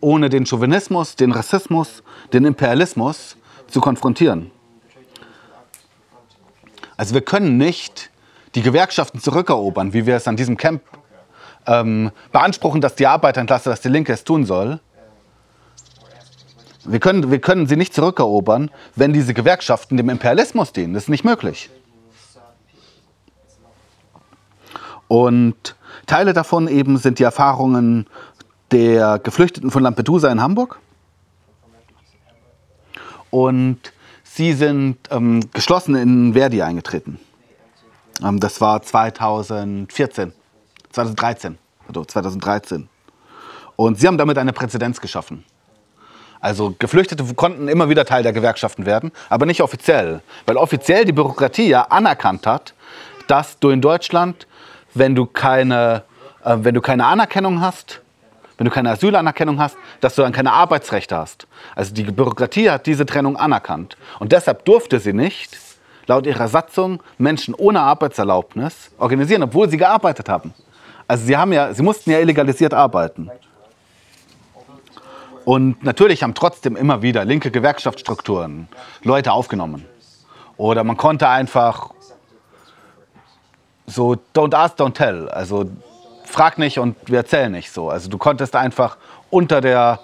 ohne 0.00 0.28
den 0.28 0.46
Chauvinismus, 0.46 1.16
den 1.16 1.32
Rassismus, 1.32 2.02
den 2.32 2.44
Imperialismus 2.44 3.36
zu 3.68 3.80
konfrontieren. 3.80 4.50
Also 6.96 7.14
wir 7.14 7.22
können 7.22 7.56
nicht 7.56 8.10
die 8.54 8.62
Gewerkschaften 8.62 9.20
zurückerobern, 9.20 9.92
wie 9.92 10.06
wir 10.06 10.16
es 10.16 10.28
an 10.28 10.36
diesem 10.36 10.56
Camp 10.56 10.82
ähm, 11.66 12.10
beanspruchen, 12.32 12.80
dass 12.80 12.94
die 12.94 13.06
Arbeiterklasse, 13.06 13.70
dass 13.70 13.80
die 13.80 13.88
Linke 13.88 14.12
es 14.12 14.24
tun 14.24 14.44
soll. 14.44 14.80
Wir 16.84 16.98
können, 16.98 17.30
wir 17.30 17.40
können 17.40 17.66
sie 17.66 17.76
nicht 17.76 17.94
zurückerobern, 17.94 18.70
wenn 18.96 19.12
diese 19.12 19.34
Gewerkschaften 19.34 19.96
dem 19.96 20.08
Imperialismus 20.08 20.72
dienen. 20.72 20.94
Das 20.94 21.04
ist 21.04 21.08
nicht 21.08 21.24
möglich. 21.24 21.70
Und 25.08 25.76
Teile 26.06 26.32
davon 26.32 26.68
eben 26.68 26.96
sind 26.98 27.18
die 27.18 27.24
Erfahrungen 27.24 28.06
der 28.72 29.18
Geflüchteten 29.18 29.70
von 29.70 29.82
Lampedusa 29.82 30.30
in 30.30 30.40
Hamburg. 30.40 30.78
Und 33.30 33.78
sie 34.24 34.52
sind 34.52 34.98
ähm, 35.10 35.40
geschlossen 35.52 35.94
in 35.94 36.32
Verdi 36.34 36.62
eingetreten. 36.62 37.18
Ähm, 38.22 38.40
das 38.40 38.60
war 38.60 38.82
2014, 38.82 40.32
2013, 40.90 41.58
also 41.88 42.04
2013. 42.04 42.88
Und 43.76 43.98
sie 43.98 44.06
haben 44.06 44.18
damit 44.18 44.36
eine 44.38 44.52
Präzedenz 44.52 45.00
geschaffen. 45.00 45.44
Also 46.40 46.74
Geflüchtete 46.78 47.22
konnten 47.34 47.68
immer 47.68 47.88
wieder 47.88 48.04
Teil 48.04 48.22
der 48.22 48.32
Gewerkschaften 48.32 48.86
werden, 48.86 49.12
aber 49.28 49.46
nicht 49.46 49.62
offiziell. 49.62 50.22
Weil 50.46 50.56
offiziell 50.56 51.04
die 51.04 51.12
Bürokratie 51.12 51.68
ja 51.68 51.82
anerkannt 51.82 52.46
hat, 52.46 52.74
dass 53.26 53.58
du 53.58 53.70
in 53.70 53.80
Deutschland, 53.80 54.46
wenn 54.94 55.14
du 55.14 55.26
keine, 55.26 56.02
äh, 56.44 56.56
wenn 56.60 56.74
du 56.74 56.80
keine 56.80 57.06
Anerkennung 57.06 57.60
hast, 57.60 58.00
wenn 58.60 58.66
du 58.66 58.70
keine 58.70 58.90
Asylanerkennung 58.90 59.58
hast, 59.58 59.78
dass 60.02 60.16
du 60.16 60.20
dann 60.20 60.32
keine 60.32 60.52
Arbeitsrechte 60.52 61.16
hast. 61.16 61.46
Also 61.74 61.94
die 61.94 62.02
Bürokratie 62.02 62.68
hat 62.68 62.84
diese 62.84 63.06
Trennung 63.06 63.38
anerkannt. 63.38 63.96
Und 64.18 64.32
deshalb 64.32 64.66
durfte 64.66 65.00
sie 65.00 65.14
nicht 65.14 65.56
laut 66.06 66.26
ihrer 66.26 66.46
Satzung 66.46 67.02
Menschen 67.16 67.54
ohne 67.54 67.80
Arbeitserlaubnis 67.80 68.90
organisieren, 68.98 69.44
obwohl 69.44 69.70
sie 69.70 69.78
gearbeitet 69.78 70.28
haben. 70.28 70.52
Also 71.08 71.24
sie, 71.24 71.38
haben 71.38 71.54
ja, 71.54 71.72
sie 71.72 71.82
mussten 71.82 72.10
ja 72.10 72.18
illegalisiert 72.18 72.74
arbeiten. 72.74 73.30
Und 75.46 75.82
natürlich 75.82 76.22
haben 76.22 76.34
trotzdem 76.34 76.76
immer 76.76 77.00
wieder 77.00 77.24
linke 77.24 77.50
Gewerkschaftsstrukturen 77.50 78.68
Leute 79.02 79.32
aufgenommen. 79.32 79.86
Oder 80.58 80.84
man 80.84 80.98
konnte 80.98 81.26
einfach 81.30 81.92
so 83.86 84.18
don't 84.34 84.54
ask, 84.54 84.78
don't 84.78 84.92
tell. 84.92 85.30
Also 85.30 85.64
frag 86.30 86.58
nicht 86.58 86.78
und 86.78 86.96
wir 87.06 87.18
erzählen 87.18 87.52
nicht 87.52 87.70
so. 87.70 87.90
Also 87.90 88.08
du 88.08 88.18
konntest 88.18 88.56
einfach 88.56 88.96
unter, 89.30 89.60
der, 89.60 90.00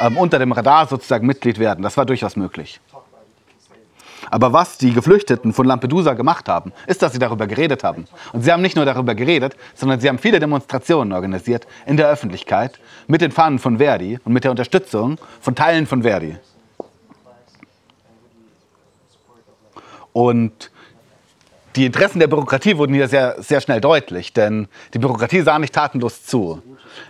ähm, 0.00 0.16
unter 0.16 0.38
dem 0.38 0.52
Radar 0.52 0.86
sozusagen 0.86 1.26
Mitglied 1.26 1.58
werden. 1.58 1.82
Das 1.82 1.96
war 1.96 2.06
durchaus 2.06 2.36
möglich. 2.36 2.80
Aber 4.30 4.52
was 4.52 4.78
die 4.78 4.92
Geflüchteten 4.92 5.52
von 5.52 5.66
Lampedusa 5.66 6.14
gemacht 6.14 6.48
haben, 6.48 6.72
ist, 6.86 7.02
dass 7.02 7.12
sie 7.12 7.18
darüber 7.18 7.46
geredet 7.46 7.82
haben. 7.82 8.06
Und 8.32 8.42
sie 8.42 8.52
haben 8.52 8.62
nicht 8.62 8.76
nur 8.76 8.84
darüber 8.84 9.14
geredet, 9.14 9.56
sondern 9.74 9.98
sie 9.98 10.08
haben 10.08 10.18
viele 10.18 10.38
Demonstrationen 10.38 11.12
organisiert 11.12 11.66
in 11.86 11.96
der 11.96 12.08
Öffentlichkeit 12.08 12.78
mit 13.08 13.22
den 13.22 13.32
Fahnen 13.32 13.58
von 13.58 13.78
Verdi 13.78 14.18
und 14.24 14.32
mit 14.32 14.44
der 14.44 14.50
Unterstützung 14.52 15.18
von 15.40 15.54
Teilen 15.54 15.86
von 15.86 16.02
Verdi. 16.02 16.36
Und 20.12 20.70
die 21.76 21.86
Interessen 21.86 22.18
der 22.18 22.26
Bürokratie 22.26 22.76
wurden 22.76 22.94
hier 22.94 23.08
sehr, 23.08 23.36
sehr 23.42 23.60
schnell 23.60 23.80
deutlich, 23.80 24.32
denn 24.32 24.68
die 24.92 24.98
Bürokratie 24.98 25.42
sah 25.42 25.58
nicht 25.58 25.74
tatenlos 25.74 26.24
zu. 26.24 26.62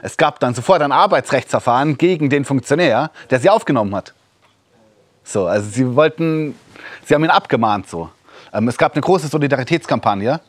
Es 0.02 0.16
gab 0.16 0.38
dann 0.40 0.54
sofort 0.54 0.82
ein 0.82 0.92
Arbeitsrechtsverfahren 0.92 1.96
gegen 1.96 2.28
den 2.28 2.44
Funktionär, 2.44 3.10
der 3.30 3.40
sie 3.40 3.48
aufgenommen 3.48 3.94
hat. 3.94 4.12
So, 5.24 5.46
also 5.46 5.68
sie 5.68 5.96
wollten, 5.96 6.54
sie 7.04 7.14
haben 7.14 7.24
ihn 7.24 7.30
abgemahnt 7.30 7.88
so. 7.88 8.10
Ähm, 8.52 8.68
es 8.68 8.76
gab 8.76 8.92
eine 8.92 9.00
große 9.00 9.28
Solidaritätskampagne, 9.28 10.40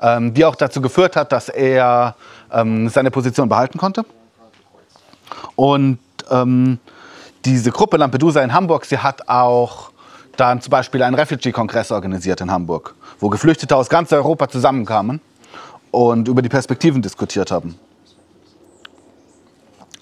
ähm, 0.00 0.34
die 0.34 0.44
auch 0.44 0.56
dazu 0.56 0.80
geführt 0.80 1.16
hat, 1.16 1.32
dass 1.32 1.48
er 1.48 2.16
ähm, 2.52 2.88
seine 2.88 3.10
Position 3.10 3.48
behalten 3.48 3.78
konnte. 3.78 4.04
Und 5.54 5.98
ähm, 6.30 6.78
diese 7.44 7.70
Gruppe 7.70 7.96
Lampedusa 7.96 8.42
in 8.42 8.52
Hamburg, 8.52 8.84
sie 8.84 8.98
hat 8.98 9.28
auch 9.28 9.90
dann 10.36 10.60
zum 10.60 10.70
Beispiel 10.70 11.02
einen 11.02 11.14
Refugee-Kongress 11.14 11.92
organisiert 11.92 12.40
in 12.40 12.50
Hamburg, 12.50 12.94
wo 13.20 13.28
Geflüchtete 13.28 13.76
aus 13.76 13.88
ganz 13.88 14.12
Europa 14.12 14.48
zusammenkamen 14.48 15.20
und 15.90 16.28
über 16.28 16.42
die 16.42 16.48
Perspektiven 16.48 17.02
diskutiert 17.02 17.50
haben. 17.50 17.78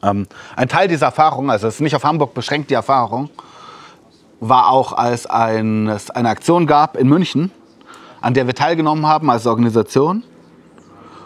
Ähm, 0.03 0.27
ein 0.57 0.69
Teil 0.69 0.89
dieser 0.89 1.07
Erfahrung, 1.07 1.51
also 1.51 1.67
es 1.67 1.75
ist 1.75 1.81
nicht 1.81 1.97
auf 1.97 2.05
Hamburg 2.05 2.35
beschränkt, 2.35 2.71
die 2.71 2.75
Erfahrung, 2.75 3.31
war 4.41 4.69
auch, 4.69 4.93
als 4.93 5.27
ein, 5.27 5.89
es 5.89 6.11
eine 6.11 6.29
Aktion 6.29 6.67
gab 6.67 6.97
in 6.97 7.09
München, 7.09 7.51
an 8.21 8.35
der 8.35 8.47
wir 8.47 8.55
teilgenommen 8.55 9.07
haben 9.07 9.31
als 9.31 9.47
Organisation. 9.47 10.25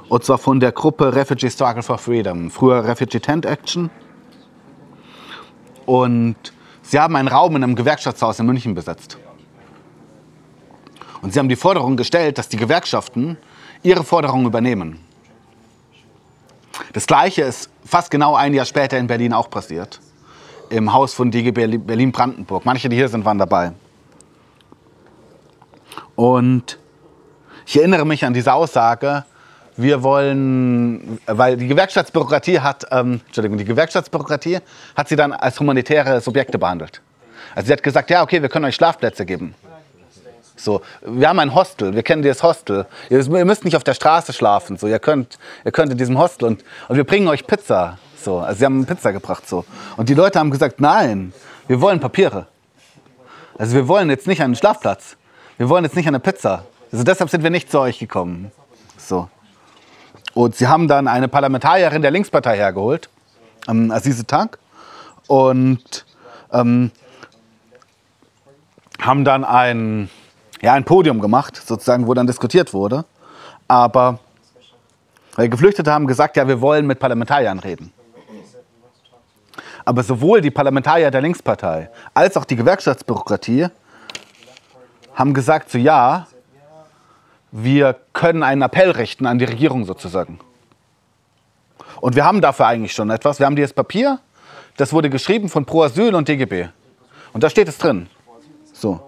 Und 0.09 0.25
zwar 0.25 0.39
von 0.39 0.61
der 0.61 0.73
Gruppe 0.73 1.15
Refugee 1.15 1.51
Struggle 1.51 1.83
for 1.83 1.99
Freedom, 1.99 2.51
früher 2.51 2.85
Refugee 2.85 3.21
Tent 3.21 3.45
Action. 3.45 3.91
Und 5.85 6.37
Sie 6.83 6.99
haben 6.99 7.17
einen 7.17 7.29
Raum 7.29 7.57
in 7.57 7.65
einem 7.65 7.75
Gewerkschaftshaus 7.77 8.39
in 8.39 8.47
München 8.47 8.75
besetzt. 8.75 9.19
Und 11.23 11.33
Sie 11.33 11.39
haben 11.39 11.49
die 11.49 11.57
Forderung 11.57 11.97
gestellt, 11.97 12.39
dass 12.39 12.49
die 12.49 12.57
Gewerkschaften 12.57 13.37
ihre 13.83 14.05
Forderungen 14.05 14.47
übernehmen. 14.47 15.01
Das 16.93 17.07
Gleiche 17.07 17.43
ist 17.43 17.71
fast 17.85 18.11
genau 18.11 18.35
ein 18.35 18.55
Jahr 18.55 18.65
später 18.65 18.99
in 18.99 19.07
Berlin 19.07 19.33
auch 19.33 19.51
passiert. 19.51 20.01
Im 20.71 20.93
Haus 20.93 21.15
von 21.15 21.31
DG 21.31 21.51
Berlin-Brandenburg. 21.51 22.65
Manche, 22.65 22.89
die 22.89 22.97
hier 22.97 23.09
sind, 23.09 23.25
waren 23.25 23.39
dabei. 23.39 23.73
Und 26.15 26.79
ich 27.67 27.77
erinnere 27.79 28.05
mich 28.05 28.25
an 28.25 28.35
diese 28.35 28.53
Aussage, 28.53 29.25
wir 29.77 30.03
wollen, 30.03 31.21
weil 31.27 31.57
die 31.57 31.69
Gewerkschaftsbürokratie 31.69 32.59
hat, 32.59 32.85
ähm, 32.91 33.21
Entschuldigung, 33.27 33.59
die 33.59 33.65
Gewerkschaftsbürokratie 33.65 34.59
hat 34.97 35.09
sie 35.09 35.15
dann 35.15 35.33
als 35.33 35.59
humanitäre 35.61 36.21
Subjekte 36.21 36.59
behandelt. 36.59 37.01
Also 37.55 37.69
sie 37.69 37.73
hat 37.73 37.83
gesagt, 37.83 38.11
ja, 38.11 38.23
okay, 38.23 38.43
wir 38.43 38.49
können 38.49 38.65
euch 38.65 38.75
Schlafplätze 38.75 39.25
geben. 39.25 39.55
So, 40.59 40.83
wir 41.03 41.29
haben 41.29 41.39
ein 41.39 41.55
Hostel, 41.55 41.95
wir 41.95 42.03
kennen 42.03 42.23
das 42.23 42.43
Hostel. 42.43 42.87
Ihr 43.11 43.45
müsst 43.45 43.65
nicht 43.65 43.77
auf 43.77 43.85
der 43.85 43.95
Straße 43.95 44.33
schlafen, 44.33 44.77
so, 44.77 44.87
ihr 44.87 44.99
könnt, 44.99 45.39
ihr 45.65 45.73
könnt 45.73 45.93
in 45.93 45.99
diesem 45.99 46.19
Hostel 46.19 46.47
und, 46.47 46.65
und 46.89 46.97
wir 46.97 47.05
bringen 47.05 47.29
euch 47.29 47.47
Pizza. 47.47 47.99
So, 48.21 48.39
also 48.39 48.59
sie 48.59 48.65
haben 48.65 48.85
Pizza 48.85 49.13
gebracht, 49.13 49.49
so. 49.49 49.65
Und 49.97 50.09
die 50.09 50.15
Leute 50.15 50.39
haben 50.41 50.51
gesagt, 50.51 50.81
nein, 50.81 51.33
wir 51.69 51.81
wollen 51.81 52.01
Papiere. 52.01 52.47
Also 53.57 53.75
wir 53.75 53.89
wollen 53.89 54.11
jetzt 54.11 54.27
nicht 54.27 54.43
einen 54.43 54.57
Schlafplatz. 54.57 55.17
Wir 55.57 55.69
wollen 55.69 55.85
jetzt 55.85 55.97
nicht 55.97 56.09
eine 56.09 56.21
Pizza. 56.21 56.65
Also 56.91 57.05
deshalb 57.05 57.31
sind 57.31 57.43
wir 57.43 57.51
nicht 57.51 57.71
zu 57.71 57.81
euch 57.81 57.99
gekommen. 57.99 58.51
So. 58.97 59.29
Und 60.35 60.57
sie 60.57 60.67
haben 60.67 60.89
dann 60.89 61.09
eine 61.09 61.29
Parlamentarierin 61.29 62.03
der 62.03 62.11
Linkspartei 62.11 62.57
hergeholt, 62.57 63.09
ähm, 63.69 63.91
Azize 63.91 64.27
Tank, 64.27 64.59
und 65.27 66.05
ähm, 66.53 66.91
haben 69.01 69.25
dann 69.25 69.45
ein, 69.45 70.11
ja, 70.61 70.75
ein 70.75 70.85
Podium 70.85 71.21
gemacht, 71.21 71.57
sozusagen, 71.57 72.07
wo 72.07 72.15
dann 72.15 72.27
diskutiert 72.27 72.73
wurde. 72.73 73.05
Aber 73.67 74.19
weil 75.37 75.49
Geflüchtete 75.49 75.93
haben 75.93 76.09
gesagt, 76.09 76.37
ja, 76.37 76.49
wir 76.49 76.61
wollen 76.61 76.87
mit 76.87 76.99
Parlamentariern 76.99 77.61
reden. 77.61 77.93
Aber 79.85 80.03
sowohl 80.03 80.41
die 80.41 80.51
Parlamentarier 80.51 81.11
der 81.11 81.21
Linkspartei 81.21 81.91
als 82.13 82.37
auch 82.37 82.45
die 82.45 82.57
Gewerkschaftsbürokratie 82.57 83.69
haben 85.15 85.35
gesagt, 85.35 85.71
so 85.71 85.79
ja, 85.79 86.27
wir 87.53 87.97
können 88.13 88.43
einen 88.43 88.63
Appell 88.63 88.91
richten 88.91 89.27
an 89.27 89.39
die 89.39 89.45
Regierung 89.45 89.85
sozusagen. 89.85 90.41
Und 92.01 92.17
wir 92.17 92.25
haben 92.25 92.41
dafür 92.41 92.67
eigentlich 92.67 92.93
schon 92.93 93.11
etwas. 93.11 93.39
Wir 93.39 93.47
haben 93.47 93.57
dieses 93.57 93.73
Papier, 93.73 94.19
das 94.77 94.93
wurde 94.93 95.09
geschrieben 95.09 95.49
von 95.49 95.65
Pro 95.65 95.85
Asyl 95.85 96.15
und 96.15 96.29
DGB. 96.29 96.69
Und 97.33 97.43
da 97.43 97.49
steht 97.51 97.69
es 97.69 97.79
drin. 97.79 98.09
So. 98.73 99.08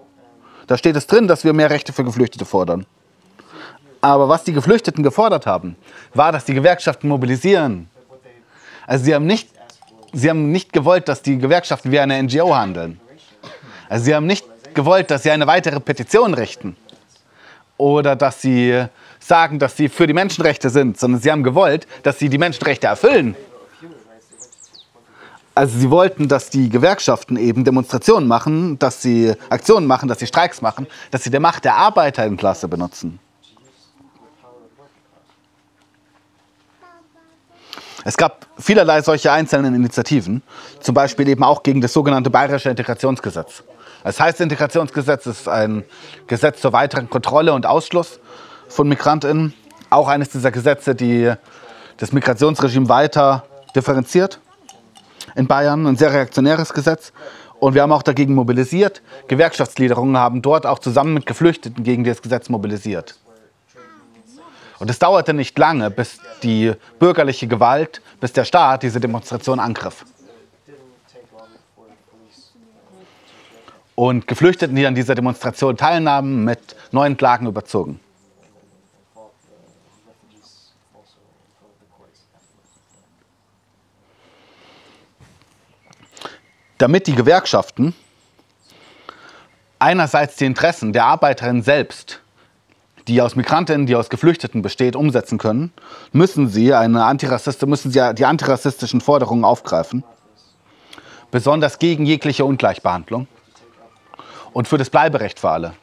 Da 0.71 0.77
steht 0.77 0.95
es 0.95 1.05
drin, 1.05 1.27
dass 1.27 1.43
wir 1.43 1.51
mehr 1.51 1.69
Rechte 1.69 1.91
für 1.91 2.05
Geflüchtete 2.05 2.45
fordern. 2.45 2.85
Aber 3.99 4.29
was 4.29 4.45
die 4.45 4.53
Geflüchteten 4.53 5.03
gefordert 5.03 5.45
haben, 5.45 5.75
war, 6.13 6.31
dass 6.31 6.45
die 6.45 6.53
Gewerkschaften 6.53 7.09
mobilisieren. 7.09 7.89
Also 8.87 9.03
sie 9.03 9.13
haben 9.13 9.25
nicht, 9.25 9.49
sie 10.13 10.29
haben 10.29 10.49
nicht 10.49 10.71
gewollt, 10.71 11.09
dass 11.09 11.23
die 11.23 11.37
Gewerkschaften 11.37 11.91
wie 11.91 11.99
eine 11.99 12.23
NGO 12.23 12.55
handeln. 12.55 13.01
Also 13.89 14.05
sie 14.05 14.15
haben 14.15 14.25
nicht 14.25 14.45
gewollt, 14.73 15.11
dass 15.11 15.23
sie 15.23 15.31
eine 15.31 15.45
weitere 15.45 15.81
Petition 15.81 16.33
richten 16.33 16.77
oder 17.75 18.15
dass 18.15 18.41
sie 18.41 18.85
sagen, 19.19 19.59
dass 19.59 19.75
sie 19.75 19.89
für 19.89 20.07
die 20.07 20.13
Menschenrechte 20.13 20.69
sind, 20.69 20.97
sondern 20.97 21.19
sie 21.19 21.31
haben 21.33 21.43
gewollt, 21.43 21.85
dass 22.03 22.17
sie 22.17 22.29
die 22.29 22.37
Menschenrechte 22.37 22.87
erfüllen. 22.87 23.35
Also 25.61 25.77
sie 25.77 25.91
wollten, 25.91 26.27
dass 26.27 26.49
die 26.49 26.69
Gewerkschaften 26.69 27.37
eben 27.37 27.63
Demonstrationen 27.63 28.27
machen, 28.27 28.79
dass 28.79 29.03
sie 29.03 29.35
Aktionen 29.51 29.85
machen, 29.85 30.09
dass 30.09 30.17
sie 30.17 30.25
Streiks 30.25 30.59
machen, 30.63 30.87
dass 31.11 31.23
sie 31.23 31.29
die 31.29 31.37
Macht 31.37 31.65
der 31.65 31.75
Arbeiterklasse 31.75 32.67
benutzen. 32.67 33.19
Es 38.03 38.17
gab 38.17 38.47
vielerlei 38.57 39.03
solche 39.03 39.31
einzelnen 39.31 39.75
Initiativen, 39.75 40.41
zum 40.79 40.95
Beispiel 40.95 41.27
eben 41.27 41.43
auch 41.43 41.61
gegen 41.61 41.79
das 41.79 41.93
sogenannte 41.93 42.31
Bayerische 42.31 42.71
Integrationsgesetz. 42.71 43.61
Das 44.03 44.19
heißt, 44.19 44.41
Integrationsgesetz 44.41 45.27
ist 45.27 45.47
ein 45.47 45.83
Gesetz 46.25 46.59
zur 46.61 46.73
weiteren 46.73 47.07
Kontrolle 47.07 47.53
und 47.53 47.67
Ausschluss 47.67 48.19
von 48.67 48.89
MigrantInnen. 48.89 49.53
Auch 49.91 50.07
eines 50.07 50.29
dieser 50.29 50.49
Gesetze, 50.49 50.95
die 50.95 51.31
das 51.97 52.13
Migrationsregime 52.13 52.89
weiter 52.89 53.43
differenziert 53.75 54.39
in 55.35 55.47
Bayern. 55.47 55.85
Ein 55.85 55.97
sehr 55.97 56.13
reaktionäres 56.13 56.73
Gesetz. 56.73 57.13
Und 57.59 57.73
wir 57.75 57.83
haben 57.83 57.91
auch 57.91 58.03
dagegen 58.03 58.33
mobilisiert. 58.33 59.01
Gewerkschaftsgliederungen 59.27 60.17
haben 60.17 60.41
dort 60.41 60.65
auch 60.65 60.79
zusammen 60.79 61.13
mit 61.13 61.25
Geflüchteten 61.25 61.83
gegen 61.83 62.03
das 62.03 62.21
Gesetz 62.21 62.49
mobilisiert. 62.49 63.15
Und 64.79 64.89
es 64.89 64.97
dauerte 64.97 65.33
nicht 65.33 65.57
lange, 65.59 65.91
bis 65.91 66.19
die 66.41 66.73
bürgerliche 66.97 67.47
Gewalt, 67.47 68.01
bis 68.19 68.33
der 68.33 68.45
Staat 68.45 68.81
diese 68.81 68.99
Demonstration 68.99 69.59
angriff. 69.59 70.05
und 74.01 74.25
Geflüchteten, 74.25 74.75
die 74.75 74.87
an 74.87 74.95
dieser 74.95 75.13
Demonstration 75.13 75.77
teilnahmen, 75.77 76.43
mit 76.43 76.75
neuen 76.91 77.17
Klagen 77.17 77.45
überzogen. 77.45 77.99
Damit 86.81 87.05
die 87.05 87.13
Gewerkschaften 87.13 87.93
einerseits 89.77 90.37
die 90.37 90.45
Interessen 90.45 90.93
der 90.93 91.05
Arbeiterinnen 91.05 91.61
selbst, 91.61 92.21
die 93.07 93.21
aus 93.21 93.35
Migrantinnen, 93.35 93.85
die 93.85 93.95
aus 93.95 94.09
Geflüchteten 94.09 94.63
besteht, 94.63 94.95
umsetzen 94.95 95.37
können, 95.37 95.71
müssen 96.11 96.49
sie, 96.49 96.73
eine 96.73 97.05
Antirassiste, 97.05 97.67
müssen 97.67 97.91
sie 97.91 98.15
die 98.15 98.25
antirassistischen 98.25 98.99
Forderungen 98.99 99.45
aufgreifen, 99.45 100.03
besonders 101.29 101.77
gegen 101.77 102.07
jegliche 102.07 102.45
Ungleichbehandlung 102.45 103.27
und 104.51 104.67
für 104.67 104.79
das 104.79 104.89
Bleiberecht 104.89 105.39
für 105.39 105.51
alle. 105.51 105.73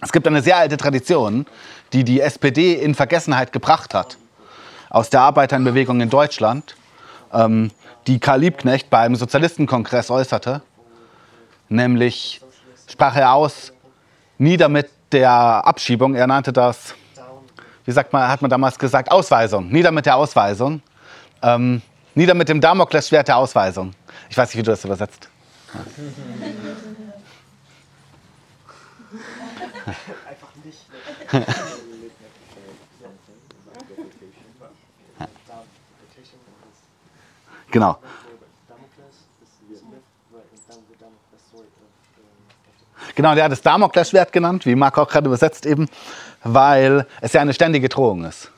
Es 0.00 0.12
gibt 0.12 0.28
eine 0.28 0.40
sehr 0.40 0.58
alte 0.58 0.76
Tradition, 0.76 1.46
die 1.92 2.04
die 2.04 2.20
SPD 2.20 2.74
in 2.74 2.94
Vergessenheit 2.94 3.52
gebracht 3.52 3.92
hat, 3.92 4.18
aus 4.88 5.10
der 5.10 5.22
Arbeiterbewegung 5.22 6.00
in 6.00 6.10
Deutschland, 6.10 6.76
ähm, 7.32 7.72
die 8.06 8.18
Karl 8.18 8.40
Liebknecht 8.40 8.90
beim 8.90 9.14
Sozialistenkongress 9.14 10.10
äußerte. 10.10 10.62
Nämlich 11.68 12.40
sprach 12.88 13.16
er 13.16 13.32
aus, 13.32 13.72
nieder 14.38 14.68
mit 14.68 14.90
der 15.12 15.30
Abschiebung. 15.30 16.14
Er 16.14 16.26
nannte 16.26 16.52
das, 16.52 16.94
wie 17.84 17.92
sagt 17.92 18.12
man, 18.12 18.28
hat 18.28 18.42
man 18.42 18.50
damals 18.50 18.78
gesagt, 18.78 19.10
Ausweisung. 19.10 19.68
Nieder 19.68 19.90
mit 19.90 20.06
der 20.06 20.16
Ausweisung. 20.16 20.82
Ähm, 21.42 21.82
nieder 22.14 22.34
mit 22.34 22.48
dem 22.48 22.60
Damoklesschwert 22.60 23.28
der 23.28 23.36
Ausweisung. 23.36 23.92
Ich 24.28 24.36
weiß 24.36 24.48
nicht, 24.48 24.58
wie 24.58 24.62
du 24.62 24.70
das 24.70 24.84
übersetzt. 24.84 25.28
Ja. 25.74 25.80
Einfach 30.28 30.48
nicht. 30.64 30.86
Genau. 37.72 37.98
Genau, 43.14 43.34
der 43.34 43.44
hat 43.44 43.52
das 43.52 43.60
Damoklesschwert 43.60 44.32
genannt, 44.32 44.64
wie 44.64 44.74
Marco 44.74 45.02
auch 45.02 45.08
gerade 45.08 45.26
übersetzt 45.26 45.66
eben, 45.66 45.88
weil 46.44 47.06
es 47.20 47.32
ja 47.32 47.40
eine 47.40 47.52
ständige 47.52 47.88
Drohung 47.88 48.24
ist. 48.24 48.50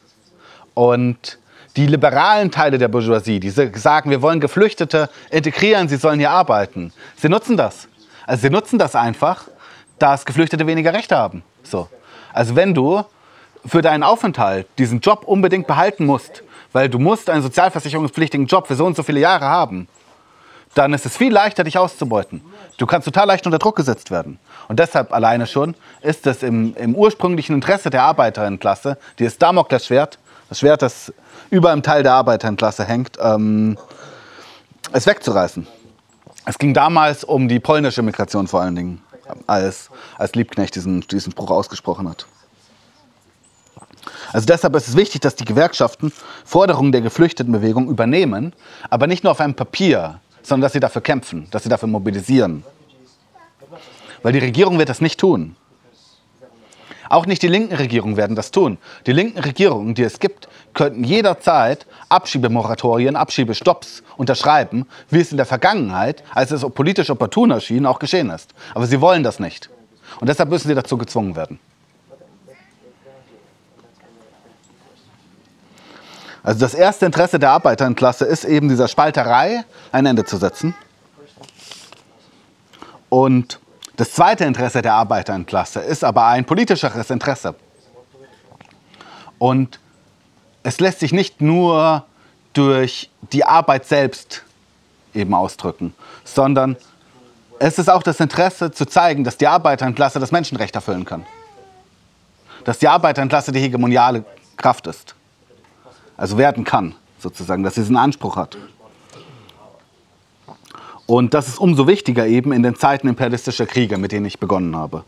Und 0.74 1.38
die 1.76 1.86
liberalen 1.86 2.50
Teile 2.50 2.78
der 2.78 2.88
Bourgeoisie, 2.88 3.40
die 3.40 3.50
sagen, 3.50 4.10
wir 4.10 4.22
wollen 4.22 4.40
Geflüchtete 4.40 5.08
integrieren, 5.30 5.88
sie 5.88 5.96
sollen 5.96 6.18
hier 6.18 6.30
arbeiten, 6.30 6.92
sie 7.16 7.28
nutzen 7.28 7.56
das. 7.56 7.88
Also 8.26 8.42
sie 8.42 8.50
nutzen 8.50 8.78
das 8.78 8.94
einfach, 8.94 9.48
dass 9.98 10.24
Geflüchtete 10.24 10.66
weniger 10.66 10.92
Rechte 10.92 11.16
haben. 11.16 11.42
So. 11.62 11.88
Also 12.32 12.54
wenn 12.54 12.74
du 12.74 13.04
für 13.66 13.82
deinen 13.82 14.02
Aufenthalt 14.02 14.66
diesen 14.78 15.00
Job 15.00 15.24
unbedingt 15.24 15.66
behalten 15.66 16.06
musst, 16.06 16.42
weil 16.74 16.90
du 16.90 16.98
musst 16.98 17.30
einen 17.30 17.42
sozialversicherungspflichtigen 17.42 18.46
Job 18.46 18.66
für 18.66 18.74
so 18.74 18.84
und 18.84 18.96
so 18.96 19.02
viele 19.02 19.20
Jahre 19.20 19.46
haben, 19.46 19.88
dann 20.74 20.92
ist 20.92 21.06
es 21.06 21.16
viel 21.16 21.32
leichter, 21.32 21.62
dich 21.62 21.78
auszubeuten. 21.78 22.42
Du 22.78 22.86
kannst 22.86 23.06
total 23.06 23.28
leicht 23.28 23.46
unter 23.46 23.60
Druck 23.60 23.76
gesetzt 23.76 24.10
werden. 24.10 24.40
Und 24.66 24.80
deshalb 24.80 25.12
alleine 25.12 25.46
schon 25.46 25.76
ist 26.02 26.26
es 26.26 26.42
im, 26.42 26.74
im 26.74 26.96
ursprünglichen 26.96 27.54
Interesse 27.54 27.90
der 27.90 28.02
Arbeiterinnenklasse, 28.02 28.98
dieses 29.20 29.38
Damoklesschwert, 29.38 30.18
das 30.48 30.58
Schwert, 30.58 30.82
das 30.82 31.12
über 31.50 31.70
einem 31.70 31.84
Teil 31.84 32.02
der 32.02 32.14
Arbeiterinnenklasse 32.14 32.84
hängt, 32.84 33.18
ähm, 33.20 33.78
es 34.92 35.06
wegzureißen. 35.06 35.68
Es 36.44 36.58
ging 36.58 36.74
damals 36.74 37.22
um 37.22 37.46
die 37.46 37.60
polnische 37.60 38.02
Migration 38.02 38.48
vor 38.48 38.62
allen 38.62 38.74
Dingen, 38.74 39.02
als, 39.46 39.90
als 40.18 40.34
Liebknecht 40.34 40.74
diesen, 40.74 41.02
diesen 41.02 41.30
Spruch 41.30 41.52
ausgesprochen 41.52 42.08
hat. 42.08 42.26
Also 44.34 44.46
deshalb 44.46 44.74
ist 44.74 44.88
es 44.88 44.96
wichtig, 44.96 45.20
dass 45.20 45.36
die 45.36 45.44
Gewerkschaften 45.44 46.12
Forderungen 46.44 46.90
der 46.90 47.02
Geflüchtetenbewegung 47.02 47.88
übernehmen, 47.88 48.52
aber 48.90 49.06
nicht 49.06 49.22
nur 49.22 49.30
auf 49.30 49.40
einem 49.40 49.54
Papier, 49.54 50.18
sondern 50.42 50.62
dass 50.62 50.72
sie 50.72 50.80
dafür 50.80 51.02
kämpfen, 51.02 51.46
dass 51.52 51.62
sie 51.62 51.68
dafür 51.68 51.86
mobilisieren. 51.86 52.64
Weil 54.24 54.32
die 54.32 54.40
Regierung 54.40 54.76
wird 54.76 54.88
das 54.88 55.00
nicht 55.00 55.20
tun. 55.20 55.54
Auch 57.08 57.26
nicht 57.26 57.42
die 57.42 57.48
linken 57.48 57.76
Regierungen 57.76 58.16
werden 58.16 58.34
das 58.34 58.50
tun. 58.50 58.78
Die 59.06 59.12
linken 59.12 59.38
Regierungen, 59.38 59.94
die 59.94 60.02
es 60.02 60.18
gibt, 60.18 60.48
könnten 60.72 61.04
jederzeit 61.04 61.86
Abschiebemoratorien, 62.08 63.14
Abschiebestopps 63.14 64.02
unterschreiben, 64.16 64.88
wie 65.10 65.20
es 65.20 65.30
in 65.30 65.36
der 65.36 65.46
Vergangenheit, 65.46 66.24
als 66.34 66.50
es 66.50 66.62
politisch 66.70 67.08
opportun 67.08 67.52
erschien, 67.52 67.86
auch 67.86 68.00
geschehen 68.00 68.30
ist. 68.30 68.52
Aber 68.74 68.88
sie 68.88 69.00
wollen 69.00 69.22
das 69.22 69.38
nicht. 69.38 69.70
Und 70.18 70.28
deshalb 70.28 70.50
müssen 70.50 70.66
sie 70.66 70.74
dazu 70.74 70.98
gezwungen 70.98 71.36
werden. 71.36 71.60
Also 76.44 76.60
das 76.60 76.74
erste 76.74 77.06
Interesse 77.06 77.38
der 77.38 77.52
Arbeiterklasse 77.52 78.26
ist 78.26 78.44
eben 78.44 78.68
dieser 78.68 78.86
Spalterei 78.86 79.64
ein 79.92 80.04
Ende 80.04 80.26
zu 80.26 80.36
setzen. 80.36 80.74
Und 83.08 83.60
das 83.96 84.12
zweite 84.12 84.44
Interesse 84.44 84.82
der 84.82 84.92
Arbeiterklasse 84.92 85.80
ist 85.80 86.04
aber 86.04 86.26
ein 86.26 86.44
politischeres 86.44 87.08
Interesse. 87.08 87.54
Und 89.38 89.80
es 90.62 90.80
lässt 90.80 91.00
sich 91.00 91.12
nicht 91.12 91.40
nur 91.40 92.04
durch 92.52 93.10
die 93.32 93.44
Arbeit 93.44 93.86
selbst 93.86 94.42
eben 95.14 95.32
ausdrücken, 95.32 95.94
sondern 96.24 96.76
es 97.58 97.78
ist 97.78 97.88
auch 97.88 98.02
das 98.02 98.20
Interesse 98.20 98.70
zu 98.70 98.84
zeigen, 98.84 99.24
dass 99.24 99.38
die 99.38 99.46
Arbeiterklasse 99.46 100.20
das 100.20 100.30
Menschenrecht 100.30 100.74
erfüllen 100.74 101.06
kann. 101.06 101.24
Dass 102.64 102.78
die 102.80 102.88
Arbeiterklasse 102.88 103.50
die 103.50 103.60
hegemoniale 103.60 104.24
Kraft 104.56 104.86
ist 104.86 105.14
also 106.16 106.38
werden 106.38 106.64
kann, 106.64 106.94
sozusagen, 107.18 107.62
dass 107.62 107.74
sie 107.74 107.82
diesen 107.82 107.96
Anspruch 107.96 108.36
hat. 108.36 108.56
Und 111.06 111.34
das 111.34 111.48
ist 111.48 111.58
umso 111.58 111.86
wichtiger 111.86 112.26
eben 112.26 112.52
in 112.52 112.62
den 112.62 112.76
Zeiten 112.76 113.08
imperialistischer 113.08 113.66
Kriege, 113.66 113.98
mit 113.98 114.12
denen 114.12 114.24
ich 114.26 114.38
begonnen 114.38 114.74
habe. 114.74 115.04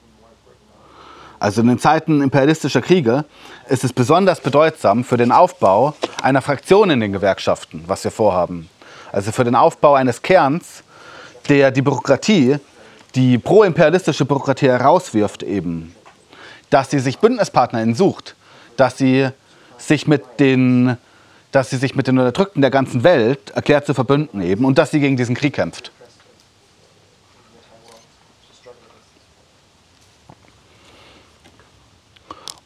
Also 1.39 1.61
in 1.61 1.69
den 1.69 1.79
Zeiten 1.79 2.23
imperialistischer 2.23 2.83
Kriege 2.83 3.25
ist 3.69 3.85
es 3.85 3.93
besonders 3.93 4.41
bedeutsam 4.41 5.05
für 5.05 5.17
den 5.17 5.33
Aufbau 5.33 5.95
einer 6.23 6.43
Fraktion 6.43 6.91
in 6.91 7.01
den 7.01 7.13
Gewerkschaften, 7.13 7.85
was 7.87 8.05
wir 8.05 8.11
vorhaben. 8.11 8.69
Also 9.13 9.33
für 9.33 9.45
den 9.45 9.55
Aufbau 9.55 9.95
eines 9.95 10.23
Kerns, 10.23 10.83
der 11.49 11.71
die 11.71 11.83
Bürokratie, 11.83 12.57
die 13.15 13.39
pro-imperialistische 13.39 14.25
Bürokratie 14.25 14.69
herauswirft 14.69 15.43
eben. 15.43 15.95
Dass 16.71 16.91
sie 16.91 16.99
sich 16.99 17.19
BündnispartnerInnen 17.19 17.95
sucht, 17.95 18.35
dass 18.77 18.99
sie 18.99 19.29
sich 19.87 20.07
mit 20.07 20.23
den, 20.41 20.97
dass 21.53 21.71
sie 21.71 21.77
sich 21.77 21.95
mit 21.95 22.07
den 22.07 22.19
Unterdrückten 22.19 22.61
der 22.61 22.71
ganzen 22.71 23.05
Welt 23.05 23.51
erklärt 23.51 23.87
zu 23.87 23.95
verbünden 23.95 24.41
eben 24.43 24.65
und 24.65 24.79
dass 24.79 24.91
sie 24.91 25.01
gegen 25.01 25.17
diesen 25.17 25.35
Krieg 25.35 25.55
kämpft. 25.55 25.91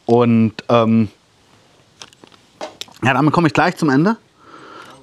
Und 0.05 0.53
ähm, 0.67 1.09
ja, 3.03 3.13
damit 3.13 3.33
komme 3.33 3.47
ich 3.47 3.53
gleich 3.53 3.77
zum 3.77 3.89
Ende. 3.89 4.17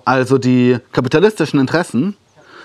Also 0.04 0.38
die 0.38 0.78
kapitalistischen 0.92 1.58
Interessen, 1.58 2.16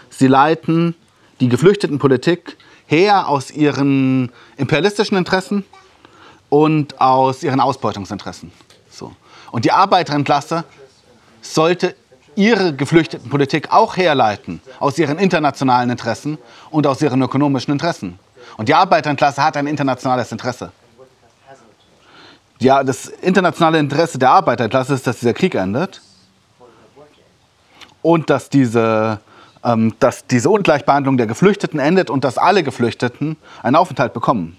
sie 0.09 0.27
leiten 0.27 0.95
die 1.39 1.47
Geflüchtetenpolitik 1.47 2.57
her 2.85 3.27
aus 3.27 3.49
ihren 3.51 4.31
imperialistischen 4.57 5.17
Interessen 5.17 5.65
und 6.49 6.99
aus 7.01 7.43
ihren 7.43 7.59
Ausbeutungsinteressen. 7.59 8.51
So. 8.93 9.11
Und 9.51 9.65
die 9.65 9.71
Arbeiterinnenklasse 9.71 10.63
sollte 11.41 11.95
ihre 12.35 12.73
Geflüchtetenpolitik 12.73 13.71
auch 13.71 13.97
herleiten 13.97 14.61
aus 14.79 14.97
ihren 14.97 15.17
internationalen 15.17 15.89
Interessen 15.89 16.37
und 16.71 16.87
aus 16.87 17.01
ihren 17.01 17.21
ökonomischen 17.21 17.73
Interessen. 17.73 18.19
Und 18.57 18.69
die 18.69 18.73
Arbeiterklasse 18.73 19.43
hat 19.43 19.57
ein 19.57 19.67
internationales 19.67 20.31
Interesse. 20.31 20.71
Ja, 22.59 22.83
das 22.83 23.07
internationale 23.07 23.79
Interesse 23.79 24.17
der 24.17 24.29
Arbeiterklasse 24.29 24.93
ist, 24.93 25.05
dass 25.05 25.19
dieser 25.19 25.33
Krieg 25.33 25.55
endet 25.55 26.01
und 28.01 28.29
dass 28.29 28.49
diese, 28.49 29.19
ähm, 29.63 29.95
dass 29.99 30.27
diese 30.27 30.49
Ungleichbehandlung 30.49 31.17
der 31.17 31.27
Geflüchteten 31.27 31.79
endet 31.79 32.09
und 32.09 32.23
dass 32.23 32.37
alle 32.37 32.63
Geflüchteten 32.63 33.37
einen 33.63 33.75
Aufenthalt 33.75 34.13
bekommen. 34.13 34.57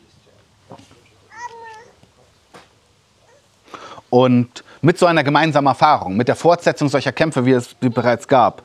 Und 4.14 4.62
mit 4.80 4.96
so 4.96 5.06
einer 5.06 5.24
gemeinsamen 5.24 5.66
Erfahrung, 5.66 6.16
mit 6.16 6.28
der 6.28 6.36
Fortsetzung 6.36 6.88
solcher 6.88 7.10
Kämpfe, 7.10 7.46
wie 7.46 7.50
es 7.50 7.74
bereits 7.80 8.28
gab, 8.28 8.62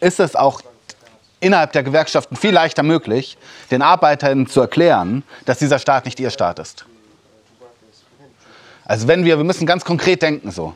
ist 0.00 0.18
es 0.20 0.34
auch 0.34 0.62
innerhalb 1.38 1.72
der 1.72 1.82
Gewerkschaften 1.82 2.34
viel 2.34 2.52
leichter 2.52 2.82
möglich, 2.82 3.36
den 3.70 3.82
Arbeitern 3.82 4.46
zu 4.46 4.58
erklären, 4.62 5.22
dass 5.44 5.58
dieser 5.58 5.78
Staat 5.78 6.06
nicht 6.06 6.18
ihr 6.18 6.30
Staat 6.30 6.60
ist. 6.60 6.86
Also 8.86 9.06
wenn 9.06 9.26
wir, 9.26 9.36
wir 9.36 9.44
müssen 9.44 9.66
ganz 9.66 9.84
konkret 9.84 10.22
denken 10.22 10.50
so. 10.50 10.74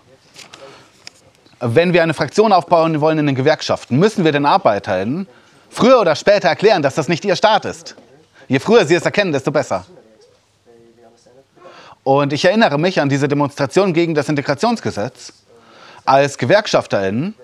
Wenn 1.61 1.94
wir 1.94 2.02
eine 2.02 2.12
Fraktion 2.12 2.52
aufbauen 2.52 3.00
wollen 3.00 3.20
in 3.20 3.24
den 3.24 3.34
Gewerkschaften, 3.34 3.98
müssen 3.98 4.22
wir 4.22 4.32
den 4.32 4.44
Arbeitern 4.44 5.26
früher 5.70 5.98
oder 5.98 6.14
später 6.14 6.48
erklären, 6.48 6.82
dass 6.82 6.94
das 6.94 7.09
nicht 7.09 7.24
ihr 7.24 7.36
Staat 7.36 7.64
ist. 7.64 7.96
Je 8.48 8.59
früher 8.59 8.84
sie 8.84 8.96
es 8.96 9.07
erkennen, 9.07 9.32
desto 9.32 9.50
besser. 9.50 9.86
Und 12.05 12.34
ich 12.34 12.44
erinnere 12.44 12.78
mich 12.78 13.00
an 13.00 13.09
diese 13.09 13.28
Demonstration 13.28 13.94
gegen 13.94 14.14
das 14.14 14.28
Integrationsgesetz, 14.28 15.32
als 16.05 16.36
GewerkschafterInnen, 16.36 17.34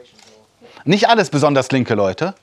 nicht 0.84 1.08
alles 1.08 1.30
besonders 1.30 1.72
linke 1.72 1.94
Leute, 1.94 2.34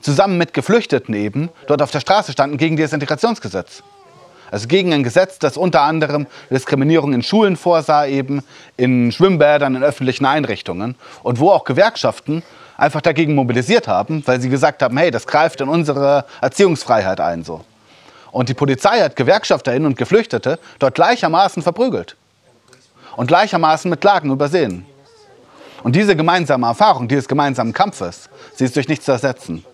zusammen 0.00 0.38
mit 0.38 0.54
Geflüchteten 0.54 1.14
eben, 1.14 1.50
dort 1.66 1.82
auf 1.82 1.90
der 1.90 2.00
Straße 2.00 2.32
standen 2.32 2.56
gegen 2.56 2.76
dieses 2.76 2.94
Integrationsgesetz. 2.94 3.82
Also 4.50 4.66
gegen 4.66 4.94
ein 4.94 5.02
Gesetz, 5.02 5.38
das 5.38 5.58
unter 5.58 5.82
anderem 5.82 6.26
Diskriminierung 6.48 7.12
in 7.12 7.22
Schulen 7.22 7.58
vorsah, 7.58 8.06
eben 8.06 8.42
in 8.78 9.12
Schwimmbädern, 9.12 9.74
in 9.76 9.82
öffentlichen 9.82 10.24
Einrichtungen 10.24 10.94
und 11.22 11.38
wo 11.38 11.50
auch 11.50 11.64
Gewerkschaften 11.64 12.42
einfach 12.78 13.02
dagegen 13.02 13.34
mobilisiert 13.34 13.88
haben, 13.88 14.22
weil 14.26 14.40
sie 14.40 14.48
gesagt 14.48 14.82
haben, 14.82 14.96
hey, 14.96 15.10
das 15.10 15.26
greift 15.26 15.60
in 15.60 15.68
unsere 15.68 16.24
Erziehungsfreiheit 16.40 17.20
ein 17.20 17.44
so. 17.44 17.62
Und 18.38 18.48
die 18.48 18.54
Polizei 18.54 19.00
hat 19.00 19.16
GewerkschafterInnen 19.16 19.84
und 19.84 19.98
Geflüchtete 19.98 20.60
dort 20.78 20.94
gleichermaßen 20.94 21.60
verprügelt 21.60 22.14
und 23.16 23.26
gleichermaßen 23.26 23.90
mit 23.90 24.00
Klagen 24.00 24.30
übersehen. 24.30 24.86
Und 25.82 25.96
diese 25.96 26.14
gemeinsame 26.14 26.68
Erfahrung, 26.68 27.08
dieses 27.08 27.26
gemeinsamen 27.26 27.72
Kampfes, 27.72 28.30
sie 28.54 28.66
ist 28.66 28.76
durch 28.76 28.86
nichts 28.86 29.06
zu 29.06 29.10
ersetzen. 29.10 29.64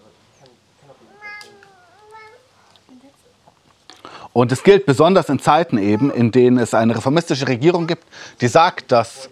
Und 4.33 4.51
es 4.51 4.63
gilt 4.63 4.87
besonders 4.87 5.29
in 5.29 5.41
Zeiten 5.41 5.77
eben, 5.77 6.11
in 6.11 6.31
denen 6.31 6.57
es 6.57 6.73
eine 6.73 6.97
reformistische 6.97 7.47
Regierung 7.47 7.87
gibt, 7.87 8.05
die 8.41 8.49
sagt, 8.49 8.91
dass, 8.91 9.29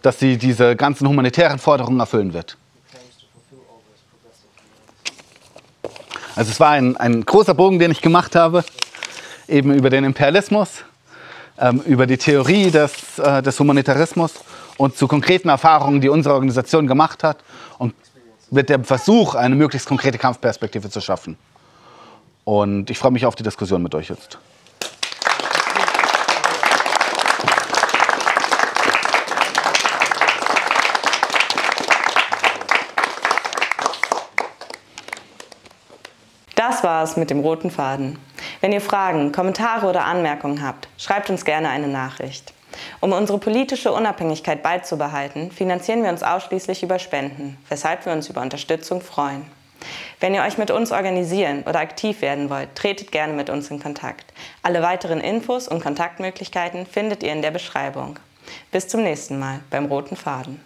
dass 0.00 0.18
sie 0.18 0.38
diese 0.38 0.74
ganzen 0.74 1.06
humanitären 1.06 1.58
Forderungen 1.58 2.00
erfüllen 2.00 2.32
wird. 2.32 2.56
Also 6.40 6.52
es 6.52 6.58
war 6.58 6.70
ein, 6.70 6.96
ein 6.96 7.26
großer 7.26 7.52
Bogen, 7.52 7.78
den 7.78 7.90
ich 7.90 8.00
gemacht 8.00 8.34
habe, 8.34 8.64
eben 9.46 9.74
über 9.74 9.90
den 9.90 10.04
Imperialismus, 10.04 10.84
ähm, 11.58 11.82
über 11.84 12.06
die 12.06 12.16
Theorie 12.16 12.70
des, 12.70 13.18
äh, 13.18 13.42
des 13.42 13.60
Humanitarismus 13.60 14.32
und 14.78 14.96
zu 14.96 15.06
konkreten 15.06 15.50
Erfahrungen, 15.50 16.00
die 16.00 16.08
unsere 16.08 16.34
Organisation 16.34 16.86
gemacht 16.86 17.24
hat 17.24 17.44
und 17.76 17.92
mit 18.50 18.70
dem 18.70 18.84
Versuch, 18.84 19.34
eine 19.34 19.54
möglichst 19.54 19.86
konkrete 19.86 20.16
Kampfperspektive 20.16 20.88
zu 20.88 21.02
schaffen. 21.02 21.36
Und 22.44 22.88
ich 22.88 22.98
freue 22.98 23.10
mich 23.12 23.26
auf 23.26 23.34
die 23.34 23.42
Diskussion 23.42 23.82
mit 23.82 23.94
euch 23.94 24.08
jetzt. 24.08 24.38
Das 36.60 36.79
war 36.90 37.04
es 37.04 37.16
mit 37.16 37.30
dem 37.30 37.38
roten 37.38 37.70
Faden. 37.70 38.18
Wenn 38.60 38.72
ihr 38.72 38.80
Fragen, 38.80 39.30
Kommentare 39.30 39.86
oder 39.86 40.06
Anmerkungen 40.06 40.60
habt, 40.60 40.88
schreibt 40.98 41.30
uns 41.30 41.44
gerne 41.44 41.68
eine 41.68 41.86
Nachricht. 41.86 42.52
Um 43.00 43.12
unsere 43.12 43.38
politische 43.38 43.92
Unabhängigkeit 43.92 44.64
beizubehalten, 44.64 45.52
finanzieren 45.52 46.02
wir 46.02 46.10
uns 46.10 46.24
ausschließlich 46.24 46.82
über 46.82 46.98
Spenden, 46.98 47.56
weshalb 47.68 48.06
wir 48.06 48.12
uns 48.12 48.28
über 48.28 48.42
Unterstützung 48.42 49.02
freuen. 49.02 49.46
Wenn 50.18 50.34
ihr 50.34 50.42
euch 50.42 50.58
mit 50.58 50.72
uns 50.72 50.90
organisieren 50.90 51.62
oder 51.62 51.78
aktiv 51.78 52.22
werden 52.22 52.50
wollt, 52.50 52.74
tretet 52.74 53.12
gerne 53.12 53.34
mit 53.34 53.50
uns 53.50 53.70
in 53.70 53.80
Kontakt. 53.80 54.24
Alle 54.64 54.82
weiteren 54.82 55.20
Infos 55.20 55.68
und 55.68 55.84
Kontaktmöglichkeiten 55.84 56.86
findet 56.86 57.22
ihr 57.22 57.32
in 57.32 57.40
der 57.40 57.52
Beschreibung. 57.52 58.18
Bis 58.72 58.88
zum 58.88 59.04
nächsten 59.04 59.38
Mal 59.38 59.60
beim 59.70 59.84
Roten 59.84 60.16
Faden. 60.16 60.60